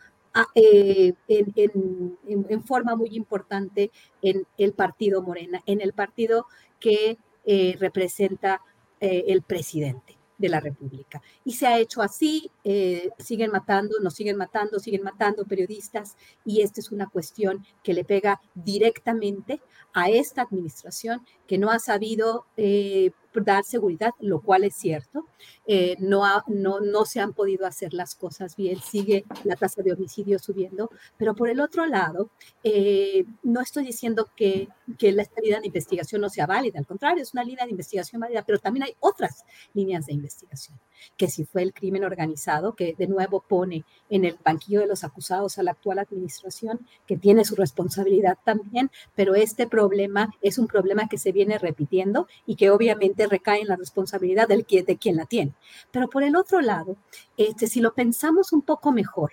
[0.55, 3.91] eh, en, forma muy importante
[4.23, 6.47] en el partido Morena, en el partido
[6.81, 8.61] que eh, representa
[8.99, 11.23] el presidente de la República.
[11.45, 16.61] Y se ha hecho así, eh, siguen matando, nos siguen matando, siguen matando periodistas y
[16.61, 19.61] esta es una cuestión que le pega directamente
[19.93, 23.13] a esta administración que no ha sabido eh,
[23.45, 25.27] dar seguridad, lo cual es cierto.
[25.67, 29.93] Eh, no, no, no se han podido hacer las cosas bien, sigue la tasa de
[29.93, 32.31] homicidio subiendo, pero por el otro lado,
[32.63, 34.69] eh, no estoy diciendo que,
[34.99, 38.21] que la línea de investigación no sea válida, al contrario, es una línea de investigación
[38.21, 39.45] válida, pero también hay otras
[39.75, 40.79] líneas de investigación,
[41.17, 45.05] que si fue el crimen organizado, que de nuevo pone en el banquillo de los
[45.05, 50.67] acusados a la actual administración, que tiene su responsabilidad también, pero este problema es un
[50.67, 55.17] problema que se viene repitiendo y que obviamente recae en la responsabilidad del, de quien
[55.17, 55.55] la tiene.
[55.91, 56.97] Pero por el otro lado,
[57.37, 59.33] este, si lo pensamos un poco mejor,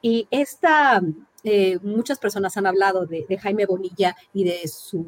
[0.00, 1.02] y esta,
[1.44, 5.06] eh, muchas personas han hablado de, Jaime Bonilla y de sus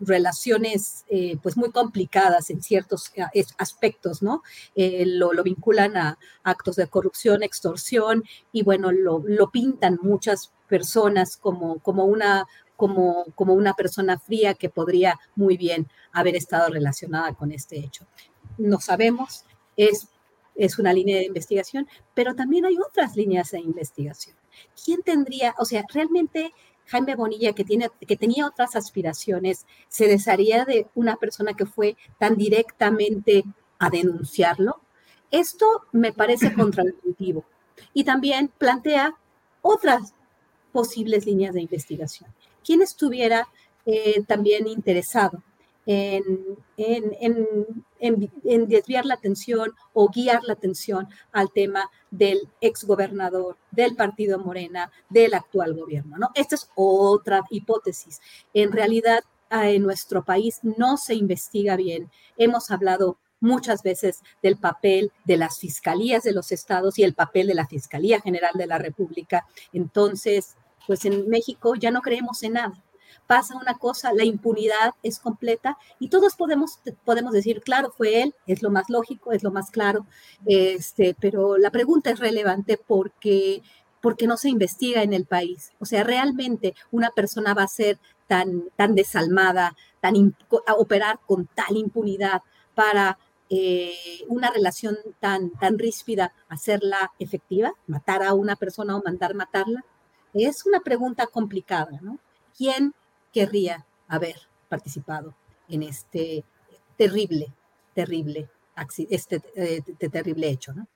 [0.00, 4.42] relaciones eh, pues muy complicadas en ciertos eh, aspectos, ¿no?
[4.74, 11.36] lo, lo, vinculan a actos de corrupción, extorsión y bueno, lo, lo pintan muchas personas
[11.36, 12.46] como, como una
[12.76, 18.06] como, como una persona fría que podría muy bien haber estado relacionada con este hecho.
[18.58, 19.44] No sabemos,
[19.76, 20.08] es,
[20.54, 24.36] es una línea de investigación, pero también hay otras líneas de investigación.
[24.84, 26.52] ¿Quién tendría, o sea, realmente
[26.86, 31.96] Jaime Bonilla, que, tiene, que tenía otras aspiraciones, se desharía de una persona que fue
[32.18, 33.44] tan directamente
[33.78, 34.80] a denunciarlo?
[35.30, 37.44] Esto me parece contraintuitivo
[37.94, 39.16] y también plantea
[39.62, 40.14] otras
[40.72, 42.30] posibles líneas de investigación
[42.64, 43.48] quien estuviera
[43.86, 45.42] eh, también interesado
[45.84, 46.56] en,
[48.02, 55.34] desviar la atención o guiar la atención al tema del exgobernador, del partido Morena, del
[55.34, 56.18] actual gobierno.
[56.18, 56.30] ¿no?
[56.34, 58.20] Esta es otra hipótesis.
[58.52, 59.20] En realidad,
[59.50, 62.10] en nuestro país no se investiga bien.
[62.36, 67.48] Hemos hablado muchas veces del papel de las fiscalías de los estados y el papel
[67.48, 69.46] de la Fiscalía General de la República.
[69.72, 70.56] Entonces,
[70.86, 72.82] pues en México ya no creemos en nada.
[73.26, 78.34] Pasa una cosa, la impunidad es completa y todos podemos, podemos decir, claro, fue él,
[78.46, 80.06] es lo más lógico, es lo más claro,
[80.46, 83.62] este, pero la pregunta es relevante porque,
[84.00, 85.72] porque no se investiga en el país.
[85.78, 90.34] O sea, realmente una persona va a ser tan, tan desalmada, tan
[90.66, 92.42] a operar con tal impunidad
[92.74, 93.18] para
[93.54, 99.84] eh, una relación tan, tan ríspida, hacerla efectiva, matar a una persona o mandar matarla.
[100.32, 102.18] Es una pregunta complicada, ¿no?
[102.56, 102.94] ¿Quién
[103.32, 104.36] querría haber
[104.68, 105.34] participado
[105.68, 106.44] en este
[106.96, 107.52] terrible,
[107.94, 108.48] terrible,
[109.10, 110.86] este, eh, terrible hecho, ¿no?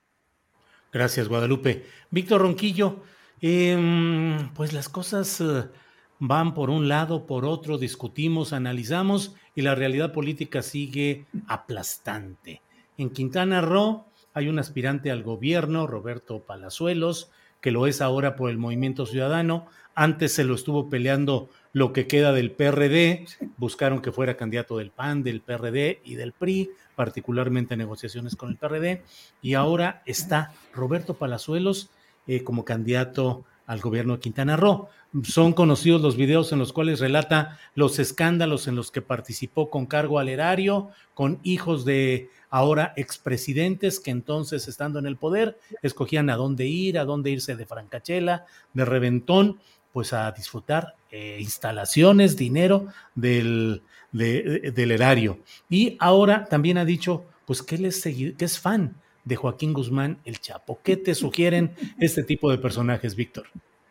[0.93, 1.85] Gracias, Guadalupe.
[2.11, 3.03] Víctor Ronquillo,
[3.41, 5.65] em, pues las cosas eh,
[6.19, 12.63] van por un lado, por otro, discutimos, analizamos y la realidad política sigue aplastante.
[12.97, 17.31] En Quintana Roo hay un aspirante al gobierno, Roberto Palazuelos,
[17.61, 19.67] que lo es ahora por el Movimiento Ciudadano.
[19.99, 23.25] Antes se lo estuvo peleando lo que queda del PRD,
[23.57, 28.51] buscaron que fuera candidato del PAN, del PRD y del PRI, particularmente en negociaciones con
[28.51, 29.03] el PRD,
[29.41, 31.89] y ahora está Roberto Palazuelos
[32.27, 34.89] eh, como candidato al gobierno de Quintana Roo.
[35.23, 39.87] Son conocidos los videos en los cuales relata los escándalos en los que participó con
[39.87, 46.31] cargo al erario, con hijos de ahora expresidentes que entonces, estando en el poder, escogían
[46.31, 49.59] a dónde ir, a dónde irse de francachela, de reventón,
[49.97, 53.81] pues a disfrutar eh, instalaciones, dinero del,
[54.13, 55.39] del erario.
[55.71, 58.95] Y ahora también ha dicho, pues que él es, que es fan
[59.25, 60.81] de Joaquín Guzmán el Chapo.
[60.83, 63.47] ¿Qué te sugieren este tipo de personajes, Víctor?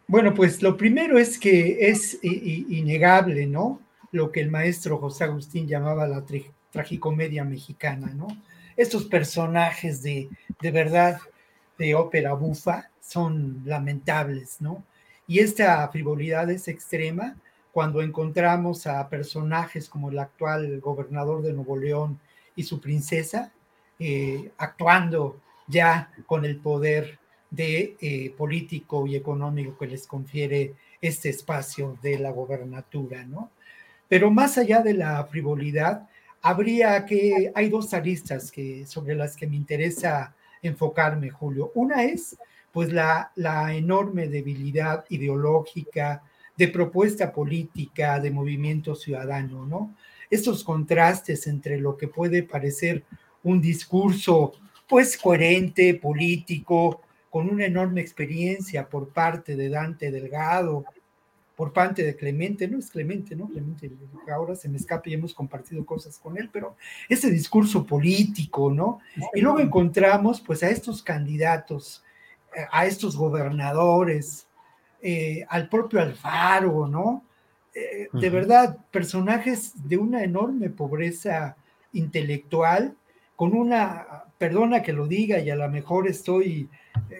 [0.05, 3.81] Bueno, pues lo primero es que es innegable, ¿no?
[4.11, 6.23] Lo que el maestro José Agustín llamaba la
[6.69, 8.27] tragicomedia mexicana, ¿no?
[8.77, 10.29] Estos personajes de,
[10.61, 11.17] de verdad
[11.79, 14.83] de ópera bufa son lamentables, ¿no?
[15.27, 17.35] Y esta frivolidad es extrema
[17.71, 22.19] cuando encontramos a personajes como el actual gobernador de Nuevo León
[22.55, 23.51] y su princesa,
[23.99, 27.19] eh, actuando ya con el poder
[27.49, 33.51] de eh, político y económico que les confiere este espacio de la gobernatura, ¿no?
[34.07, 36.07] Pero más allá de la frivolidad,
[36.41, 41.71] habría que, hay dos aristas que, sobre las que me interesa enfocarme, Julio.
[41.75, 42.37] Una es,
[42.75, 46.21] pues, la, la enorme debilidad ideológica,
[46.57, 49.95] de propuesta política, de movimiento ciudadano, ¿no?
[50.29, 53.05] Estos contrastes entre lo que puede parecer
[53.43, 54.51] un discurso,
[54.89, 56.99] pues, coherente, político,
[57.29, 60.83] con una enorme experiencia por parte de Dante Delgado,
[61.55, 63.47] por parte de Clemente, no es Clemente, ¿no?
[63.47, 63.89] Clemente,
[64.29, 66.75] ahora se me escapa y hemos compartido cosas con él, pero
[67.07, 68.99] ese discurso político, ¿no?
[69.33, 72.03] Y luego encontramos pues a estos candidatos,
[72.71, 74.47] a estos gobernadores,
[75.01, 77.23] eh, al propio Alfaro, ¿no?
[77.73, 81.57] Eh, de verdad, personajes de una enorme pobreza
[81.93, 82.95] intelectual,
[83.35, 86.69] con una, perdona que lo diga y a lo mejor estoy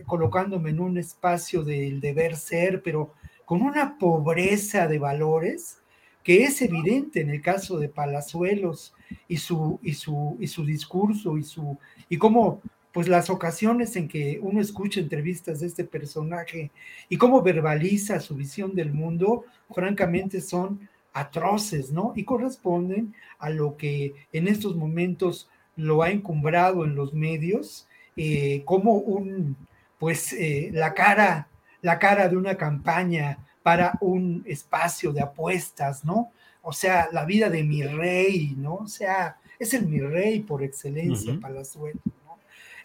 [0.05, 3.13] colocándome en un espacio del deber ser, pero
[3.43, 5.79] con una pobreza de valores
[6.25, 8.95] que es evidente en el caso de Palazuelos
[9.27, 11.77] y su, y su, y su discurso y, su,
[12.09, 12.61] y cómo
[12.95, 16.71] pues las ocasiones en que uno escucha entrevistas de este personaje
[17.09, 22.13] y cómo verbaliza su visión del mundo, francamente son atroces, ¿no?
[22.15, 27.85] Y corresponden a lo que en estos momentos lo ha encumbrado en los medios
[28.15, 29.57] eh, como un,
[29.99, 31.49] pues, eh, la cara
[31.81, 36.31] la cara de una campaña para un espacio de apuestas, ¿no?
[36.61, 38.75] O sea, la vida de mi rey, ¿no?
[38.75, 42.24] O sea, es el mi rey por excelencia, Palazuelo, ¿no?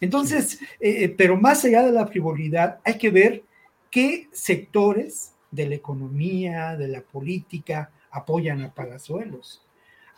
[0.01, 3.43] Entonces, eh, eh, pero más allá de la frivolidad, hay que ver
[3.91, 9.63] qué sectores de la economía, de la política, apoyan a Palazuelos.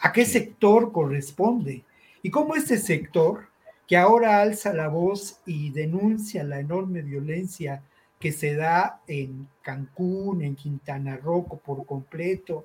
[0.01, 1.85] ¿A qué sector corresponde?
[2.23, 3.49] Y cómo este sector,
[3.87, 7.83] que ahora alza la voz y denuncia la enorme violencia
[8.19, 12.65] que se da en Cancún, en Quintana Roo por completo,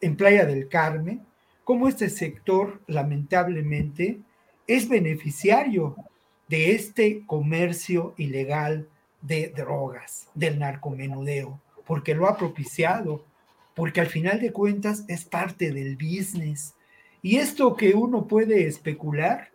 [0.00, 1.24] en Playa del Carmen,
[1.64, 4.20] cómo este sector lamentablemente
[4.66, 5.96] es beneficiario
[6.50, 8.88] de este comercio ilegal
[9.22, 13.24] de drogas, del narcomenudeo, porque lo ha propiciado,
[13.76, 16.74] porque al final de cuentas es parte del business.
[17.22, 19.52] Y esto que uno puede especular,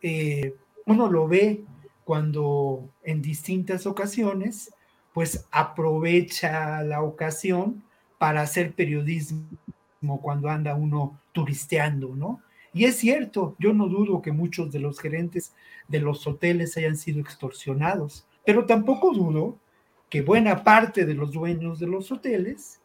[0.00, 0.54] eh,
[0.86, 1.64] uno lo ve
[2.04, 4.72] cuando en distintas ocasiones
[5.12, 7.82] pues aprovecha la ocasión
[8.16, 9.48] para hacer periodismo
[10.22, 12.40] cuando anda uno turisteando, ¿no?
[12.72, 15.54] Y es cierto, yo no dudo que muchos de los gerentes
[15.88, 19.58] de los hoteles hayan sido extorsionados, pero tampoco dudo
[20.10, 22.80] que buena parte de los dueños de los hoteles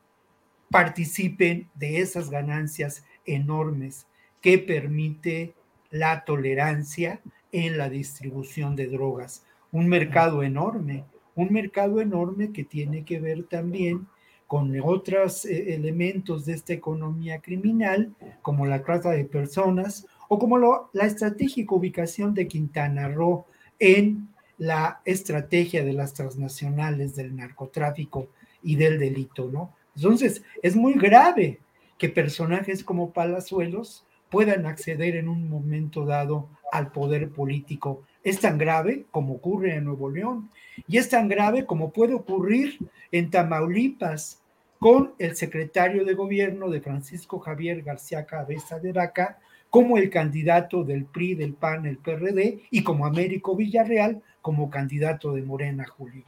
[0.70, 4.08] participen de esas ganancias enormes
[4.42, 5.54] que permite
[5.90, 9.46] la tolerancia en la distribución de drogas.
[9.72, 11.06] Un mercado enorme
[11.36, 14.08] un mercado enorme que tiene que ver también
[14.48, 20.58] con otros eh, elementos de esta economía criminal, como la trata de personas o como
[20.58, 23.46] la estratégica ubicación de Quintana Roo
[23.80, 28.28] en la estrategia de las transnacionales del narcotráfico
[28.62, 29.74] y del delito, ¿no?
[29.96, 31.60] Entonces, es muy grave
[31.98, 38.58] que personajes como Palazuelos puedan acceder en un momento dado al poder político es tan
[38.58, 40.50] grave como ocurre en Nuevo León
[40.88, 42.80] y es tan grave como puede ocurrir
[43.12, 44.42] en Tamaulipas
[44.80, 49.40] con el secretario de gobierno de Francisco Javier García Cabeza de Vaca
[49.70, 55.34] como el candidato del PRI, del PAN, el PRD y como Américo Villarreal como candidato
[55.34, 56.26] de Morena, Julio.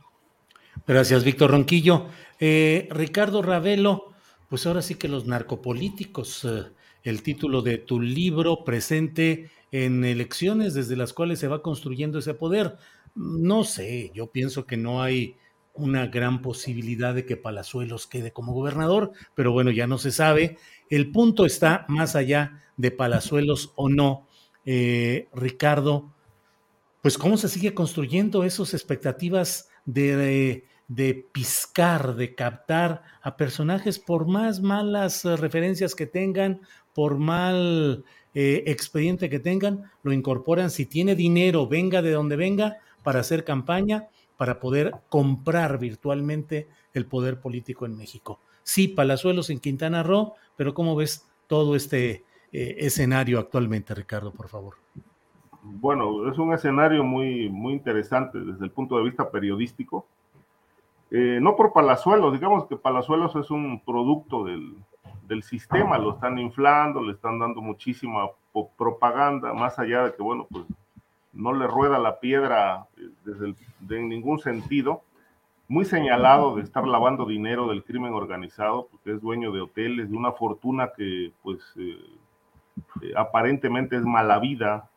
[0.88, 2.08] Gracias, Víctor Ronquillo.
[2.40, 4.14] Eh, Ricardo Ravelo,
[4.50, 6.64] pues ahora sí que los narcopolíticos, eh,
[7.04, 9.52] el título de tu libro presente
[9.84, 12.78] en elecciones desde las cuales se va construyendo ese poder.
[13.14, 15.36] No sé, yo pienso que no hay
[15.74, 20.58] una gran posibilidad de que Palazuelos quede como gobernador, pero bueno, ya no se sabe.
[20.90, 24.28] El punto está más allá de Palazuelos o no.
[24.66, 26.14] Eh, Ricardo,
[27.02, 34.26] pues cómo se sigue construyendo esas expectativas de, de, piscar, de captar a personajes por
[34.26, 36.62] más malas referencias que tengan,
[36.94, 42.78] por mal eh, expediente que tengan, lo incorporan si tiene dinero, venga de donde venga,
[43.02, 48.40] para hacer campaña, para poder comprar virtualmente el poder político en México.
[48.62, 54.50] Sí, Palazuelos en Quintana Roo, pero ¿cómo ves todo este eh, escenario actualmente, Ricardo, por
[54.50, 54.76] favor?
[55.64, 60.06] Bueno, es un escenario muy, muy interesante desde el punto de vista periodístico.
[61.10, 64.76] Eh, no por Palazuelos, digamos que Palazuelos es un producto del,
[65.28, 68.30] del sistema, lo están inflando, le están dando muchísima
[68.78, 70.66] propaganda, más allá de que, bueno, pues
[71.34, 75.04] no le rueda la piedra eh, desde de ningún sentido,
[75.68, 80.18] muy señalado de estar lavando dinero del crimen organizado, porque es dueño de hoteles, de
[80.18, 81.98] una fortuna que pues eh,
[83.02, 84.90] eh, aparentemente es mala vida.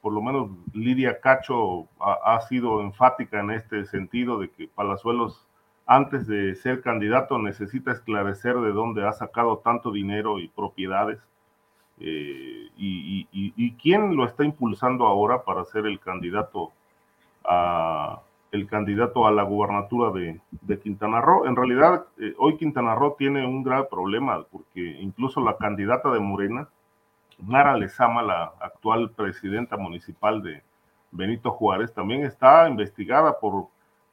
[0.00, 5.46] por lo menos Lidia Cacho ha, ha, sido enfática en este sentido de que Palazuelos
[5.90, 11.18] antes de ser candidato necesita esclarecer de dónde ha sacado tanto dinero y propiedades
[11.98, 16.70] eh, y, quién lo está impulsando ahora para ser el candidato
[17.44, 18.20] a
[18.52, 21.46] el candidato a la gubernatura de, Quintana Roo.
[21.46, 26.20] En realidad, eh, hoy Quintana Roo tiene un grave problema porque incluso la candidata de
[26.20, 26.68] Morena,
[27.38, 30.62] Nara Lezama, la actual presidenta municipal de
[31.10, 33.68] Benito Juárez, también está investigada por,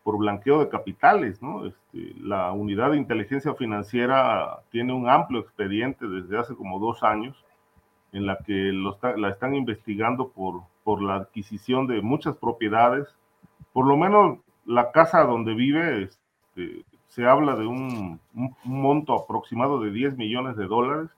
[0.07, 1.41] por blanqueo de capitales.
[1.41, 1.65] ¿no?
[1.65, 7.35] Este, la unidad de inteligencia financiera tiene un amplio expediente desde hace como dos años
[8.13, 8.71] en la que
[9.17, 13.05] la están investigando por, por la adquisición de muchas propiedades.
[13.73, 18.21] Por lo menos la casa donde vive, este, se habla de un,
[18.63, 21.09] monto aproximado de 10 millones de dólares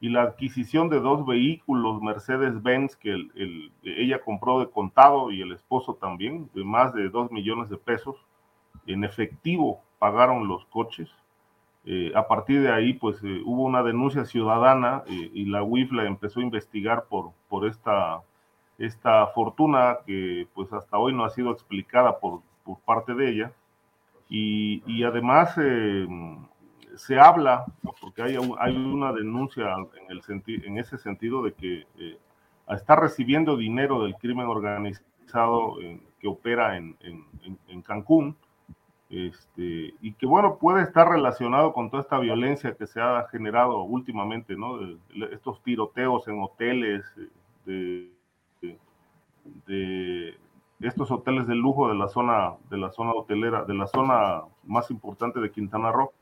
[0.00, 3.16] y la adquisición de dos vehículos Mercedes-Benz que
[3.82, 8.16] ella compró de contado y el esposo también, de más de 2 millones de pesos.
[8.86, 11.10] En efectivo pagaron los coches
[11.86, 15.92] eh, a partir de ahí, pues eh, hubo una denuncia ciudadana eh, y la UIF
[15.92, 18.20] la empezó a investigar por, por esta,
[18.78, 23.52] esta fortuna que pues hasta hoy no ha sido explicada por, por parte de ella.
[24.28, 25.56] Y, y además
[26.94, 27.64] se habla,
[28.00, 30.22] porque hay, hay una denuncia en, el
[30.64, 31.84] en ese sentido de que
[32.68, 35.78] está recibiendo dinero del crimen organizado
[36.20, 38.36] que opera en, en Cancún
[39.10, 43.82] este, y que bueno, puede estar relacionado con toda esta violencia que se ha generado
[43.82, 44.78] últimamente, ¿no?
[45.32, 47.04] estos tiroteos en hoteles,
[47.66, 48.12] de,
[49.66, 50.38] de,
[50.78, 54.90] estos hoteles de lujo de la zona, de la zona hotelera, de la zona más
[54.92, 56.12] importante de Quintana Roo.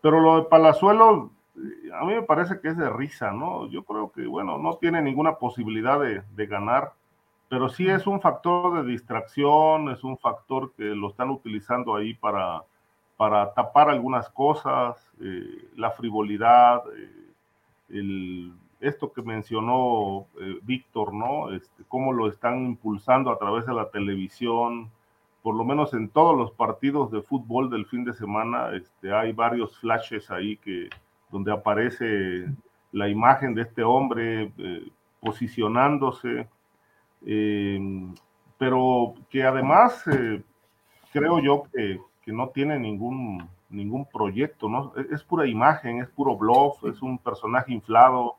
[0.00, 3.68] Pero lo de Palazuelo, eh, a mí me parece que es de risa, ¿no?
[3.68, 6.94] Yo creo que, bueno, no tiene ninguna posibilidad de ganar
[7.48, 12.14] pero sí es un factor de distracción, es un factor que lo están utilizando ahí
[12.14, 12.62] para,
[13.16, 17.32] para tapar algunas cosas, eh, la frivolidad, eh,
[17.88, 21.50] el, esto que mencionó eh, Víctor, ¿no?
[21.52, 24.90] Este, cómo lo están impulsando a través de la televisión,
[25.42, 29.32] por lo menos en todos los partidos de fútbol del fin de semana, este, hay
[29.32, 30.90] varios flashes ahí que,
[31.30, 32.46] donde aparece
[32.92, 34.52] la imagen de este hombre
[35.20, 36.48] posicionándose
[37.26, 37.80] eh,
[38.58, 40.42] pero que además eh,
[41.12, 44.92] creo yo que, que, no tiene ningún, ningún proyecto, ¿no?
[45.10, 48.36] Es, pura imagen, es puro bluff, es un personaje inflado,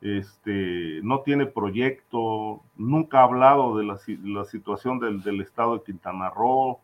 [0.00, 5.84] este, no tiene proyecto, nunca ha hablado de la, la situación del, del, estado de
[5.84, 6.80] Quintana Roo.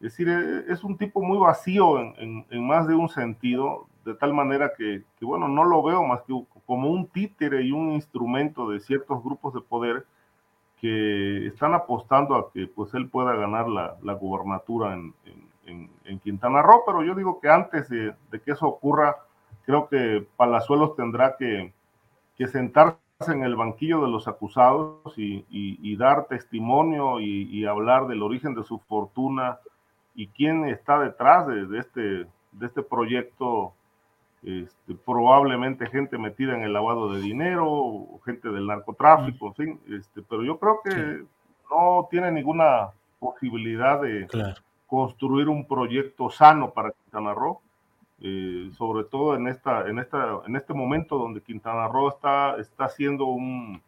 [0.00, 3.86] Es decir, e, es un tipo muy vacío en, en, en más de un sentido,
[4.04, 6.34] de tal manera que, que, bueno, no lo veo más que
[6.66, 10.06] como un títere y un instrumento de ciertos grupos de poder
[10.84, 15.14] que están apostando a que pues él pueda ganar la, la gubernatura en,
[15.64, 19.16] en, en, Quintana Roo, pero yo digo que antes de, que eso ocurra,
[19.64, 21.72] creo que Palazuelos tendrá que,
[22.36, 22.98] que sentarse
[23.28, 28.22] en el banquillo de los acusados y, y, y dar testimonio y, y, hablar del
[28.22, 29.60] origen de su fortuna
[30.14, 33.72] y quién está detrás de, de este, de este proyecto
[34.44, 40.20] este, probablemente gente metida en el lavado de dinero, gente del narcotráfico, en fin, este,
[40.22, 41.24] pero yo creo que
[41.70, 44.28] no tiene ninguna posibilidad de
[44.86, 47.60] construir un proyecto sano para Quintana Roo,
[48.20, 52.88] eh, sobre todo en, esta, en, esta, en este momento donde Quintana Roo está, está
[52.90, 53.80] siendo un,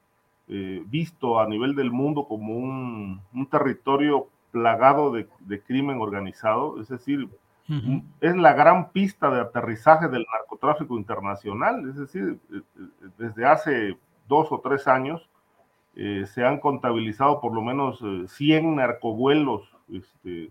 [0.49, 6.81] eh, visto a nivel del mundo como un, un territorio plagado de, de crimen organizado,
[6.81, 7.29] es decir,
[8.21, 11.89] es la gran pista de aterrizaje del narcotráfico internacional.
[11.89, 13.99] Es decir, eh, eh, desde hace
[14.29, 15.29] dos o tres años
[15.97, 20.51] eh, se han contabilizado por lo menos 100 narcovuelos este,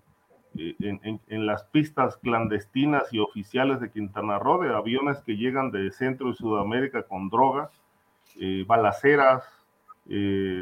[0.57, 5.91] en, en, las pistas clandestinas y oficiales de Quintana Roo, de aviones que llegan de
[5.91, 7.69] Centro y Sudamérica con drogas,
[8.65, 9.43] balaceras,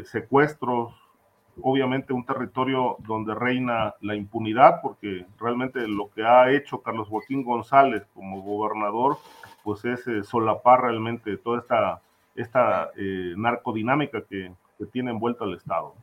[0.06, 1.03] secuestros,
[1.62, 7.44] obviamente un territorio donde reina la impunidad, porque realmente lo que ha hecho Carlos Joaquín
[7.44, 9.18] González como gobernador,
[9.64, 12.02] pues es eh, solapar realmente toda esta,
[12.36, 15.94] esta eh, narcodinámica que, que tiene envuelta el Estado.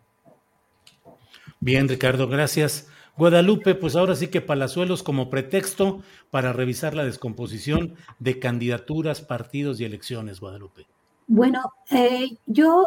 [1.58, 2.90] Bien, Ricardo, gracias.
[3.16, 6.00] Guadalupe, pues ahora sí que Palazuelos como pretexto
[6.30, 10.86] para revisar la descomposición de candidaturas, partidos y elecciones, Guadalupe.
[11.26, 12.86] Bueno, eh, yo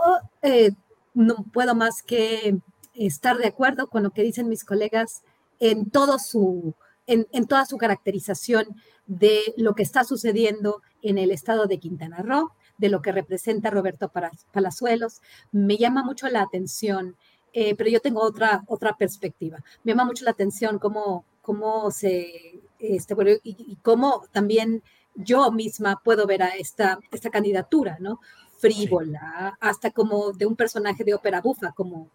[1.13, 2.57] no puedo más que
[2.93, 5.23] estar de acuerdo con lo que dicen mis colegas
[5.59, 6.75] en todo su,
[7.07, 8.75] en, en toda su caracterización
[9.05, 13.69] de lo que está sucediendo en el estado de Quintana Roo, de lo que representa
[13.69, 14.11] Roberto
[14.51, 15.21] Palazuelos.
[15.51, 17.15] Me llama mucho la atención,
[17.53, 19.63] eh, pero yo tengo otra, otra perspectiva.
[19.83, 24.83] Me llama mucho la atención cómo, cómo se, este, bueno, y, cómo también
[25.15, 28.19] yo misma puedo ver a esta, esta candidatura, ¿no?
[28.63, 32.09] Frívola, hasta como de un personaje de ópera bufa, como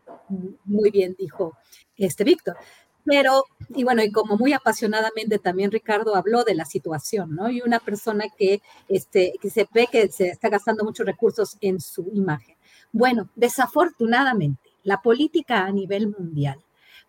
[0.65, 1.59] muy bien dijo
[1.97, 2.57] este Víctor.
[3.05, 3.45] Pero,
[3.75, 7.51] y bueno, y como muy apasionadamente también Ricardo habló de la situación, ¿no?
[7.51, 11.81] Y una persona que, este, que se ve que se está gastando muchos recursos en
[11.81, 12.57] su imagen.
[12.93, 16.63] Bueno, desafortunadamente, la política a nivel mundial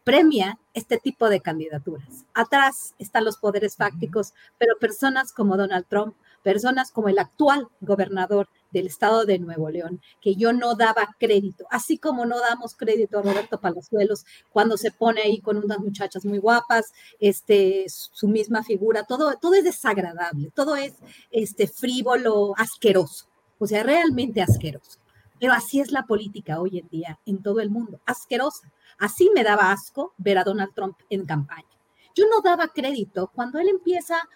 [0.03, 2.25] premia este tipo de candidaturas.
[2.33, 8.47] Atrás están los poderes fácticos, pero personas como Donald Trump, personas como el actual gobernador
[8.71, 13.19] del estado de Nuevo León, que yo no daba crédito, así como no damos crédito
[13.19, 18.63] a Roberto Palazuelos cuando se pone ahí con unas muchachas muy guapas, este, su misma
[18.63, 20.93] figura, todo, todo es desagradable, todo es
[21.31, 23.27] este, frívolo, asqueroso,
[23.57, 24.99] o sea, realmente asqueroso.
[25.39, 28.71] Pero así es la política hoy en día en todo el mundo, asquerosa.
[28.97, 31.69] Así me daba asco ver a Donald Trump en campaña.
[32.13, 34.27] Yo no daba crédito cuando él empieza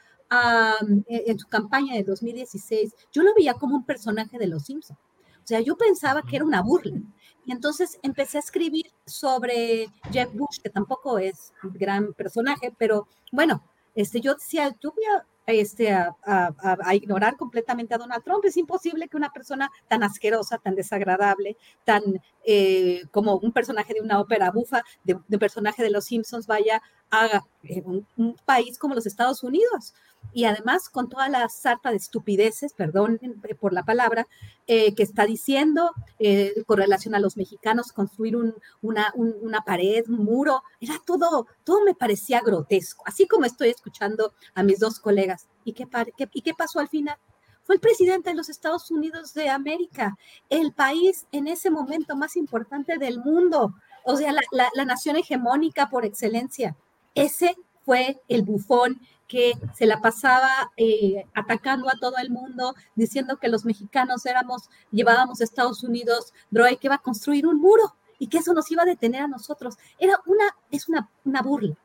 [1.07, 4.99] eh, en su campaña de 2016, yo lo veía como un personaje de Los Simpsons.
[5.43, 7.01] O sea, yo pensaba que era una burla.
[7.45, 13.07] Y entonces empecé a escribir sobre Jeff Bush, que tampoco es un gran personaje, pero
[13.31, 13.61] bueno,
[13.95, 18.45] este, yo decía, yo voy a, este, a, ignorar completamente a Donald Trump.
[18.45, 22.01] Es imposible que una persona tan asquerosa, tan desagradable, tan
[22.45, 26.81] eh, como un personaje de una ópera bufa, de, un personaje de Los Simpsons, vaya
[27.11, 29.93] a eh, un país como los Estados Unidos
[30.33, 34.27] y además con toda la sarta de estupideces, perdón eh, por la palabra,
[34.67, 38.35] eh, que está diciendo eh, con relación a los mexicanos, construir
[38.81, 44.33] una, una, pared, un muro, era todo, todo me parecía grotesco, así como estoy escuchando
[44.55, 45.47] a mis dos colegas.
[45.65, 45.87] ¿Y qué,
[46.33, 47.17] ¿Y qué pasó al final?
[47.63, 50.17] Fue el presidente de los Estados Unidos de América,
[50.49, 53.73] el país en ese momento más importante del mundo,
[54.03, 56.75] o sea, la, la nación hegemónica por excelencia.
[57.15, 57.55] Ese
[57.85, 63.47] fue el bufón que se la pasaba eh, atacando a todo el mundo, diciendo que
[63.47, 68.27] los mexicanos éramos, llevábamos a Estados Unidos droga que iba a construir un muro y
[68.27, 69.75] que eso nos iba a detener a nosotros.
[69.97, 71.75] Era una, es una, una burla.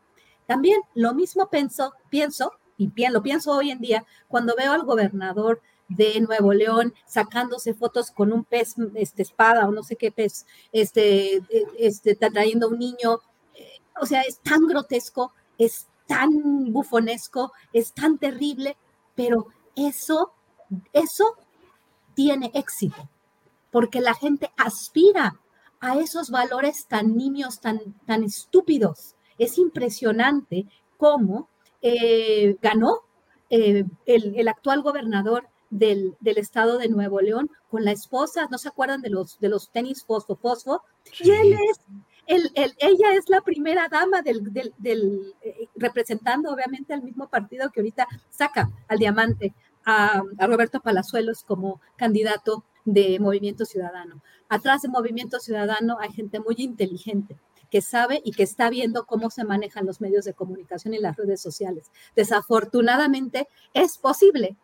[0.46, 5.60] También lo mismo pienso, pienso, y lo pienso hoy en día, cuando veo al gobernador
[5.88, 10.46] de Nuevo León sacándose fotos con un pez, este, espada o no sé qué pez,
[10.70, 13.20] este, e, este, trayendo un niño.
[13.54, 18.76] Eh, o sea, es tan grotesco, es tan bufonesco, es tan terrible,
[19.14, 20.32] pero eso,
[20.92, 21.36] eso
[22.14, 23.08] tiene éxito,
[23.70, 25.38] porque la gente aspira
[25.80, 29.14] a esos valores tan nimios, tan, tan estúpidos.
[29.38, 30.66] Es impresionante
[30.96, 31.48] cómo
[31.80, 33.02] eh, ganó
[33.50, 39.02] eh, el, actual gobernador del, estado de Nuevo León con la esposa, ¿no se acuerdan
[39.02, 40.82] de los, de los tenis fosfo fosfo?
[41.20, 41.78] Y él es
[42.28, 48.70] ella es la primera dama del, eh, representando obviamente al mismo partido que ahorita saca
[48.86, 54.22] al diamante a, Roberto Palazuelos como candidato de Movimiento Ciudadano.
[54.48, 57.38] Atrás de Movimiento Ciudadano hay gente muy inteligente
[57.70, 61.16] que sabe y que está viendo cómo se manejan los medios de comunicación y las
[61.16, 61.90] redes sociales.
[62.16, 64.56] Desafortunadamente es posible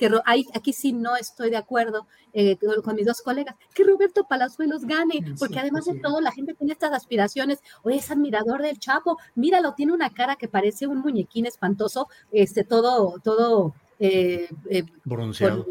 [0.00, 0.10] que
[0.54, 5.34] aquí sí no estoy de acuerdo eh, con, mis dos colegas, que Roberto Palazuelos gane,
[5.38, 9.74] porque además de todo la gente tiene estas aspiraciones, oye, es admirador del Chapo, míralo,
[9.74, 13.74] tiene una cara que parece un muñequín espantoso, este, todo, todo...
[13.98, 15.66] Eh, eh, Bronceado.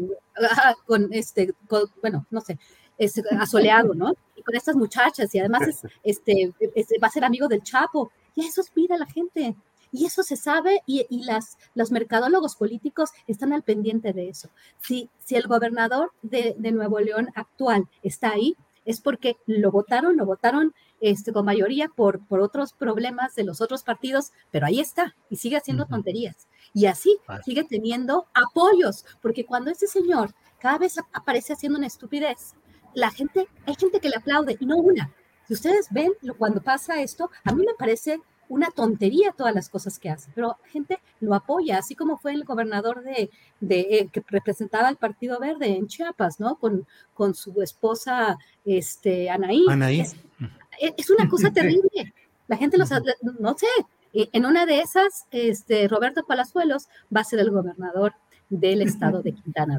[0.86, 1.52] Con, este,
[2.00, 2.56] bueno, no sé,
[2.96, 4.14] es asoleado, ¿no?
[4.36, 8.46] Y con estas muchachas, y además es, este, va a ser amigo del Chapo, y
[8.46, 9.56] eso aspira la gente.
[9.92, 14.48] Y eso se sabe y, las, los mercadólogos políticos están al pendiente de eso.
[14.80, 20.24] Si, si el gobernador de, Nuevo León actual está ahí, es porque lo votaron, lo
[20.24, 25.16] votaron este, con mayoría por, por otros problemas de los otros partidos, pero ahí está
[25.28, 26.48] y sigue haciendo tonterías.
[26.72, 32.54] Y así sigue teniendo apoyos, porque cuando ese señor cada vez aparece haciendo una estupidez,
[32.94, 35.12] la gente, hay gente que le aplaude y no una.
[35.46, 38.20] Si ustedes ven lo, cuando pasa esto, a mí me parece
[38.50, 42.44] una tontería todas las cosas que hace, pero gente lo apoya, así como fue el
[42.44, 46.56] gobernador de, de eh, que representaba al Partido Verde en Chiapas, ¿no?
[46.56, 49.64] Con, con su esposa, este, Anaí.
[49.68, 50.00] Anaí.
[50.00, 52.12] Es, una cosa terrible.
[52.48, 52.90] La gente los,
[53.38, 53.68] no sé,
[54.12, 58.14] en una de esas, este, Roberto Palazuelos va a ser el gobernador
[58.48, 59.78] del estado de Quintana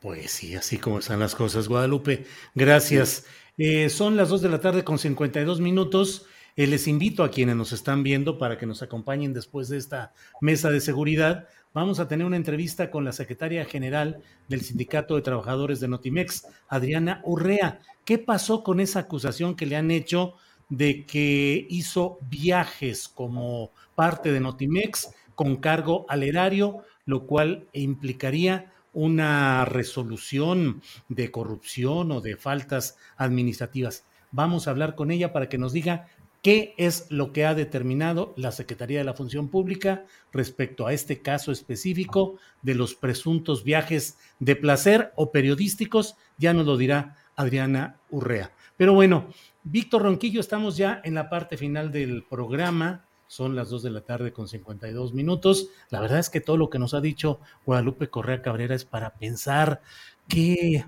[0.00, 2.26] Pues sí, así como están las cosas, Guadalupe.
[2.56, 3.24] Gracias.
[3.56, 6.26] Eh, son las 2 de la tarde con 52 minutos.
[6.56, 10.12] Eh, les invito a quienes nos están viendo para que nos acompañen después de esta
[10.40, 11.48] mesa de seguridad.
[11.72, 16.46] Vamos a tener una entrevista con la secretaria general del Sindicato de Trabajadores de Notimex,
[16.68, 17.80] Adriana Urrea.
[18.04, 20.34] ¿Qué pasó con esa acusación que le han hecho
[20.68, 28.72] de que hizo viajes como parte de Notimex con cargo al erario, lo cual implicaría
[28.92, 34.04] una resolución de corrupción o de faltas administrativas.
[34.32, 36.06] Vamos a hablar con ella para que nos diga
[36.42, 41.20] qué es lo que ha determinado la Secretaría de la Función Pública respecto a este
[41.20, 48.00] caso específico de los presuntos viajes de placer o periodísticos, ya nos lo dirá Adriana
[48.10, 48.52] Urrea.
[48.76, 49.28] Pero bueno,
[49.62, 53.04] Víctor Ronquillo, estamos ya en la parte final del programa.
[53.26, 55.68] Son las 2 de la tarde con 52 minutos.
[55.90, 59.14] La verdad es que todo lo que nos ha dicho Guadalupe Correa Cabrera es para
[59.14, 59.82] pensar
[60.28, 60.84] qué,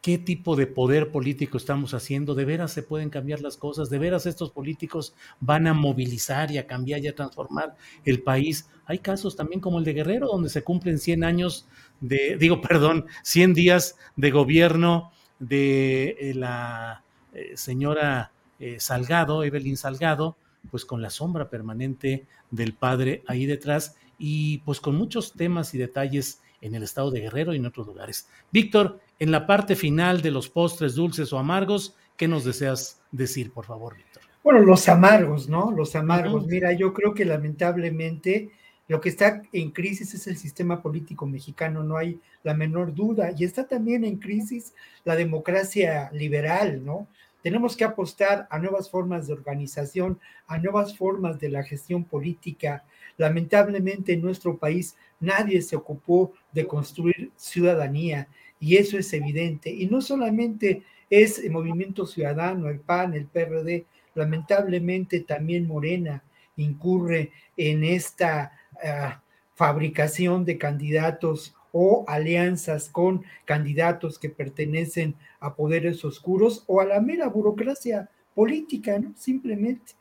[0.00, 2.34] qué tipo de poder político estamos haciendo.
[2.34, 3.90] De veras se pueden cambiar las cosas.
[3.90, 8.68] De veras estos políticos van a movilizar y a cambiar y a transformar el país.
[8.86, 11.66] Hay casos también como el de Guerrero, donde se cumplen 100 años
[12.00, 17.02] de, digo, perdón, 100 días de gobierno de eh, la
[17.32, 20.36] eh, señora eh, Salgado, Evelyn Salgado,
[20.70, 25.78] pues con la sombra permanente del padre ahí detrás y pues con muchos temas y
[25.78, 28.28] detalles en el estado de Guerrero y en otros lugares.
[28.50, 33.52] Víctor, en la parte final de los postres dulces o amargos, ¿qué nos deseas decir,
[33.52, 34.22] por favor, Víctor?
[34.42, 35.70] Bueno, los amargos, ¿no?
[35.70, 36.46] Los amargos.
[36.46, 38.50] Mira, yo creo que lamentablemente
[38.88, 43.32] lo que está en crisis es el sistema político mexicano, no hay la menor duda.
[43.36, 44.74] Y está también en crisis
[45.04, 47.06] la democracia liberal, ¿no?
[47.42, 52.84] Tenemos que apostar a nuevas formas de organización, a nuevas formas de la gestión política.
[53.16, 58.28] Lamentablemente en nuestro país nadie se ocupó de construir ciudadanía
[58.58, 59.70] y eso es evidente.
[59.70, 66.22] Y no solamente es el Movimiento Ciudadano, el PAN, el PRD, lamentablemente también Morena
[66.56, 68.52] incurre en esta
[68.84, 69.22] ah,
[69.54, 77.00] fabricación de candidatos o alianzas con candidatos que pertenecen a poderes oscuros o a la
[77.00, 79.12] mera burocracia política, ¿no?
[79.16, 79.92] Simplemente.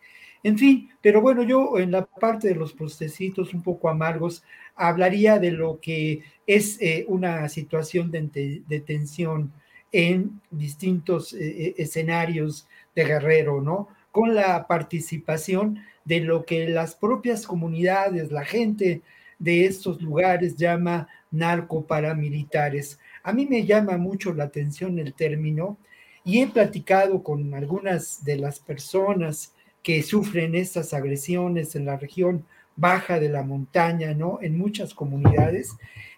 [0.44, 4.44] En fin, pero bueno, yo en la parte de los postecitos un poco amargos
[4.76, 9.52] hablaría de lo que es eh, una situación de, tensión
[9.92, 13.90] en distintos eh, eh, escenarios de Guerrero, ¿no?
[14.12, 19.02] Con la participación de lo que las propias comunidades, la gente
[19.40, 23.00] de estos lugares llama narcoparamilitares.
[23.24, 25.78] A mí me llama mucho la atención el término
[26.24, 29.54] y he platicado con algunas de las personas
[29.84, 32.46] que sufren estas agresiones en la región
[32.76, 34.40] baja de la montaña, ¿no?
[34.42, 35.76] En muchas comunidades.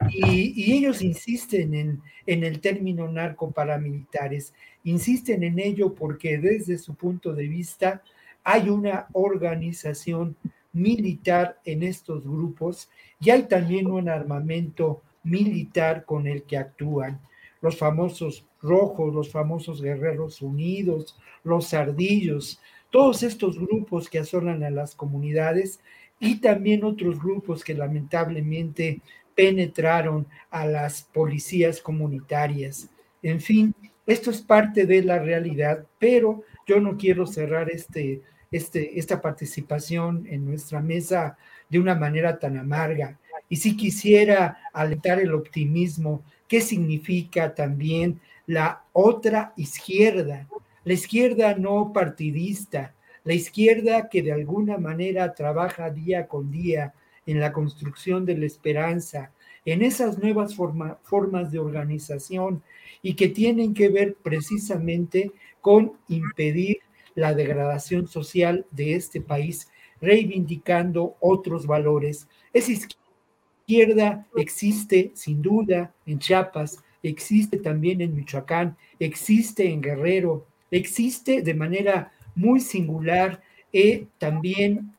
[0.09, 4.53] Y, ellos insisten en, en el término narcoparamilitares.
[4.83, 8.03] Insisten en ello porque desde su punto de vista
[8.43, 10.35] hay una organización
[10.73, 12.89] militar en estos grupos
[13.19, 17.19] y hay también un armamento militar con el que actúan.
[17.61, 22.59] Los famosos rojos, los famosos guerreros unidos, los ardillos,
[22.91, 25.79] todos estos grupos que asolan a las comunidades
[26.19, 29.01] y también otros grupos que lamentablemente
[29.33, 32.89] penetraron a las policías comunitarias.
[33.23, 33.73] En fin,
[34.05, 40.27] esto es parte de la realidad, pero yo no quiero cerrar este, este, esta participación
[40.29, 41.37] en nuestra mesa
[41.69, 43.17] de una manera tan amarga.
[43.49, 50.47] Y si quisiera alentar el optimismo, ¿qué significa también la otra izquierda?
[50.83, 56.93] La izquierda no partidista, la izquierda que de alguna manera trabaja día con día
[57.27, 59.31] en la construcción de la esperanza,
[59.63, 62.63] en esas nuevas formas de organización
[63.03, 65.31] y que tienen que ver precisamente
[65.61, 66.79] con impedir
[67.13, 72.27] la degradación social de este país, reivindicando otros valores.
[72.53, 72.71] Esa
[73.67, 81.53] izquierda existe sin duda en Chiapas, existe también en Michoacán, existe en Guerrero, existe de
[81.53, 83.41] manera muy singular
[83.71, 84.95] y también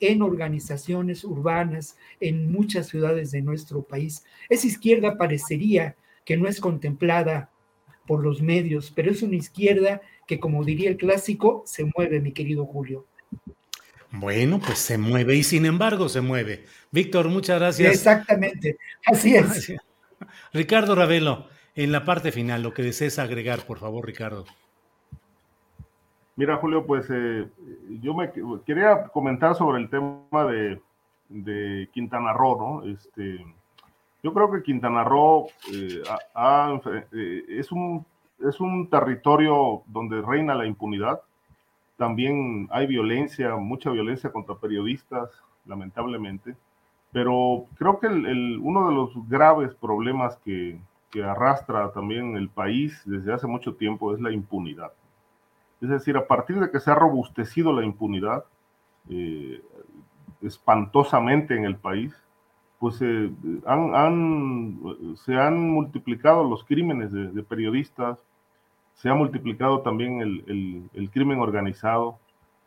[0.00, 4.24] en organizaciones urbanas en muchas ciudades de nuestro país.
[4.48, 7.50] Esa izquierda parecería que no es contemplada
[8.06, 12.32] por los medios, pero es una izquierda que, como diría el clásico, se mueve, mi
[12.32, 13.06] querido Julio.
[14.10, 16.64] Bueno, pues se mueve y sin embargo se mueve.
[16.90, 17.94] Víctor, muchas gracias.
[17.94, 18.76] Exactamente,
[19.06, 19.72] así es.
[20.52, 24.44] Ricardo Ravelo, en la parte final, lo que desees agregar, por favor, Ricardo.
[26.34, 27.48] Mira, Julio, pues eh,
[28.00, 28.32] yo me
[28.64, 30.80] quería comentar sobre el tema de,
[31.92, 32.84] Quintana Roo, ¿no?
[32.84, 33.44] Este,
[34.22, 36.02] yo creo que Quintana Roo eh,
[37.12, 38.04] eh, es un
[38.48, 41.20] es un territorio donde reina la impunidad.
[41.96, 45.30] También hay violencia, mucha violencia contra periodistas,
[45.66, 46.56] lamentablemente.
[47.12, 50.80] Pero creo que el, uno de los graves problemas que,
[51.10, 54.92] que arrastra también el país desde hace mucho tiempo es la impunidad.
[55.82, 58.44] Es decir, a partir de que se ha robustecido la impunidad
[59.10, 59.60] eh,
[60.40, 62.14] espantosamente en el país,
[62.78, 63.32] pues eh,
[63.66, 64.80] han,
[65.16, 68.24] se han multiplicado los crímenes de, periodistas,
[68.94, 72.18] se ha multiplicado también el, el, crimen organizado.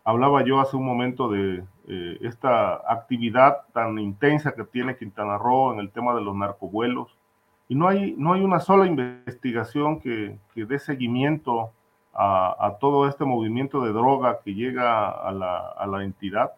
[0.04, 5.72] Hablaba yo hace un momento de eh, esta actividad tan intensa que tiene Quintana Roo
[5.72, 7.18] en el tema de los narcovuelos,
[7.70, 11.72] y no hay, no hay una sola investigación que, que dé seguimiento
[12.16, 16.54] a, todo este movimiento de droga que llega a la, a la entidad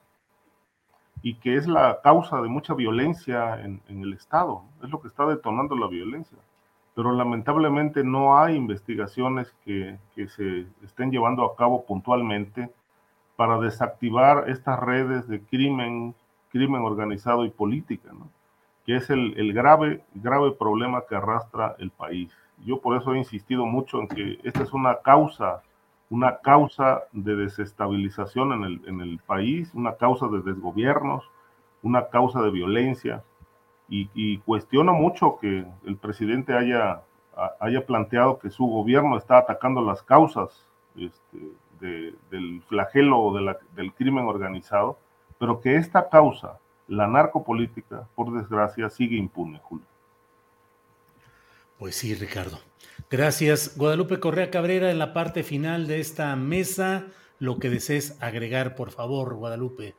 [1.23, 5.25] y que es la causa de mucha violencia en, el Estado, es lo que está
[5.25, 6.37] detonando la violencia.
[6.95, 12.71] Pero lamentablemente no hay investigaciones que, que se estén llevando a cabo puntualmente
[13.35, 16.15] para desactivar estas redes de crimen,
[16.49, 18.11] crimen organizado y política,
[18.85, 22.31] que es el, el, grave, grave problema que arrastra el país.
[22.65, 25.61] Yo por eso he insistido mucho en que esta es una causa
[26.09, 31.29] una causa de desestabilización en el, en el país, una causa de desgobiernos,
[31.83, 33.23] una causa de violencia.
[33.89, 37.03] Y, cuestiono mucho que el presidente haya,
[37.61, 40.67] haya planteado que su gobierno está atacando las causas
[40.97, 44.97] este, del flagelo de del crimen organizado,
[45.39, 46.59] pero que esta causa,
[46.89, 49.85] la narcopolítica, por desgracia, sigue impune, Julio.
[51.79, 52.59] Pues sí, Ricardo.
[53.09, 53.77] Gracias.
[53.77, 57.07] Guadalupe Correa Cabrera, en la parte final de esta mesa,
[57.39, 59.95] lo que desees agregar, por favor, Guadalupe.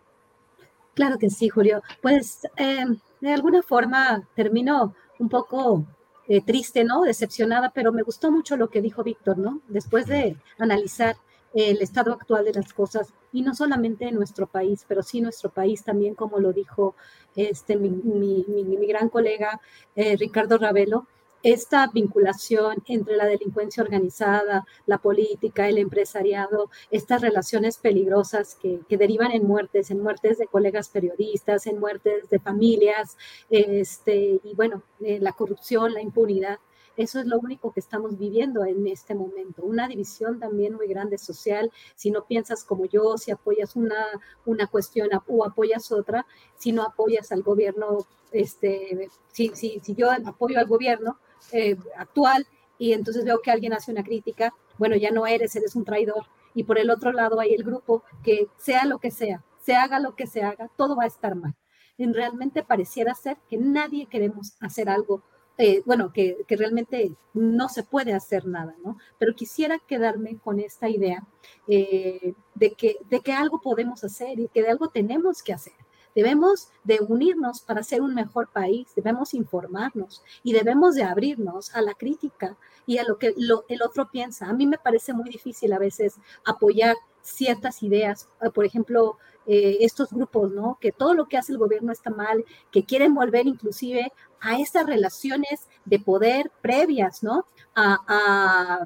[0.94, 1.82] Claro que sí, Julio.
[2.02, 2.84] Pues eh,
[3.20, 5.86] de alguna forma termino un poco
[6.26, 7.02] eh, triste, ¿no?
[7.02, 9.60] Decepcionada, pero me gustó mucho lo que dijo Víctor, ¿no?
[9.68, 11.16] Después de analizar
[11.54, 15.50] el estado actual de las cosas, y no solamente en nuestro país, pero sí nuestro
[15.50, 16.94] país también, como lo dijo
[17.36, 18.44] este, mi,
[18.86, 19.60] gran colega
[19.96, 21.06] eh, Ricardo Ravelo,
[21.42, 29.30] esta vinculación entre la delincuencia organizada, la política, el empresariado, estas relaciones peligrosas que, derivan
[29.30, 33.16] en muertes, en muertes de colegas periodistas, en muertes de familias,
[33.50, 36.58] este, y bueno, eh, la corrupción, la impunidad.
[36.96, 39.62] Eso es lo único que estamos viviendo en este momento.
[39.62, 41.70] Una división también muy grande social.
[41.94, 44.04] Si no piensas como yo, si apoyas una,
[44.44, 47.98] una cuestión o apoyas otra, si no apoyas al gobierno,
[48.32, 51.18] este, si, si, si yo apoyo al gobierno,
[51.52, 52.46] eh, actual
[52.78, 56.26] y entonces veo que alguien hace una crítica, bueno, ya no eres, eres un traidor.
[56.54, 60.00] Y por el otro lado hay el grupo que sea lo que sea, se haga
[60.00, 61.54] lo que se haga, todo va a estar mal.
[61.96, 65.22] Y realmente pareciera ser que nadie queremos hacer algo,
[65.58, 68.96] eh, bueno, que, que, realmente no se puede hacer nada, ¿no?
[69.18, 71.26] Pero quisiera quedarme con esta idea
[71.66, 75.74] eh, de, que, de que algo podemos hacer y que de algo tenemos que hacer.
[76.14, 81.82] Debemos de unirnos para ser un mejor país, debemos informarnos y debemos de abrirnos a
[81.82, 82.56] la crítica
[82.86, 84.48] y a lo que el otro piensa.
[84.48, 86.96] A mí me parece muy difícil a veces apoyar
[87.28, 90.78] ciertas ideas, eh, por ejemplo, eh, estos grupos, ¿no?
[90.80, 94.86] Que todo lo que hace el gobierno está mal, que quieren volver inclusive a estas
[94.86, 97.46] relaciones de poder previas, ¿no?
[97.74, 98.84] A,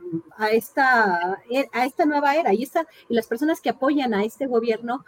[0.52, 1.40] esta,
[1.72, 2.54] a esta nueva era.
[2.54, 5.04] Y, esta, y las personas que apoyan a este gobierno,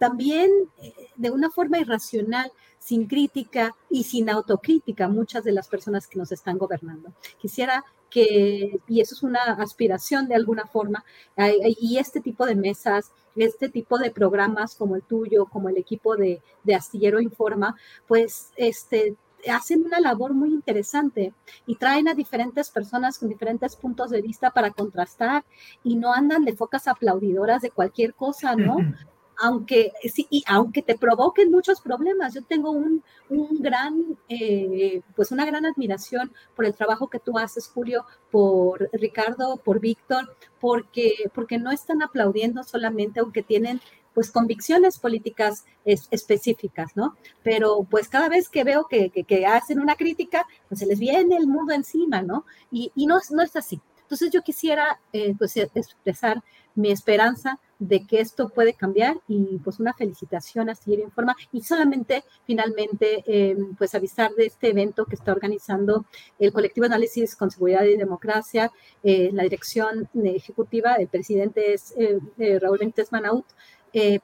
[0.00, 0.50] también
[0.82, 6.18] eh, de una forma irracional, sin crítica y sin autocrítica, muchas de las personas que
[6.18, 7.12] nos están gobernando.
[7.38, 11.04] Quisiera que, y eso es una aspiración de alguna forma,
[11.36, 16.16] y este tipo de mesas, este tipo de programas como el tuyo, como el equipo
[16.16, 16.40] de,
[16.74, 17.76] Astillero Informa,
[18.08, 19.16] pues este,
[19.52, 21.34] hacen una labor muy interesante
[21.66, 25.44] y traen a diferentes personas con diferentes puntos de vista para contrastar
[25.84, 28.78] y no andan de focas aplaudidoras de cualquier cosa, ¿no?
[29.40, 32.34] aunque, sí, y aunque te provoquen muchos problemas.
[32.34, 37.38] Yo tengo un, un gran, eh, pues una gran admiración por el trabajo que tú
[37.38, 43.80] haces, Julio, por Ricardo, por Víctor, porque, porque no están aplaudiendo solamente, aunque tienen
[44.14, 47.16] pues convicciones políticas específicas, ¿no?
[47.42, 51.36] Pero pues cada vez que veo que, que, hacen una crítica, pues se les viene
[51.36, 52.44] el mundo encima, ¿no?
[52.70, 53.80] Y, y no, no es así.
[54.10, 56.42] Entonces yo quisiera eh, pues expresar
[56.74, 61.62] mi esperanza de que esto puede cambiar y pues una felicitación a Seguir Informa y
[61.62, 66.04] solamente finalmente eh, pues avisar de este evento que está organizando
[66.38, 68.70] el colectivo Análisis con Seguridad y Democracia,
[69.02, 73.46] eh, la dirección ejecutiva, el presidente es eh, Raúl Benítez Manaut,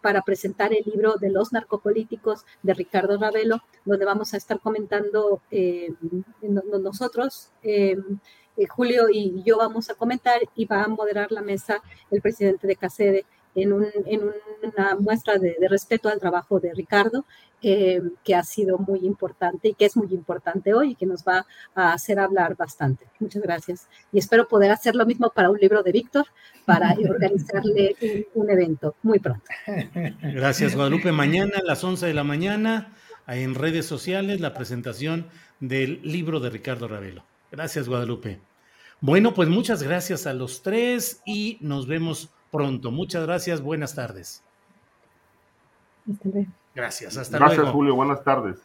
[0.00, 5.42] para presentar el libro de los narcopolíticos de Ricardo Ravelo, donde vamos a estar comentando
[6.40, 7.50] nosotros
[8.56, 12.66] eh, Julio y yo vamos a comentar y va a moderar la mesa el presidente
[12.66, 13.26] de CACEDE
[13.56, 17.24] en, una muestra de, respeto al trabajo de Ricardo,
[17.62, 21.24] eh, que ha sido muy importante y que es muy importante hoy y que nos
[21.24, 23.06] va a hacer hablar bastante.
[23.18, 23.88] Muchas gracias.
[24.12, 26.26] Y espero poder hacer lo mismo para un libro de Víctor,
[26.64, 27.96] para organizarle
[28.34, 29.46] un, evento muy pronto.
[30.22, 31.10] Gracias, Guadalupe.
[31.12, 32.92] Mañana a las 11 de la mañana,
[33.26, 35.26] en redes sociales, la presentación
[35.60, 37.24] del libro de Ricardo Ravelo.
[37.50, 38.40] Gracias, Guadalupe.
[39.00, 42.90] Bueno, pues muchas gracias a los tres y nos vemos pronto.
[42.90, 44.42] Muchas gracias, buenas tardes.
[46.74, 47.54] Gracias, hasta luego.
[47.54, 48.58] Gracias, Julio, buenas tardes.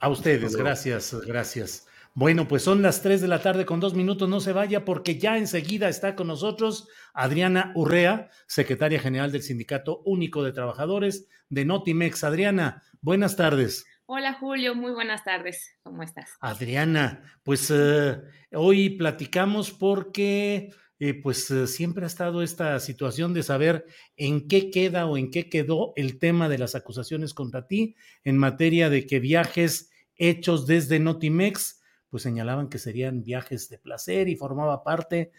[0.00, 1.86] A ustedes, gracias, gracias.
[2.16, 5.18] Bueno, pues son las tres de la tarde con dos minutos, no se vaya porque
[5.18, 11.64] ya enseguida está con nosotros Adriana Urrea, secretaria general del Sindicato Único de Trabajadores de
[11.64, 12.22] Notimex.
[12.22, 13.86] Adriana, buenas tardes.
[14.06, 15.78] Hola Julio, muy buenas tardes.
[15.82, 16.32] ¿Cómo estás?
[16.40, 18.20] Adriana, pues eh,
[18.52, 23.86] hoy platicamos porque eh, pues eh, siempre ha estado esta situación de saber
[24.18, 28.36] en qué queda o en qué quedó el tema de las acusaciones contra ti en
[28.36, 34.36] materia de que viajes hechos desde Notimex, pues señalaban que serían viajes de placer y
[34.36, 35.32] formaba parte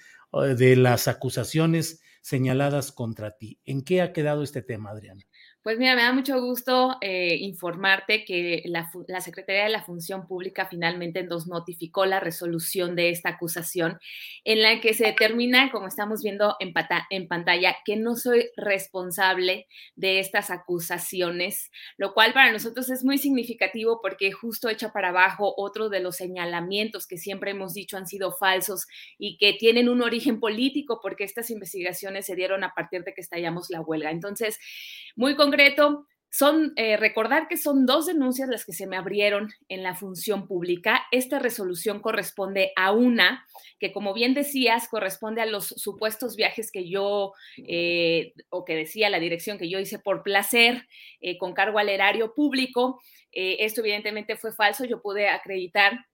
[0.58, 3.60] de las acusaciones señaladas contra ti.
[3.64, 5.24] ¿En qué ha quedado este tema, Adriana?
[5.66, 8.88] Pues mira, me da mucho gusto eh, informarte que la,
[9.20, 13.98] Secretaría de la Función Pública finalmente nos notificó la resolución de esta acusación
[14.44, 16.72] en la que se determina, como estamos viendo en,
[17.10, 23.18] en pantalla, que no soy responsable de estas acusaciones, lo cual para nosotros es muy
[23.18, 28.06] significativo porque justo echa para abajo otro de los señalamientos que siempre hemos dicho han
[28.06, 28.86] sido falsos
[29.18, 33.22] y que tienen un origen político porque estas investigaciones se dieron a partir de que
[33.22, 34.12] estallamos la huelga.
[34.12, 34.60] Entonces,
[35.16, 39.54] muy concreto, concreto, son eh, recordar que son dos denuncias las que se me abrieron
[39.70, 41.06] en la función pública.
[41.14, 43.46] Esta resolución corresponde a una
[43.80, 47.32] que, como bien decías, corresponde a los supuestos viajes que yo,
[47.70, 50.86] eh, o que decía la dirección que yo hice por placer,
[51.22, 53.02] eh, con cargo al erario público.
[53.32, 54.84] esto evidentemente fue falso.
[54.84, 56.06] Yo pude acreditar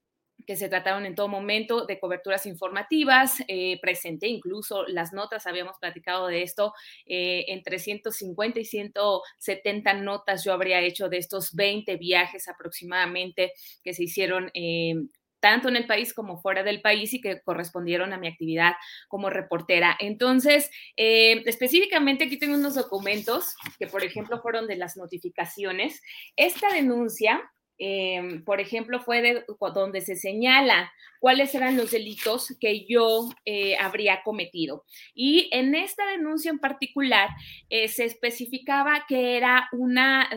[0.45, 5.77] que se trataron en todo momento de coberturas informativas, eh, presenté incluso las notas, habíamos
[5.79, 6.73] platicado de esto,
[7.05, 13.53] eh, entre 150 y 170 notas yo habría hecho de estos 20 viajes aproximadamente
[13.83, 14.95] que se hicieron eh,
[15.39, 18.73] tanto en el país como fuera del país y que correspondieron a mi actividad
[19.07, 19.97] como reportera.
[19.99, 25.99] Entonces, específicamente aquí tengo unos documentos que, por ejemplo, fueron de las notificaciones.
[26.35, 27.41] Esta denuncia
[27.83, 29.43] Em, por ejemplo, fue de,
[29.73, 34.85] donde se señala cuáles eran los delitos que yo eh, habría cometido.
[35.15, 37.29] Y en esta denuncia en particular
[37.71, 40.29] eh, se especificaba que era una...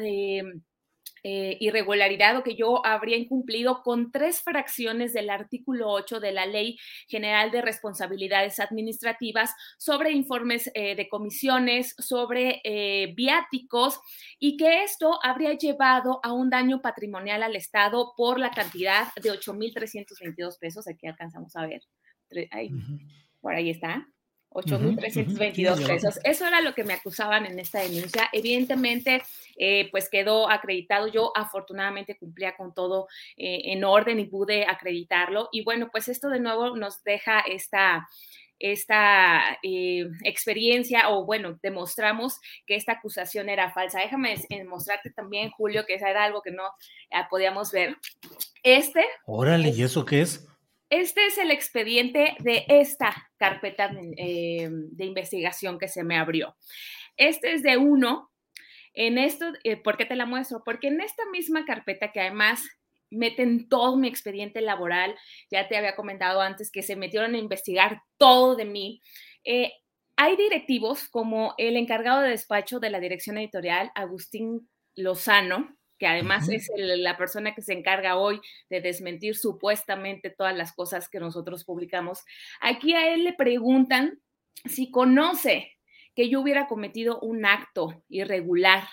[1.26, 6.44] eh, irregularidad o que yo habría incumplido con tres fracciones del artículo 8 de la
[6.44, 6.78] Ley
[7.08, 14.00] General de Responsabilidades Administrativas sobre informes eh, de comisiones, sobre eh, viáticos
[14.38, 19.32] y que esto habría llevado a un daño patrimonial al Estado por la cantidad de
[19.32, 20.86] 8.322 pesos.
[20.86, 21.80] Aquí alcanzamos a ver.
[23.40, 24.06] Por ahí está.
[24.54, 26.20] 8.322 pesos.
[26.22, 28.30] Eso era lo que me acusaban en esta denuncia.
[28.32, 29.22] Evidentemente,
[29.56, 31.08] eh, pues quedó acreditado.
[31.08, 35.48] Yo afortunadamente cumplía con todo eh, en orden y pude acreditarlo.
[35.52, 38.08] Y bueno, pues esto de nuevo nos deja esta
[38.60, 43.98] esta eh, experiencia o bueno, demostramos que esta acusación era falsa.
[43.98, 44.36] Déjame
[44.66, 46.62] mostrarte también, Julio, que era algo que no
[47.28, 47.96] podíamos ver.
[48.62, 49.04] Este.
[49.26, 50.46] Órale, ¿y eso qué es?
[50.94, 56.54] Este es el expediente de esta carpeta eh, de, investigación que se me abrió.
[57.16, 58.30] Este es de uno.
[58.92, 60.62] En esto, eh, ¿por qué te la muestro?
[60.64, 62.62] Porque en esta misma carpeta que además
[63.10, 65.16] meten todo mi expediente laboral,
[65.50, 69.02] ya te había comentado antes que se metieron a investigar todo de mí.
[69.42, 69.72] Eh,
[70.14, 76.48] hay directivos como el encargado de despacho de la dirección editorial, Agustín Lozano, que además
[76.48, 81.64] es la persona que se encarga hoy de desmentir supuestamente todas las cosas que nosotros
[81.64, 82.24] publicamos.
[82.60, 84.20] Aquí a él le preguntan
[84.64, 85.72] si conoce
[86.14, 88.84] que yo hubiera cometido un acto irregular.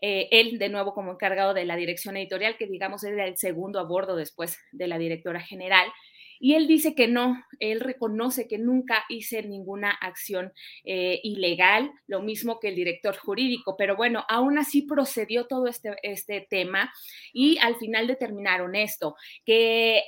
[0.00, 3.80] Eh, él, de nuevo, como encargado de la dirección editorial, que digamos es el segundo
[3.80, 5.90] a bordo después de la directora general,
[6.38, 10.52] y él dice que no, él reconoce que nunca hice ninguna acción
[10.84, 15.94] eh, ilegal, lo mismo que el director jurídico, pero bueno, aún así procedió todo este,
[16.02, 16.92] este tema
[17.32, 20.02] y al final determinaron esto, que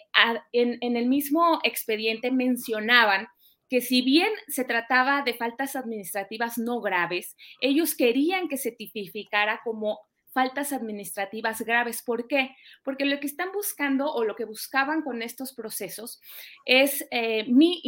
[0.53, 3.29] en, en el mismo expediente mencionaban
[3.69, 9.61] que si bien se trataba de faltas administrativas no graves, ellos querían que se tipificara
[9.65, 10.01] como
[10.37, 12.03] faltas administrativas graves.
[12.03, 12.55] ¿Por qué?
[12.85, 16.21] Porque lo que están buscando o lo que buscaban con estos procesos
[16.67, 17.81] es eh, mi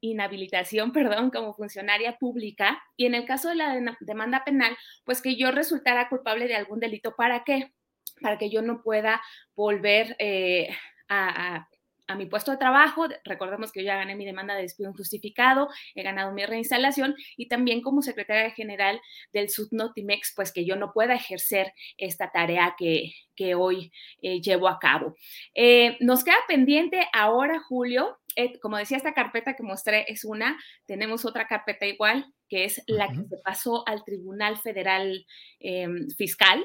[0.00, 5.36] inhabilitación, perdón, como funcionaria pública y en el caso de la demanda penal, pues que
[5.36, 7.14] yo resultara culpable de algún delito.
[7.14, 7.72] ¿Para qué?
[8.20, 9.22] Para que yo no pueda
[9.54, 10.70] volver eh,
[11.08, 11.68] a a
[12.14, 13.06] mi puesto de trabajo.
[13.24, 17.48] Recordemos que yo ya gané mi demanda de despido injustificado, he ganado mi reinstalación y
[17.48, 19.00] también como secretaria general
[19.32, 24.68] del Subnotimex, pues que yo no pueda ejercer esta tarea que, que hoy eh, llevo
[24.68, 25.14] a cabo.
[25.54, 30.58] Eh, nos queda pendiente ahora, Julio, eh, como decía, esta carpeta que mostré es una,
[30.86, 35.26] tenemos otra carpeta igual, que es la que se pasó al Tribunal Federal
[35.60, 36.64] em, Fiscal.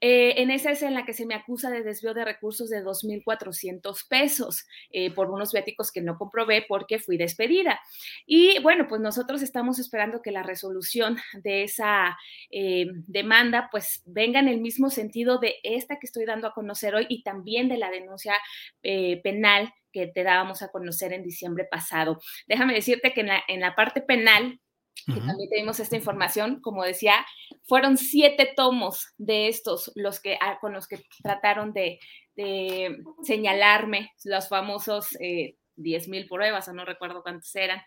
[0.00, 2.82] Eh, en esa es en la que se me acusa de desvío de recursos de
[2.82, 7.80] 2.400 pesos eh, por unos viáticos que no comprobé porque fui despedida.
[8.26, 12.18] Y bueno, pues nosotros estamos esperando que la resolución de esa
[12.50, 16.94] eh, demanda pues venga en el mismo sentido de esta que estoy dando a conocer
[16.94, 18.34] hoy y también de la denuncia
[19.22, 22.20] penal que te dábamos a conocer en diciembre pasado.
[22.46, 24.60] Déjame decirte que en la, en la parte penal
[25.06, 27.26] que también tenemos esta información, como decía,
[27.64, 31.98] fueron siete tomos de estos los que, ah, con los que trataron de,
[33.22, 37.82] señalarme los famosos eh, 10.000 pruebas, o no recuerdo cuántos eran.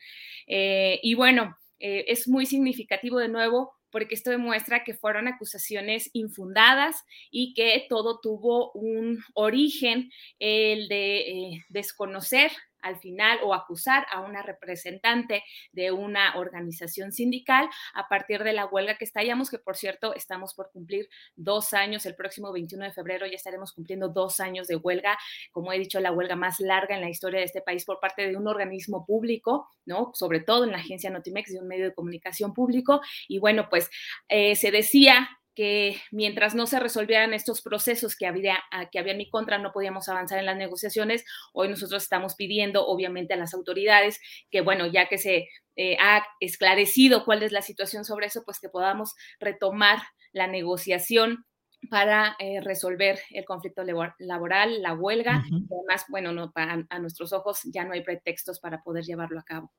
[0.48, 6.10] Eh, y bueno, eh, es muy significativo de nuevo porque esto demuestra que fueron acusaciones
[6.14, 10.10] infundadas y que todo tuvo un origen,
[10.40, 12.52] el de eh, desconocer
[12.84, 18.66] al final o acusar a una representante de una organización sindical a partir de la
[18.66, 22.92] huelga que estallamos, que por cierto estamos por cumplir dos años, el próximo 21 de
[22.92, 25.18] febrero ya estaremos cumpliendo dos años de huelga,
[25.52, 28.28] como he dicho, la huelga más larga en la historia de este país por parte
[28.28, 30.12] de un organismo público, ¿no?
[30.14, 33.02] Sobre todo en la agencia Notimex, de un medio de comunicación público.
[33.28, 33.90] Y bueno, pues
[34.28, 39.12] eh, se decía que mientras no se resolvieran estos procesos que había, ah, que había
[39.12, 41.24] en mi contra, no podíamos avanzar en las negociaciones.
[41.54, 44.20] Hoy nosotros estamos pidiendo, obviamente, a las autoridades
[44.50, 48.60] que, bueno, ya que se eh, ha esclarecido cuál es la situación sobre eso, pues
[48.60, 50.00] que podamos retomar
[50.32, 51.46] la negociación
[51.90, 53.84] para eh, resolver el conflicto
[54.20, 55.44] laboral, la huelga.
[55.46, 59.72] Además, bueno, no, a nuestros ojos ya no hay pretextos para poder llevarlo a cabo.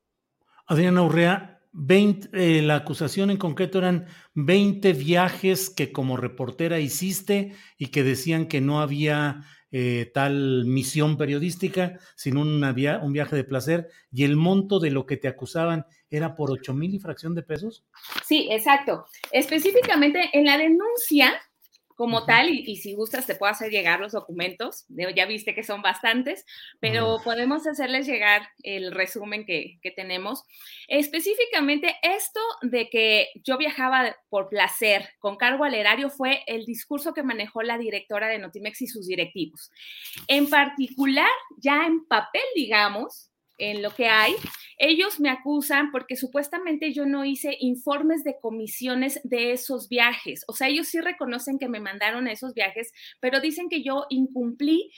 [0.66, 7.54] Adriana Urrea, 20, eh, la acusación en concreto eran 20 viajes que como reportera hiciste
[7.76, 9.42] y que decían que no había
[9.72, 12.72] eh, tal misión periodística, sino una
[13.02, 16.74] un viaje de placer, y el monto de lo que te acusaban era por 8
[16.74, 17.84] mil y fracción de pesos.
[18.24, 19.06] Sí, exacto.
[19.32, 21.32] Específicamente en la denuncia
[21.94, 25.82] como tal, y, si gustas te puedo hacer llegar los documentos, ya viste que son
[25.82, 26.44] bastantes,
[26.80, 30.44] pero podemos hacerles llegar el resumen que, que, tenemos.
[30.88, 37.14] Específicamente esto de que yo viajaba por placer con cargo al erario fue el discurso
[37.14, 39.70] que manejó la directora de Notimex y sus directivos.
[40.26, 44.34] En particular, ya en papel, digamos, en lo que hay.
[44.78, 50.44] Ellos me acusan porque supuestamente yo no hice informes de comisiones de esos viajes.
[50.48, 54.90] O sea, ellos sí reconocen que me mandaron esos viajes, pero dicen que yo incumplí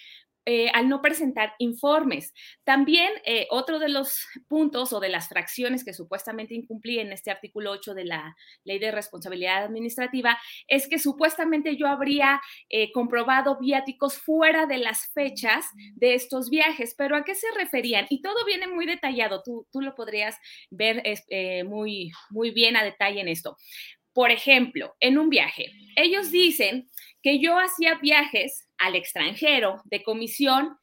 [0.49, 2.33] eh, al no presentar informes.
[2.63, 7.33] También eh, otro de los puntos o de las fracciones que supuestamente incumplí en este
[7.33, 13.59] artículo 8 de la Ley de Responsabilidad Administrativa es que supuestamente yo habría eh, comprobado
[13.59, 15.67] viáticos fuera de las fechas
[15.97, 18.07] de estos viajes, pero ¿a qué se referían?
[18.09, 20.37] Y todo viene muy detallado, tú, tú lo podrías
[20.71, 21.03] ver
[21.67, 23.57] muy, muy bien a detalle en esto.
[24.13, 26.89] Por ejemplo, en un viaje, ellos dicen
[27.21, 30.77] que yo hacía viajes al extranjero de comisión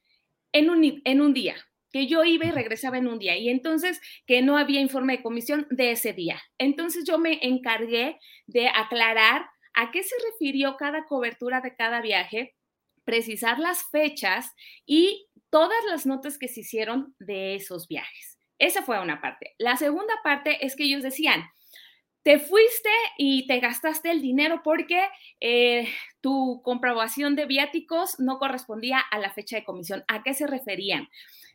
[0.52, 1.56] en un, en un día,
[1.92, 5.24] que yo iba y regresaba en un día y entonces que no había informe de
[5.24, 6.42] comisión de ese día.
[6.58, 12.56] Entonces yo me encargué de aclarar a qué se refirió cada cobertura de cada viaje,
[13.06, 14.54] precisar las fechas
[14.86, 18.40] y todas las notas que se hicieron de esos viajes.
[18.58, 19.54] Esa fue una parte.
[19.58, 21.44] La segunda parte es que ellos decían,
[22.24, 25.06] te fuiste y te gastaste el dinero porque
[25.42, 25.90] eh,
[26.22, 30.04] tu comprobación de viáticos no correspondía a la fecha de comisión.
[30.08, 31.10] ¿A qué se referían?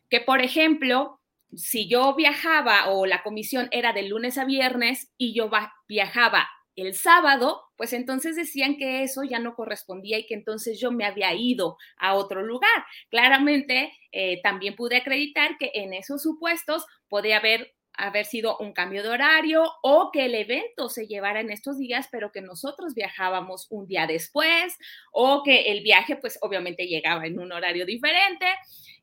[0.09, 1.19] Que, por ejemplo,
[1.55, 5.49] si yo viajaba o la comisión era de lunes a viernes y yo
[5.87, 10.91] viajaba el sábado, pues entonces decían que eso ya no correspondía y que entonces yo
[10.91, 12.85] me había ido a otro lugar.
[13.09, 19.03] Claramente, eh, también pude acreditar que en esos supuestos podía haber haber sido un cambio
[19.03, 23.67] de horario o que el evento se llevara en estos días, pero que nosotros viajábamos
[23.69, 24.77] un día después
[25.11, 28.45] o que el viaje pues obviamente llegaba en un horario diferente.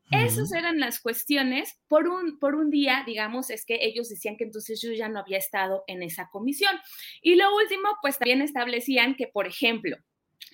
[0.09, 1.77] Esas eran las cuestiones.
[1.89, 5.19] Por un, por un día, digamos, es que ellos decían que entonces yo ya no
[5.19, 6.73] había estado en esa comisión.
[7.21, 9.97] Y lo último, pues también establecían que, por ejemplo,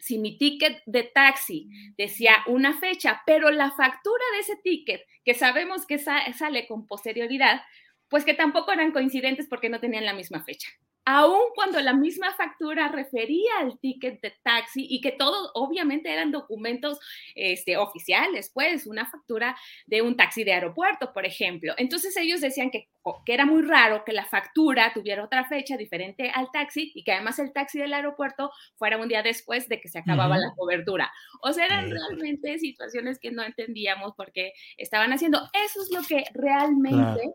[0.02, 5.34] si mi ticket de taxi decía una fecha, pero la factura de ese ticket, que
[5.34, 7.62] sabemos que sale con posterioridad,
[8.10, 10.70] pues que tampoco eran coincidentes porque no tenían la misma fecha
[11.06, 16.32] aun cuando la misma factura refería al ticket de taxi y que todos obviamente eran
[16.32, 17.00] documentos
[17.36, 21.74] este, oficiales, pues una factura de un taxi de aeropuerto, por ejemplo.
[21.78, 22.90] Entonces ellos decían que,
[23.26, 27.12] que era muy raro que la factura tuviera otra fecha diferente al taxi y que
[27.12, 31.12] además el taxi del aeropuerto fuera un día después de que se acababa la cobertura.
[31.42, 35.40] O sea, eran realmente situaciones que no entendíamos por qué estaban haciendo.
[35.66, 37.34] Eso es lo que realmente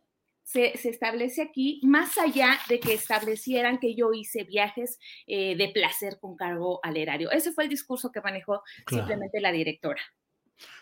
[0.49, 6.19] se, establece aquí, más allá de que establecieran que yo hice viajes eh, de placer
[6.21, 7.31] con cargo al erario.
[7.31, 10.01] Ese fue el discurso que manejó simplemente la directora.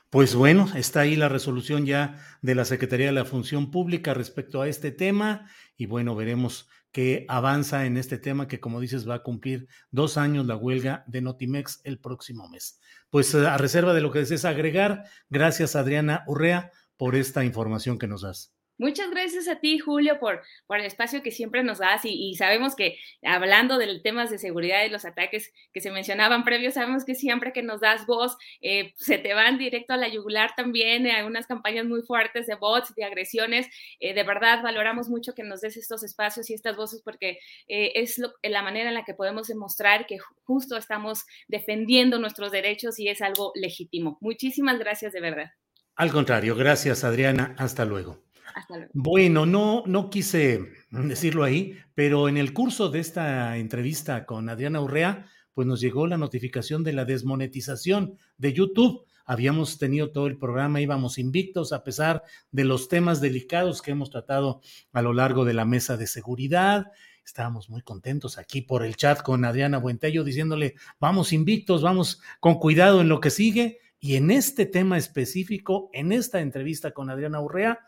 [0.09, 4.63] Pues bueno, está ahí la resolución ya de la Secretaría de la Función Pública respecto
[4.63, 9.17] a este tema y bueno, veremos qué avanza en este tema que como dices va
[9.17, 12.81] a cumplir dos años la huelga de Notimex el próximo mes.
[13.11, 17.99] Pues eh, a reserva de lo que desees agregar, gracias Adriana Urrea por esta información
[17.99, 18.56] que nos das.
[18.79, 22.99] Muchas gracias a ti, Julio, por, el espacio que siempre nos das y, sabemos que
[23.23, 27.55] hablando de temas de seguridad y los ataques que se mencionaban previos, sabemos que siempre
[27.55, 31.47] que nos das voz, eh, se te van directo a la yugular también, hay unas
[31.47, 33.67] campañas muy fuertes de bots, de agresiones.
[33.99, 37.39] Eh, de verdad, valoramos mucho que nos des estos espacios y estas voces porque
[37.69, 42.99] eh, es la manera en la que podemos demostrar que justo estamos defendiendo nuestros derechos
[42.99, 44.19] y es algo legítimo.
[44.21, 45.51] Muchísimas gracias de verdad.
[45.95, 48.26] Al contrario, gracias Adriana, hasta luego.
[48.93, 50.61] Bueno, no, no quise
[50.91, 56.07] decirlo ahí, pero en el curso de esta entrevista con Adriana Urrea, pues nos llegó
[56.07, 59.07] la notificación de la desmonetización de YouTube.
[59.25, 64.11] Habíamos tenido todo el programa, íbamos invictos a pesar de los temas delicados que hemos
[64.11, 64.61] tratado
[64.93, 66.93] a lo largo de la mesa de seguridad.
[67.25, 72.57] Estábamos muy contentos aquí por el chat con Adriana Buentello diciéndole, vamos invictos, vamos con
[72.57, 73.81] cuidado en lo que sigue.
[73.99, 77.81] Y en este tema específico, en esta entrevista con Adriana Urrea,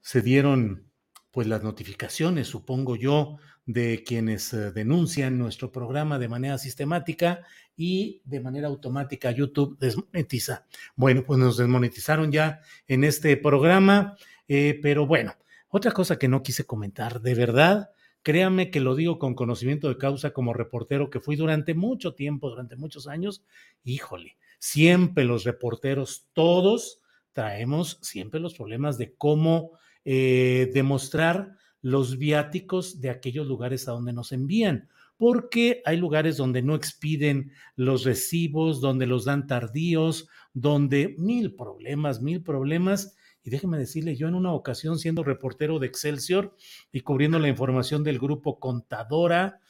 [0.00, 0.90] se dieron
[1.30, 7.42] pues las notificaciones, supongo yo, de quienes eh, denuncian nuestro programa de manera sistemática
[7.76, 10.66] y de manera automática YouTube desmonetiza.
[10.96, 14.16] Bueno, pues nos desmonetizaron ya en este programa,
[14.48, 15.34] eh, pero bueno,
[15.68, 17.90] otra cosa que no quise comentar, de verdad,
[18.22, 22.50] créame que lo digo con conocimiento de causa como reportero que fui durante mucho tiempo,
[22.50, 23.44] durante muchos años,
[23.84, 27.00] híjole, siempre los reporteros, todos
[27.32, 34.12] traemos siempre los problemas de cómo eh, demostrar los viáticos de aquellos lugares a donde
[34.12, 41.14] nos envían, porque hay lugares donde no expiden los recibos, donde los dan tardíos, donde
[41.18, 43.16] mil problemas, mil problemas.
[43.42, 46.56] Y déjeme decirle, yo en una ocasión siendo reportero de Excelsior
[46.92, 49.60] y cubriendo la información del grupo Contadora,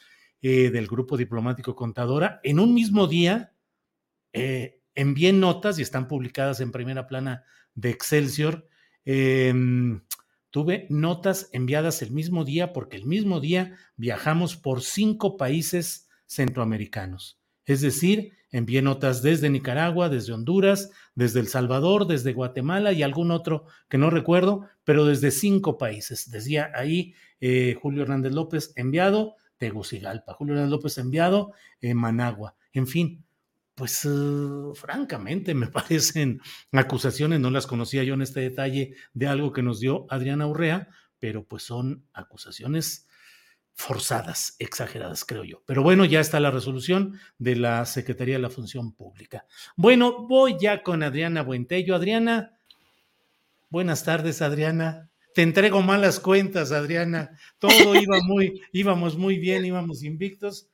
[0.42, 3.52] eh, del grupo diplomático Contadora, en un mismo día
[4.32, 7.44] eh, envié notas y están publicadas en primera plana
[7.74, 8.68] de Excelsior.
[9.04, 9.52] Eh,
[10.50, 17.40] Tuve notas enviadas el mismo día porque el mismo día viajamos por cinco países centroamericanos.
[17.64, 23.30] Es decir, envié notas desde Nicaragua, desde Honduras, desde El Salvador, desde Guatemala y algún
[23.30, 26.30] otro que no recuerdo, pero desde cinco países.
[26.30, 32.56] Decía ahí eh, Julio Hernández López enviado, Tegucigalpa, Julio Hernández López enviado, en Managua.
[32.72, 33.24] En fin,
[33.80, 39.54] pues uh, francamente me parecen acusaciones, no las conocía yo en este detalle de algo
[39.54, 43.08] que nos dio Adriana Urrea, pero pues son acusaciones
[43.72, 45.62] forzadas, exageradas, creo yo.
[45.64, 49.46] Pero bueno, ya está la resolución de la Secretaría de la Función Pública.
[49.76, 51.94] Bueno, voy ya con Adriana Buentello.
[51.94, 52.58] Adriana,
[53.70, 55.08] buenas tardes, Adriana.
[55.32, 57.30] Te entrego malas cuentas, Adriana.
[57.58, 60.69] Todo iba muy, íbamos muy bien, íbamos invictos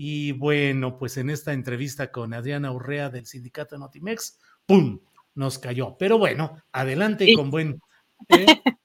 [0.00, 5.00] y bueno, pues en esta entrevista con Adriana Urrea del sindicato Notimex, ¡pum!
[5.34, 5.96] Nos cayó.
[5.98, 7.80] Pero bueno, adelante y con buen...
[8.28, 8.46] ¿eh?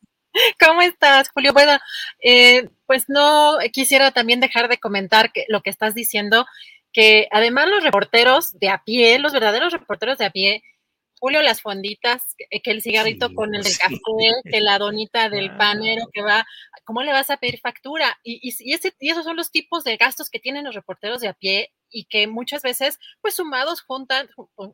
[0.60, 1.54] ¿Cómo estás, Julio?
[1.54, 1.78] Bueno,
[2.20, 6.48] eh, pues no quisiera también dejar de comentar que, lo que estás diciendo,
[6.92, 10.64] que además los reporteros de a pie, los verdaderos reporteros de a pie,
[11.24, 13.98] Julio, las fonditas, que el cigarrito con el del café,
[14.44, 16.46] que la donita del panero que va,
[16.84, 18.20] ¿cómo le vas a pedir factura?
[18.26, 21.30] Y, y, ese, y esos son los tipos de gastos que tienen los reporteros de
[21.30, 24.28] a pie y que muchas veces, pues sumados, juntan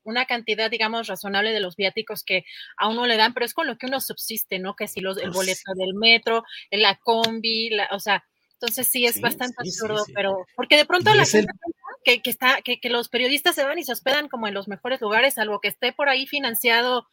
[0.03, 2.45] una cantidad, digamos, razonable de los viáticos que
[2.77, 4.75] a uno le dan, pero es con lo que uno subsiste, ¿no?
[4.75, 9.21] Que si los, el boleto del metro, la combi, la, o sea, entonces sí es
[9.21, 11.53] bastante absurdo, pero porque de pronto la gente
[12.03, 15.01] que, está, que, que los periodistas se van y se hospedan como en los mejores
[15.01, 17.07] lugares, algo que esté por ahí financiado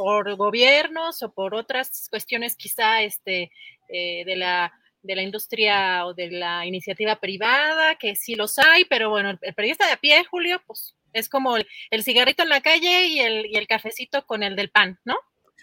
[0.00, 3.50] por gobiernos o por otras cuestiones quizá este,
[3.90, 8.86] eh, de, la, de la industria o de la iniciativa privada, que sí los hay,
[8.86, 12.62] pero bueno, el, periodista de a pie, Julio, pues es como el, cigarrito en la
[12.62, 15.16] calle y el, y el, cafecito con el del pan, ¿no?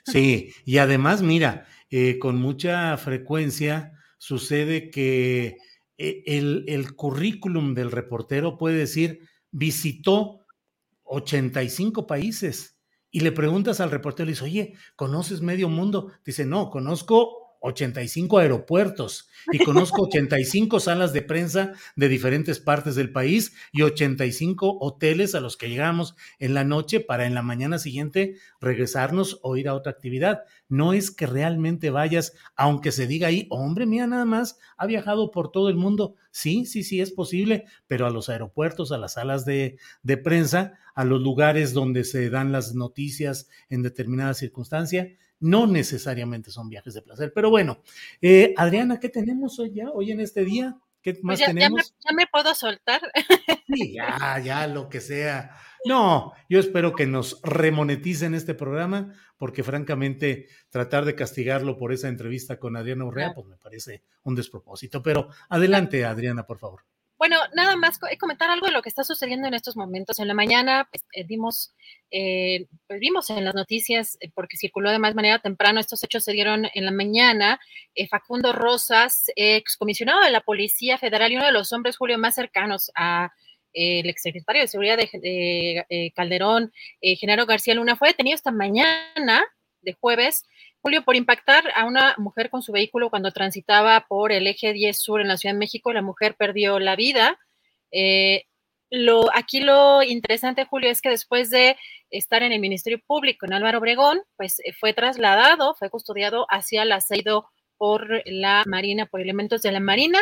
[0.06, 5.58] Sí, y además, mira, eh, con mucha frecuencia sucede que
[5.98, 10.42] el, el currículum del reportero puede decir visitó
[11.04, 12.78] 85 países
[13.10, 16.12] y le preguntas al reportero, le dices, oye, ¿conoces medio mundo?
[16.26, 23.12] Dice, no, conozco 85 aeropuertos y conozco 85 salas de prensa de diferentes partes del
[23.12, 27.80] país y 85 hoteles a los que llegamos en la noche para en la mañana
[27.80, 30.44] siguiente regresarnos o ir a otra actividad.
[30.70, 35.32] No es que realmente vayas, aunque se diga ahí, hombre, mía, nada más ha viajado
[35.32, 36.16] por todo el mundo.
[36.32, 40.78] Sí, sí, sí, es posible, pero a los aeropuertos, a las salas de, de prensa,
[40.94, 45.10] a los lugares donde se dan las noticias en determinada circunstancia,
[45.40, 47.32] no necesariamente son viajes de placer.
[47.34, 47.82] Pero bueno,
[48.22, 50.78] eh, Adriana, ¿qué tenemos hoy ya, hoy en este día?
[51.02, 51.96] ¿Qué pues más tenemos?
[52.06, 53.02] Ya me, puedo soltar.
[53.68, 55.52] Sí, ya, ya, lo que sea.
[55.86, 62.08] No, yo espero que nos remoneticen este programa, porque francamente tratar de castigarlo por esa
[62.08, 65.04] entrevista con Adriana Urrea, pues me parece un despropósito.
[65.04, 66.84] Pero adelante, Adriana, por favor.
[67.18, 70.20] Bueno, nada más eh, comentar algo de lo que está sucediendo en estos momentos.
[70.20, 71.26] En la mañana pues, eh,
[72.12, 76.34] eh, pues, vimos en las noticias, porque circuló de más manera temprano, estos hechos se
[76.34, 77.60] dieron en la mañana.
[78.10, 82.92] Facundo Rosas, excomisionado de la Policía Federal y uno de los hombres, Julio, más cercanos
[82.96, 83.32] a
[83.74, 86.72] el exsecretario de Seguridad de, Calderón,
[87.02, 89.44] Genaro García Luna, fue detenido esta mañana
[89.82, 90.46] de jueves
[90.88, 94.98] Julio, por impactar a una mujer con su vehículo cuando transitaba por el eje 10
[94.98, 97.38] sur en la Ciudad de México, la mujer perdió la vida.
[97.92, 98.46] Eh,
[98.90, 101.76] lo, aquí lo interesante, Julio, es que después de
[102.10, 106.84] estar en el Ministerio Público en Álvaro Obregón, pues eh, fue trasladado, fue custodiado hacia
[106.84, 110.22] el aceido por la Marina, por elementos de la Marina,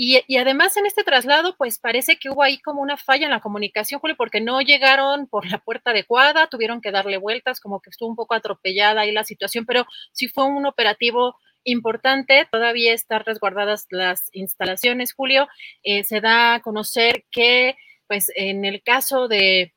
[0.00, 3.40] y, además en este traslado, pues parece que hubo ahí como una falla en la
[3.40, 7.90] comunicación, Julio, porque no llegaron por la puerta adecuada, tuvieron que darle vueltas, como que
[7.90, 13.24] estuvo un poco atropellada ahí la situación, pero sí fue un operativo importante, todavía están
[13.24, 15.48] resguardadas las instalaciones, Julio.
[15.82, 17.74] Eh, se da a conocer que,
[18.06, 19.74] pues en el caso de,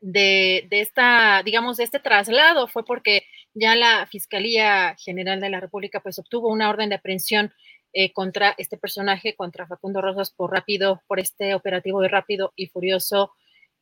[0.00, 5.58] de, de, esta, digamos, de este traslado fue porque ya la Fiscalía General de la
[5.58, 7.52] República pues obtuvo una orden de aprehensión
[7.96, 12.66] eh, contra este personaje, contra Facundo Rosas, por rápido, por este operativo de rápido y
[12.66, 13.32] furioso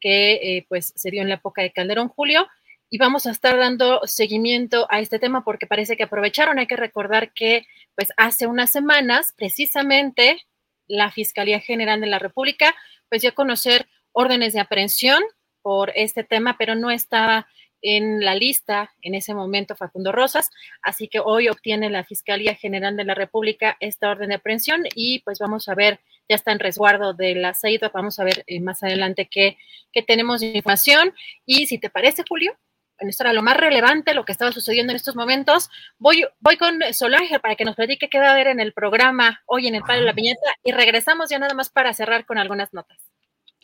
[0.00, 2.47] que eh, pues se dio en la época de Calderón Julio.
[2.91, 6.58] Y vamos a estar dando seguimiento a este tema porque parece que aprovecharon.
[6.58, 10.42] Hay que recordar que pues hace unas semanas, precisamente,
[10.86, 12.74] la Fiscalía General de la República
[13.08, 15.23] pues dio a conocer órdenes de aprehensión
[15.62, 17.47] por este tema, pero no estaba
[17.82, 22.96] en la lista en ese momento Facundo Rosas, así que hoy obtiene la Fiscalía General
[22.96, 26.60] de la República esta orden de aprehensión y pues vamos a ver, ya está en
[26.60, 29.58] resguardo de la CEIDO, vamos a ver eh, más adelante qué,
[29.92, 31.12] qué tenemos de información
[31.44, 32.56] y si te parece, Julio,
[32.98, 35.70] bueno, esto era lo más relevante, lo que estaba sucediendo en estos momentos.
[35.98, 39.42] Voy, voy con Solange para que nos platique qué va a haber en el programa
[39.46, 42.38] hoy en el Palo de la Piñata y regresamos ya nada más para cerrar con
[42.38, 42.98] algunas notas.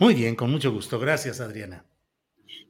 [0.00, 0.98] Muy bien, con mucho gusto.
[0.98, 1.84] Gracias, Adriana.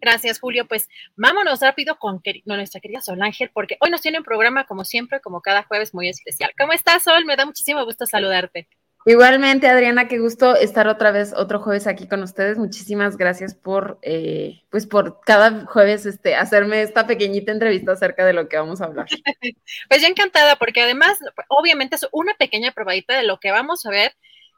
[0.00, 0.66] Gracias, Julio.
[0.66, 4.84] Pues vámonos rápido con nuestra querida Sol Ángel, porque hoy nos tiene un programa, como
[4.84, 6.52] siempre, como cada jueves, muy especial.
[6.58, 7.24] ¿Cómo estás, Sol?
[7.24, 8.68] Me da muchísimo gusto saludarte.
[9.06, 12.58] Igualmente, Adriana, qué gusto estar otra vez, otro jueves aquí con ustedes.
[12.58, 18.34] Muchísimas gracias por, eh, pues, por cada jueves este, hacerme esta pequeñita entrevista acerca de
[18.34, 19.06] lo que vamos a hablar.
[19.88, 21.18] pues yo encantada, porque además,
[21.48, 24.12] obviamente es una pequeña probadita de lo que vamos a ver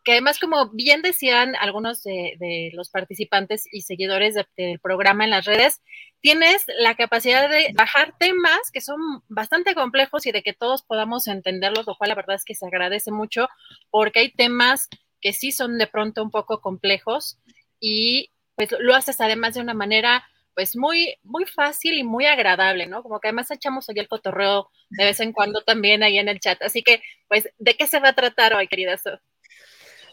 [0.05, 5.45] que además, como bien decían algunos de, los participantes y seguidores del programa en las
[5.45, 5.81] redes,
[6.21, 11.27] tienes la capacidad de bajar temas que son bastante complejos y de que todos podamos
[11.27, 13.49] entenderlos, lo cual la verdad es que se agradece mucho
[13.91, 14.89] porque hay temas
[15.21, 17.39] que sí son de pronto un poco complejos
[17.79, 22.87] y pues lo haces además de una manera pues muy, muy fácil y muy agradable,
[22.87, 23.03] ¿no?
[23.03, 26.41] Como que además echamos ahí el cotorreo de vez en cuando también ahí en el
[26.41, 26.61] chat.
[26.63, 28.95] Así que, pues, ¿de qué se va a tratar hoy, querida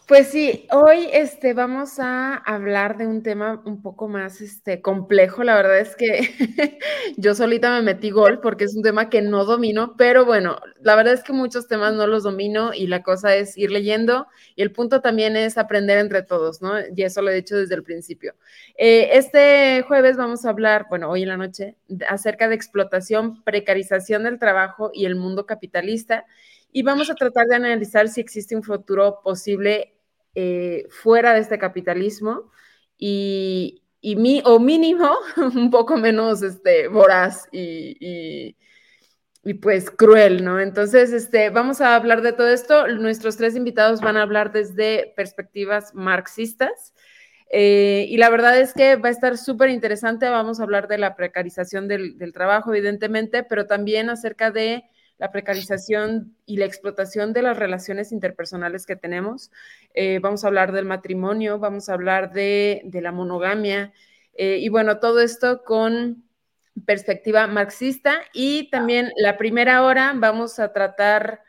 [0.08, 5.44] Pues sí, hoy este, vamos a hablar de un tema un poco más este, complejo.
[5.44, 6.80] La verdad es que
[7.18, 10.96] yo solita me metí gol porque es un tema que no domino, pero bueno, la
[10.96, 14.62] verdad es que muchos temas no los domino y la cosa es ir leyendo y
[14.62, 16.72] el punto también es aprender entre todos, ¿no?
[16.96, 18.34] Y eso lo he dicho desde el principio.
[18.78, 21.76] Eh, este jueves vamos a hablar, bueno, hoy en la noche,
[22.08, 26.26] acerca de explotación, precarización del trabajo y el mundo capitalista.
[26.72, 29.97] Y vamos a tratar de analizar si existe un futuro posible
[30.40, 32.52] eh, fuera de este capitalismo
[32.96, 35.10] y, mi, o mínimo
[35.56, 38.56] un poco menos este, voraz y,
[39.44, 40.60] y, pues cruel, ¿no?
[40.60, 42.88] Entonces, este, vamos a hablar de todo esto.
[42.88, 46.94] Nuestros tres invitados van a hablar desde perspectivas marxistas.
[47.50, 50.30] Eh, y la verdad es que va a estar súper interesante.
[50.30, 54.84] Vamos a hablar de la precarización del, del, trabajo, evidentemente, pero también acerca de
[55.18, 59.52] la precarización y la explotación de las relaciones interpersonales que tenemos.
[59.94, 63.94] Eh, vamos a hablar del matrimonio, vamos a hablar de, la monogamia
[64.34, 66.24] eh, y bueno, todo esto con
[66.86, 71.42] perspectiva marxista y también la primera hora vamos a tratar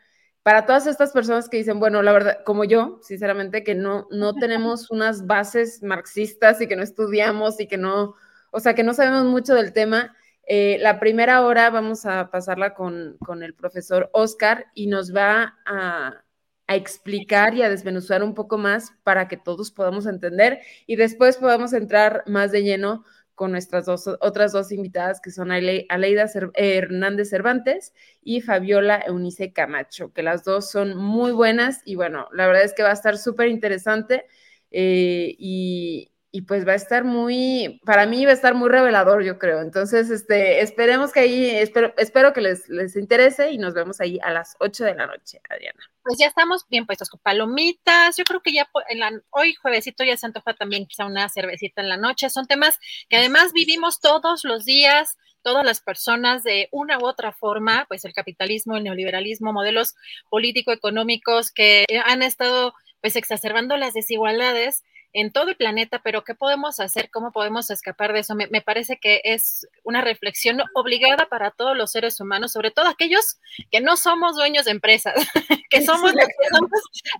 [0.42, 4.32] para todas estas personas que dicen, bueno, la verdad, como yo, sinceramente, que no, no
[4.40, 8.14] tenemos unas bases marxistas y que no estudiamos y que no,
[8.50, 10.16] o sea, que no sabemos mucho del tema,
[10.50, 16.24] eh, la primera hora vamos a pasarla con, el profesor Oscar y nos va a,
[16.70, 21.72] explicar y a desmenuzar un poco más para que todos podamos entender y después podamos
[21.72, 23.04] entrar más de lleno
[23.34, 30.12] con nuestras dos, otras dos invitadas que son Aleida Hernández Cervantes y Fabiola Eunice Camacho,
[30.12, 33.16] que las dos son muy buenas y bueno, la verdad es que va a estar
[33.16, 34.26] súper interesante
[34.70, 39.24] eh, y, y pues va a estar muy, para mí va a estar muy revelador,
[39.24, 39.60] yo creo.
[39.60, 44.20] Entonces, este, esperemos que ahí, espero, espero que les, les interese y nos vemos ahí
[44.22, 45.80] a las 8 de la noche, Adriana.
[46.04, 48.16] Pues ya estamos bien puestos con palomitas.
[48.16, 51.82] Yo creo que ya en la, hoy juevesito ya se antoja también quizá una cervecita
[51.82, 52.30] en la noche.
[52.30, 57.32] Son temas que además vivimos todos los días, todas las personas de una u otra
[57.32, 59.96] forma, pues el capitalismo, el neoliberalismo, modelos
[60.30, 66.80] político-económicos que han estado pues exacerbando las desigualdades en todo el planeta, pero ¿qué podemos
[66.80, 67.10] hacer?
[67.10, 68.34] ¿Cómo podemos escapar de eso?
[68.34, 73.38] Me, parece que es una reflexión obligada para todos los seres humanos, sobre todo aquellos
[73.70, 75.14] que no somos dueños de empresas,
[75.70, 76.12] que somos,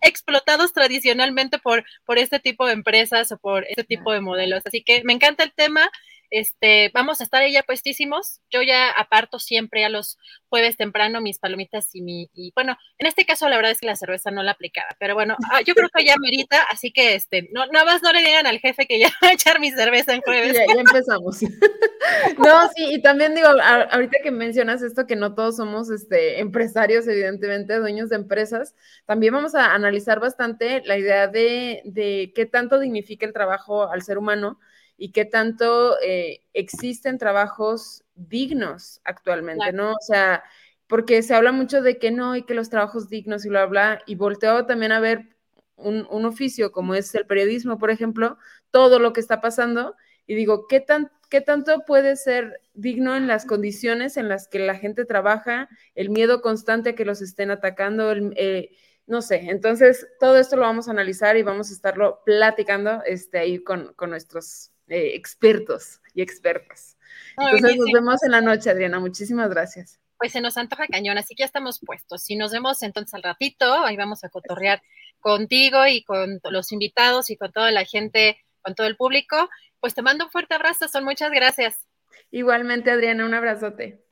[0.02, 4.62] explotados tradicionalmente por, por este tipo de empresas o por este tipo de modelos.
[4.67, 5.91] Así que me encanta el tema.
[6.31, 8.40] Este, vamos a estar ahí ya puestísimos.
[8.50, 13.07] Yo ya aparto siempre a los jueves temprano mis palomitas y mi, y bueno, en
[13.07, 15.74] este caso la verdad es que la cerveza no la aplicaba, pero bueno, ah, yo
[15.74, 18.86] creo que ya merita, así que este, no, nada más no le digan al jefe
[18.86, 20.55] que ya va a echar mi cerveza en jueves.
[20.55, 21.40] Ya, ya empezamos.
[22.39, 27.07] no, sí, y también digo, ahorita que mencionas esto, que no todos somos este, empresarios,
[27.07, 28.74] evidentemente, dueños de empresas,
[29.07, 34.02] también vamos a analizar bastante la idea de, de qué tanto dignifica el trabajo al
[34.02, 34.58] ser humano
[34.99, 39.93] y qué tanto eh, existen trabajos dignos actualmente, ¿no?
[39.93, 40.43] O sea,
[40.89, 44.02] porque se habla mucho de que no y que los trabajos dignos y lo habla,
[44.07, 45.36] y volteo también a ver
[45.77, 48.39] un, oficio como es el periodismo, por ejemplo,
[48.73, 49.94] todo lo que está pasando
[50.27, 54.59] y digo, ¿qué, tan, ¿qué tanto puede ser digno en las condiciones en las que
[54.59, 58.70] la gente trabaja, el miedo constante a que los estén atacando, el, eh,
[59.07, 63.39] no sé, entonces todo esto lo vamos a analizar y vamos a estarlo platicando este,
[63.39, 66.97] ahí con, con nuestros eh, expertos y expertas.
[67.36, 69.00] Entonces nos vemos en la noche, Adriana.
[69.00, 70.00] Muchísimas gracias.
[70.18, 72.23] Pues se nos antoja cañón, así que ya estamos puestos.
[72.23, 74.83] Si nos vemos entonces al ratito, ahí vamos a cotorrear
[75.20, 79.49] contigo y con los invitados y con toda la gente, con todo el público.
[79.81, 81.86] Pues te mando un fuerte abrazo, son muchas gracias.
[82.31, 84.05] Igualmente, Adriana, un abrazote.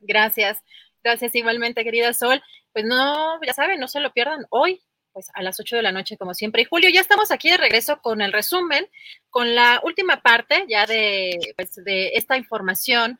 [0.00, 0.62] Gracias.
[1.04, 2.42] Gracias igualmente, querida Sol.
[2.72, 4.80] Pues no, ya saben, no se lo pierdan hoy
[5.12, 6.62] pues a las 8 de la noche como siempre.
[6.62, 8.86] Y Julio, ya estamos aquí de regreso con el resumen,
[9.30, 13.18] con la última parte ya de, pues, de esta información.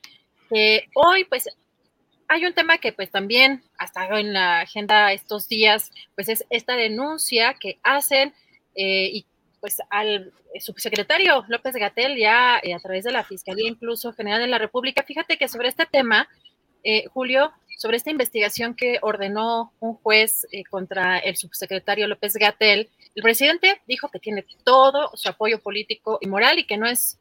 [0.49, 1.49] que hoy pues
[2.29, 6.45] hay un tema que pues también ha estado en la agenda estos días, pues es
[6.49, 8.33] esta denuncia que hacen
[8.77, 9.27] eh, y
[9.61, 14.47] pues al subsecretario López Gatel ya eh, a través de la Fiscalía incluso General de
[14.47, 15.03] la República.
[15.03, 16.29] Fíjate que sobre este tema,
[16.85, 22.91] eh, Julio, sobre esta investigación que ordenó un juez eh, contra el subsecretario López Gatel.
[23.15, 27.19] El presidente dijo que tiene todo su apoyo político y moral y que no es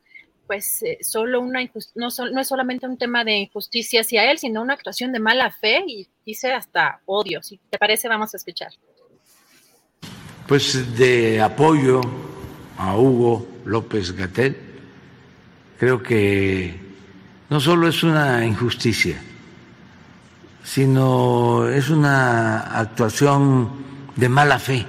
[0.48, 1.62] pues eh, solo una
[1.96, 5.50] no, no es solamente un tema de injusticia hacia él, sino una actuación de mala
[5.50, 7.42] fe y dice hasta odio.
[7.42, 8.74] Si te parece, vamos a escuchar.
[10.46, 12.02] Pues de apoyo
[12.78, 14.58] a Hugo López Gatel,
[15.78, 16.78] creo que
[17.50, 19.22] no solo es una injusticia,
[20.64, 23.70] sino es una actuación
[24.16, 24.86] de mala fe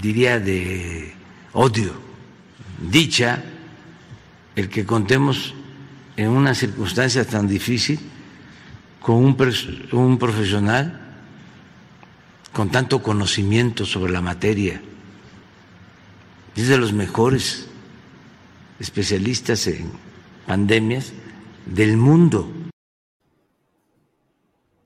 [0.00, 1.12] diría, de
[1.52, 1.92] odio.
[2.80, 3.42] Dicha
[4.56, 5.54] el que contemos
[6.16, 7.98] en una circunstancia tan difícil
[9.00, 9.36] con un,
[9.92, 10.96] un profesional
[12.52, 14.80] con tanto conocimiento sobre la materia.
[16.56, 17.68] Es de los mejores
[18.80, 19.92] especialistas en
[20.46, 21.12] pandemias
[21.70, 22.46] del mundo.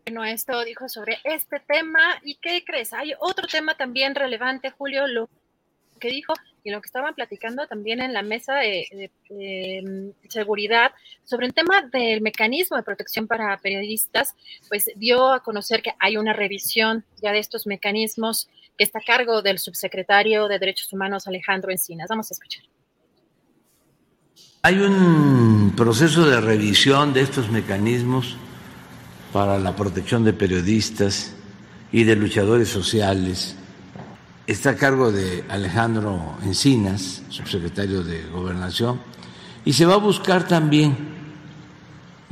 [0.05, 2.21] Bueno, esto dijo sobre este tema.
[2.23, 2.93] ¿Y qué crees?
[2.93, 5.29] Hay otro tema también relevante, Julio, lo
[5.99, 10.93] que dijo y lo que estaban platicando también en la mesa de, mm, seguridad
[11.25, 14.35] sobre el tema del mecanismo de protección para periodistas,
[14.69, 19.03] pues dio a conocer que hay una revisión ya de estos mecanismos que está a
[19.03, 22.09] cargo del subsecretario de Derechos Humanos Alejandro Encinas.
[22.09, 22.65] Vamos a escuchar.
[24.67, 28.39] Hay un proceso de revisión de estos mecanismos
[29.31, 31.35] para la protección de periodistas
[31.93, 33.57] y de luchadores sociales.
[34.47, 39.01] Está a cargo de Alejandro Encinas, subsecretario de Gobernación,
[39.67, 40.97] y se va a buscar también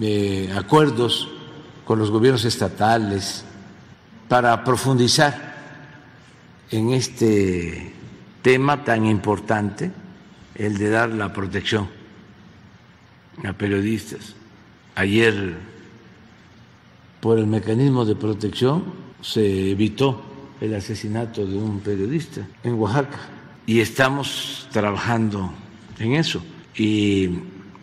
[0.00, 1.28] eh, acuerdos
[1.84, 3.44] con los gobiernos estatales
[4.30, 5.54] para profundizar
[6.70, 7.92] en este
[8.40, 9.90] tema tan importante,
[10.54, 12.00] el de dar la protección
[13.44, 14.34] a periodistas.
[14.94, 15.56] Ayer,
[17.20, 20.22] por el mecanismo de protección, se evitó
[20.60, 23.18] el asesinato de un periodista en Oaxaca
[23.66, 25.52] y estamos trabajando
[25.98, 26.42] en eso
[26.76, 27.30] y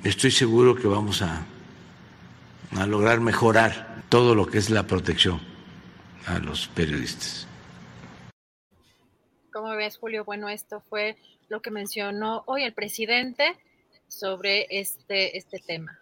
[0.04, 1.46] estoy seguro que vamos a,
[2.72, 5.40] a lograr mejorar todo lo que es la protección
[6.26, 7.48] a los periodistas.
[9.52, 10.24] ¿Cómo ves, Julio?
[10.26, 11.18] Bueno, esto fue
[11.50, 13.58] lo que mencionó hoy el presidente
[14.10, 16.00] sobre este, este tema.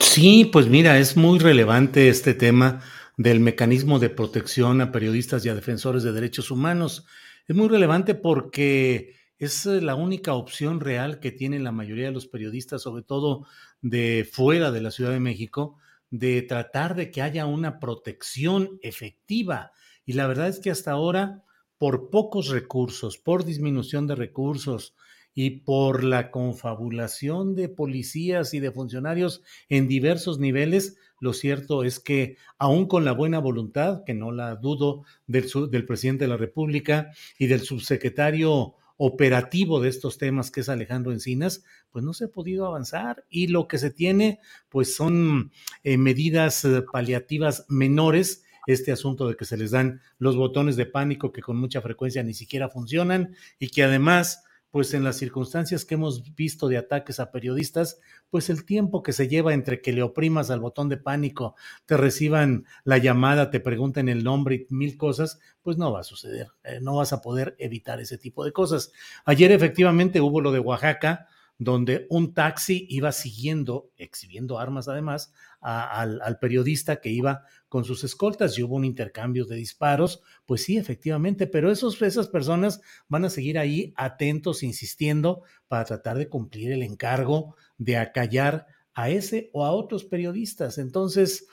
[0.00, 2.80] Sí, pues mira, es muy relevante este tema
[3.16, 7.06] del mecanismo de protección a periodistas y a defensores de derechos humanos.
[7.46, 12.12] Es muy relevante porque es eh, la única opción real que tienen la mayoría de
[12.12, 13.46] los periodistas, sobre todo
[13.82, 15.76] de fuera de la Ciudad de México,
[16.10, 19.72] de tratar de que haya una protección efectiva.
[20.06, 21.44] Y la verdad es que hasta ahora,
[21.78, 24.94] por pocos recursos, por disminución de recursos,
[25.34, 32.00] y por la confabulación de policías y de funcionarios en diversos niveles, lo cierto es
[32.00, 36.36] que aún con la buena voluntad, que no la dudo, del, del presidente de la
[36.36, 42.26] República y del subsecretario operativo de estos temas, que es Alejandro Encinas, pues no se
[42.26, 44.38] ha podido avanzar y lo que se tiene,
[44.68, 45.50] pues son
[45.82, 50.86] eh, medidas eh, paliativas menores este asunto de que se les dan los botones de
[50.86, 55.84] pánico que con mucha frecuencia ni siquiera funcionan y que además pues en las circunstancias
[55.84, 59.92] que hemos visto de ataques a periodistas, pues el tiempo que se lleva entre que
[59.92, 61.54] le oprimas al botón de pánico,
[61.86, 66.02] te reciban la llamada, te pregunten el nombre y mil cosas, pues no va a
[66.02, 68.90] suceder, eh, no vas a poder evitar ese tipo de cosas.
[69.24, 76.38] Ayer efectivamente hubo lo de Oaxaca, donde un taxi iba siguiendo, exhibiendo armas además, al,
[76.40, 81.46] periodista que iba con sus escoltas y hubo un intercambio de disparos, pues sí, efectivamente,
[81.46, 86.82] pero esos, esas personas van a seguir ahí atentos, insistiendo para tratar de cumplir el
[86.82, 90.78] encargo de acallar a ese o a otros periodistas.
[90.78, 91.46] Entonces,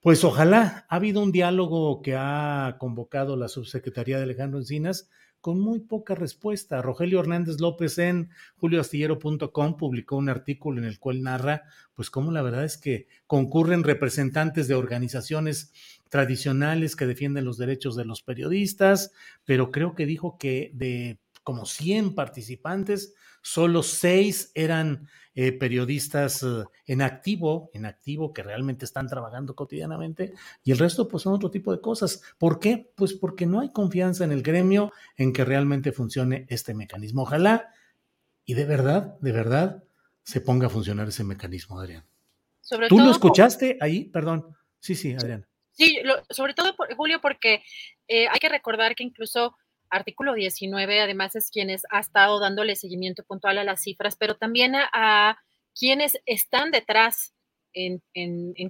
[0.00, 5.10] pues ojalá ha habido un diálogo que ha convocado la subsecretaría de Alejandro Encinas
[5.40, 6.82] con muy poca respuesta.
[6.82, 11.62] Rogelio Hernández López en julioastillero.com publicó un artículo en el cual narra,
[11.94, 15.72] pues cómo la verdad es que concurren representantes de organizaciones
[16.08, 19.12] tradicionales que defienden los derechos de los periodistas,
[19.44, 23.14] pero creo que dijo que de como 100 participantes,
[23.48, 30.34] solo seis eran eh, periodistas eh, en activo, en activo, que realmente están trabajando cotidianamente,
[30.62, 32.22] y el resto pues son otro tipo de cosas.
[32.36, 32.92] ¿Por qué?
[32.94, 37.22] Pues porque no hay confianza en el gremio en que realmente funcione este mecanismo.
[37.22, 37.72] Ojalá
[38.44, 39.82] y de verdad, de verdad,
[40.22, 42.04] se ponga a funcionar ese mecanismo, Adrián.
[42.88, 44.04] ¿Tú lo escuchaste ahí?
[44.04, 44.54] Perdón.
[44.78, 45.46] Sí, sí, Adrián.
[45.72, 47.62] Sí, sobre todo, Julio, porque
[48.08, 49.56] eh, hay que recordar que incluso
[49.90, 54.74] artículo 19, además es quienes ha estado dándole seguimiento puntual a las cifras, pero también
[54.76, 55.38] a,
[55.78, 57.34] quienes están detrás
[57.72, 58.02] en,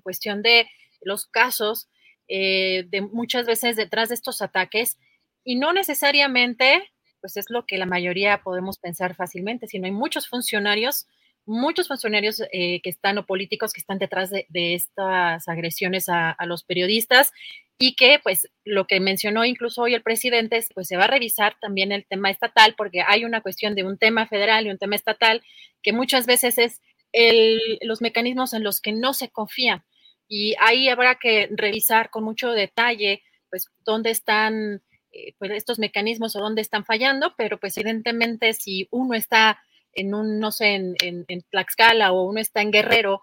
[0.02, 0.68] cuestión de
[1.00, 1.88] los casos,
[2.28, 4.98] eh, de muchas veces detrás de estos ataques,
[5.42, 10.28] y no necesariamente, pues es lo que la mayoría podemos pensar fácilmente, sino hay muchos
[10.28, 11.06] funcionarios,
[11.49, 16.62] muchos funcionarios eh, que están o políticos que están detrás de, estas agresiones a, los
[16.62, 17.33] periodistas
[17.78, 21.57] y que pues lo que mencionó incluso hoy el presidente pues se va a revisar
[21.60, 24.97] también el tema estatal porque hay una cuestión de un tema federal y un tema
[24.97, 25.43] estatal
[25.83, 29.85] que muchas veces es el, los mecanismos en los que no se confía
[30.28, 36.36] y ahí habrá que revisar con mucho detalle pues dónde están eh, pues estos mecanismos
[36.36, 39.59] o dónde están fallando, pero pues evidentemente si uno está
[39.92, 43.23] en un, no sé, en, en Tlaxcala o uno está en Guerrero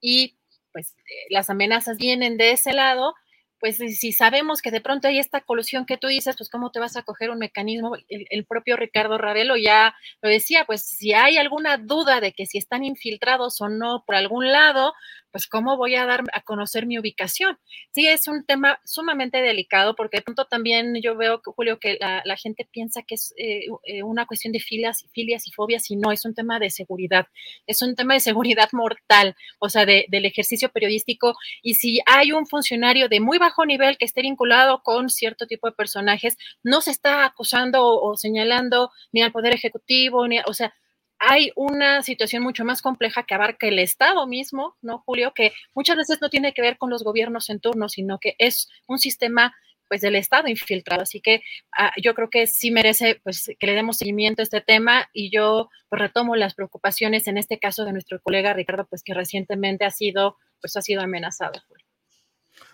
[0.00, 0.36] y
[0.72, 3.14] pues eh, las amenazas vienen de ese lado,
[3.58, 6.80] pues si sabemos que de pronto hay esta colusión que tú dices, pues cómo te
[6.80, 11.38] vas a coger un mecanismo, el, propio Ricardo Ravelo ya lo decía, pues si hay
[11.38, 14.92] alguna duda de que si están infiltrados o no por algún lado,
[15.36, 17.58] pues cómo voy a dar a conocer mi ubicación.
[17.90, 22.36] Sí, es un tema sumamente delicado porque de pronto también yo veo, Julio, que la,
[22.38, 26.10] gente piensa que es eh, eh, una cuestión de filias, filias y fobias y no,
[26.10, 27.26] es un tema de seguridad,
[27.66, 32.46] es un tema de seguridad mortal, o sea, del ejercicio periodístico y si hay un
[32.46, 36.92] funcionario de muy bajo nivel que esté vinculado con cierto tipo de personajes, no se
[36.92, 40.72] está acusando o, o señalando ni al Poder Ejecutivo, ni, o sea,
[41.18, 45.32] hay una situación mucho más compleja que abarca el Estado mismo, ¿no, Julio?
[45.34, 48.68] Que muchas veces no tiene que ver con los gobiernos en turno, sino que es
[48.86, 49.54] un sistema
[49.88, 51.02] pues del Estado infiltrado.
[51.02, 51.42] Así que
[51.76, 55.30] ah, yo creo que sí merece pues que le demos seguimiento a este tema y
[55.30, 59.84] yo pues, retomo las preocupaciones en este caso de nuestro colega Ricardo, pues que recientemente
[59.84, 61.62] ha sido pues ha sido amenazado.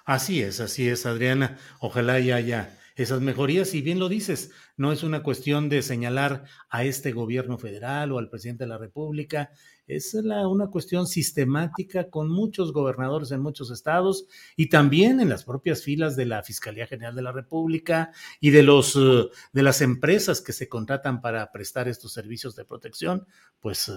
[0.04, 1.58] Así es, así es, Adriana.
[1.80, 3.74] Ojalá ya haya esas mejorías.
[3.74, 8.18] Y bien lo dices, no es una cuestión de señalar a este gobierno federal o
[8.18, 9.50] al presidente de la República,
[9.86, 15.82] es una cuestión sistemática con muchos gobernadores en muchos estados y también en las propias
[15.82, 20.40] filas de la Fiscalía General de la República y de los eh, de las empresas
[20.40, 23.26] que se contratan para prestar estos servicios de protección,
[23.60, 23.92] pues eh,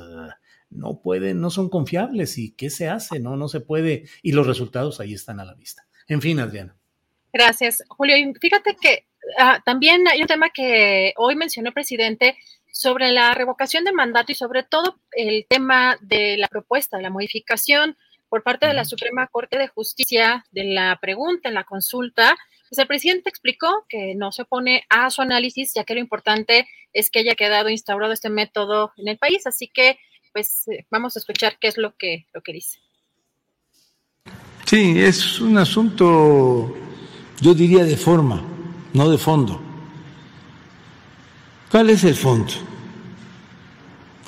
[0.70, 4.48] no pueden, no son confiables y qué se hace, no, no se puede y los
[4.48, 5.88] resultados ahí están a la vista.
[6.08, 6.76] En fin, Adriana.
[7.36, 8.16] Gracias, Julio.
[8.16, 9.08] Y fíjate que
[9.38, 12.38] ah, también hay un tema que hoy mencionó el presidente
[12.72, 17.10] sobre la revocación de mandato y sobre todo el tema de la propuesta, de la
[17.10, 17.98] modificación
[18.30, 22.38] por parte de la Suprema Corte de Justicia de la pregunta en la consulta.
[22.70, 26.70] Pues el presidente explicó que no se opone a su análisis, ya que lo importante
[26.94, 29.46] es que haya quedado instaurado este método en el país.
[29.46, 30.00] Así que,
[30.32, 32.80] pues, eh, vamos a escuchar qué es lo que, lo que dice.
[34.66, 36.74] Sí, es un asunto
[37.42, 38.42] yo diría de forma,
[38.94, 39.62] no de fondo.
[41.70, 42.54] ¿Cuál es el fondo?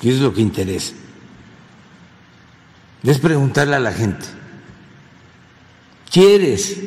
[0.00, 0.94] ¿Qué es lo que interesa?
[3.02, 4.26] Es preguntarle a la gente,
[6.10, 6.80] ¿quieres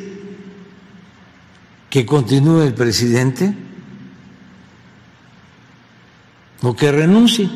[1.90, 3.54] que continúe el presidente
[6.62, 7.50] o que renuncie?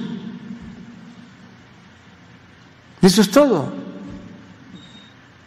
[3.03, 3.73] Eso es todo.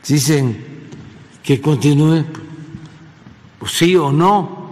[0.07, 0.65] Dicen
[1.43, 2.23] que continúe,
[3.59, 4.69] pues sí o no.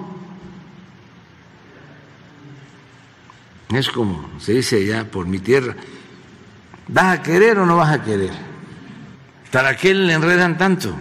[3.70, 5.76] Es como se dice ya por mi tierra,
[6.88, 8.32] ¿vas a querer o no vas a querer?
[9.52, 10.96] ¿Para qué le enredan tanto?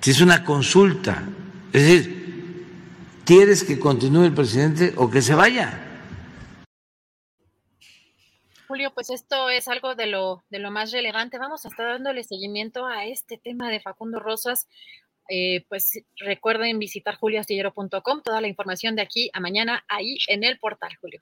[0.00, 1.24] Si es una consulta,
[1.72, 2.64] es decir,
[3.24, 5.82] ¿quieres que continúe el presidente o que se vaya?
[8.68, 11.38] Julio, pues esto es algo de lo, de lo más relevante.
[11.38, 14.68] Vamos a estar dándole seguimiento a este tema de Facundo Rosas.
[15.28, 20.58] Eh, pues recuerden visitar julioastillero.com, toda la información de aquí a mañana ahí en el
[20.58, 21.20] portal, Julio.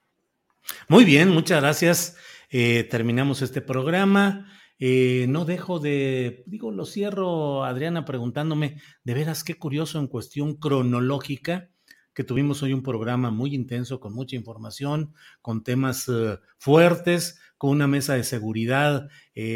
[0.87, 2.17] Muy bien, muchas gracias.
[2.49, 4.51] Eh, terminamos este programa.
[4.77, 10.55] Eh, no dejo de, digo, lo cierro, Adriana, preguntándome, de veras qué curioso en cuestión
[10.55, 11.69] cronológica,
[12.13, 16.09] que tuvimos hoy un programa muy intenso, con mucha información, con temas
[16.57, 19.09] fuertes, con una mesa de seguridad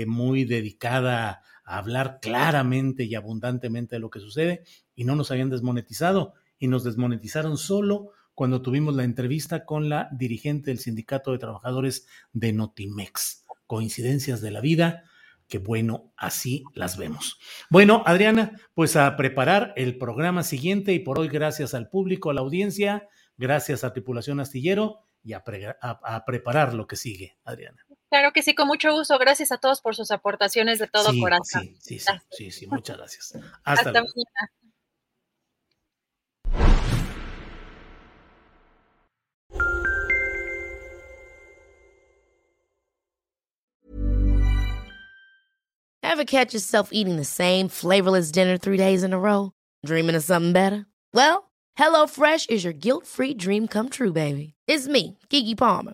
[0.07, 1.41] muy dedicada
[1.77, 4.63] hablar claramente y abundantemente de lo que sucede
[4.95, 10.09] y no nos habían desmonetizado y nos desmonetizaron solo cuando tuvimos la entrevista con la
[10.11, 13.45] dirigente del Sindicato de Trabajadores de Notimex.
[13.67, 15.03] Coincidencias de la vida,
[15.47, 17.37] que bueno, así las vemos.
[17.69, 22.33] Bueno, Adriana, pues a preparar el programa siguiente y por hoy gracias al público, a
[22.33, 23.07] la audiencia,
[23.37, 25.43] gracias a Tripulación Astillero y a,
[25.81, 27.88] a preparar lo que sigue, Adriana.
[28.09, 29.17] Claro que sí, con mucho gusto.
[29.19, 31.75] Gracias a todos por sus aportaciones de todo corazón.
[31.79, 33.37] Sí, sí, sí, sí, muchas gracias.
[33.63, 34.07] Hasta, luego.
[34.15, 34.51] mañana.
[46.01, 49.51] Ever catch yourself eating the same flavorless dinner three days in a row?
[49.85, 50.87] Dreaming of something better?
[51.13, 54.55] Well, HelloFresh is your guilt-free dream come true, baby.
[54.67, 55.93] It's me, Kiki Palmer.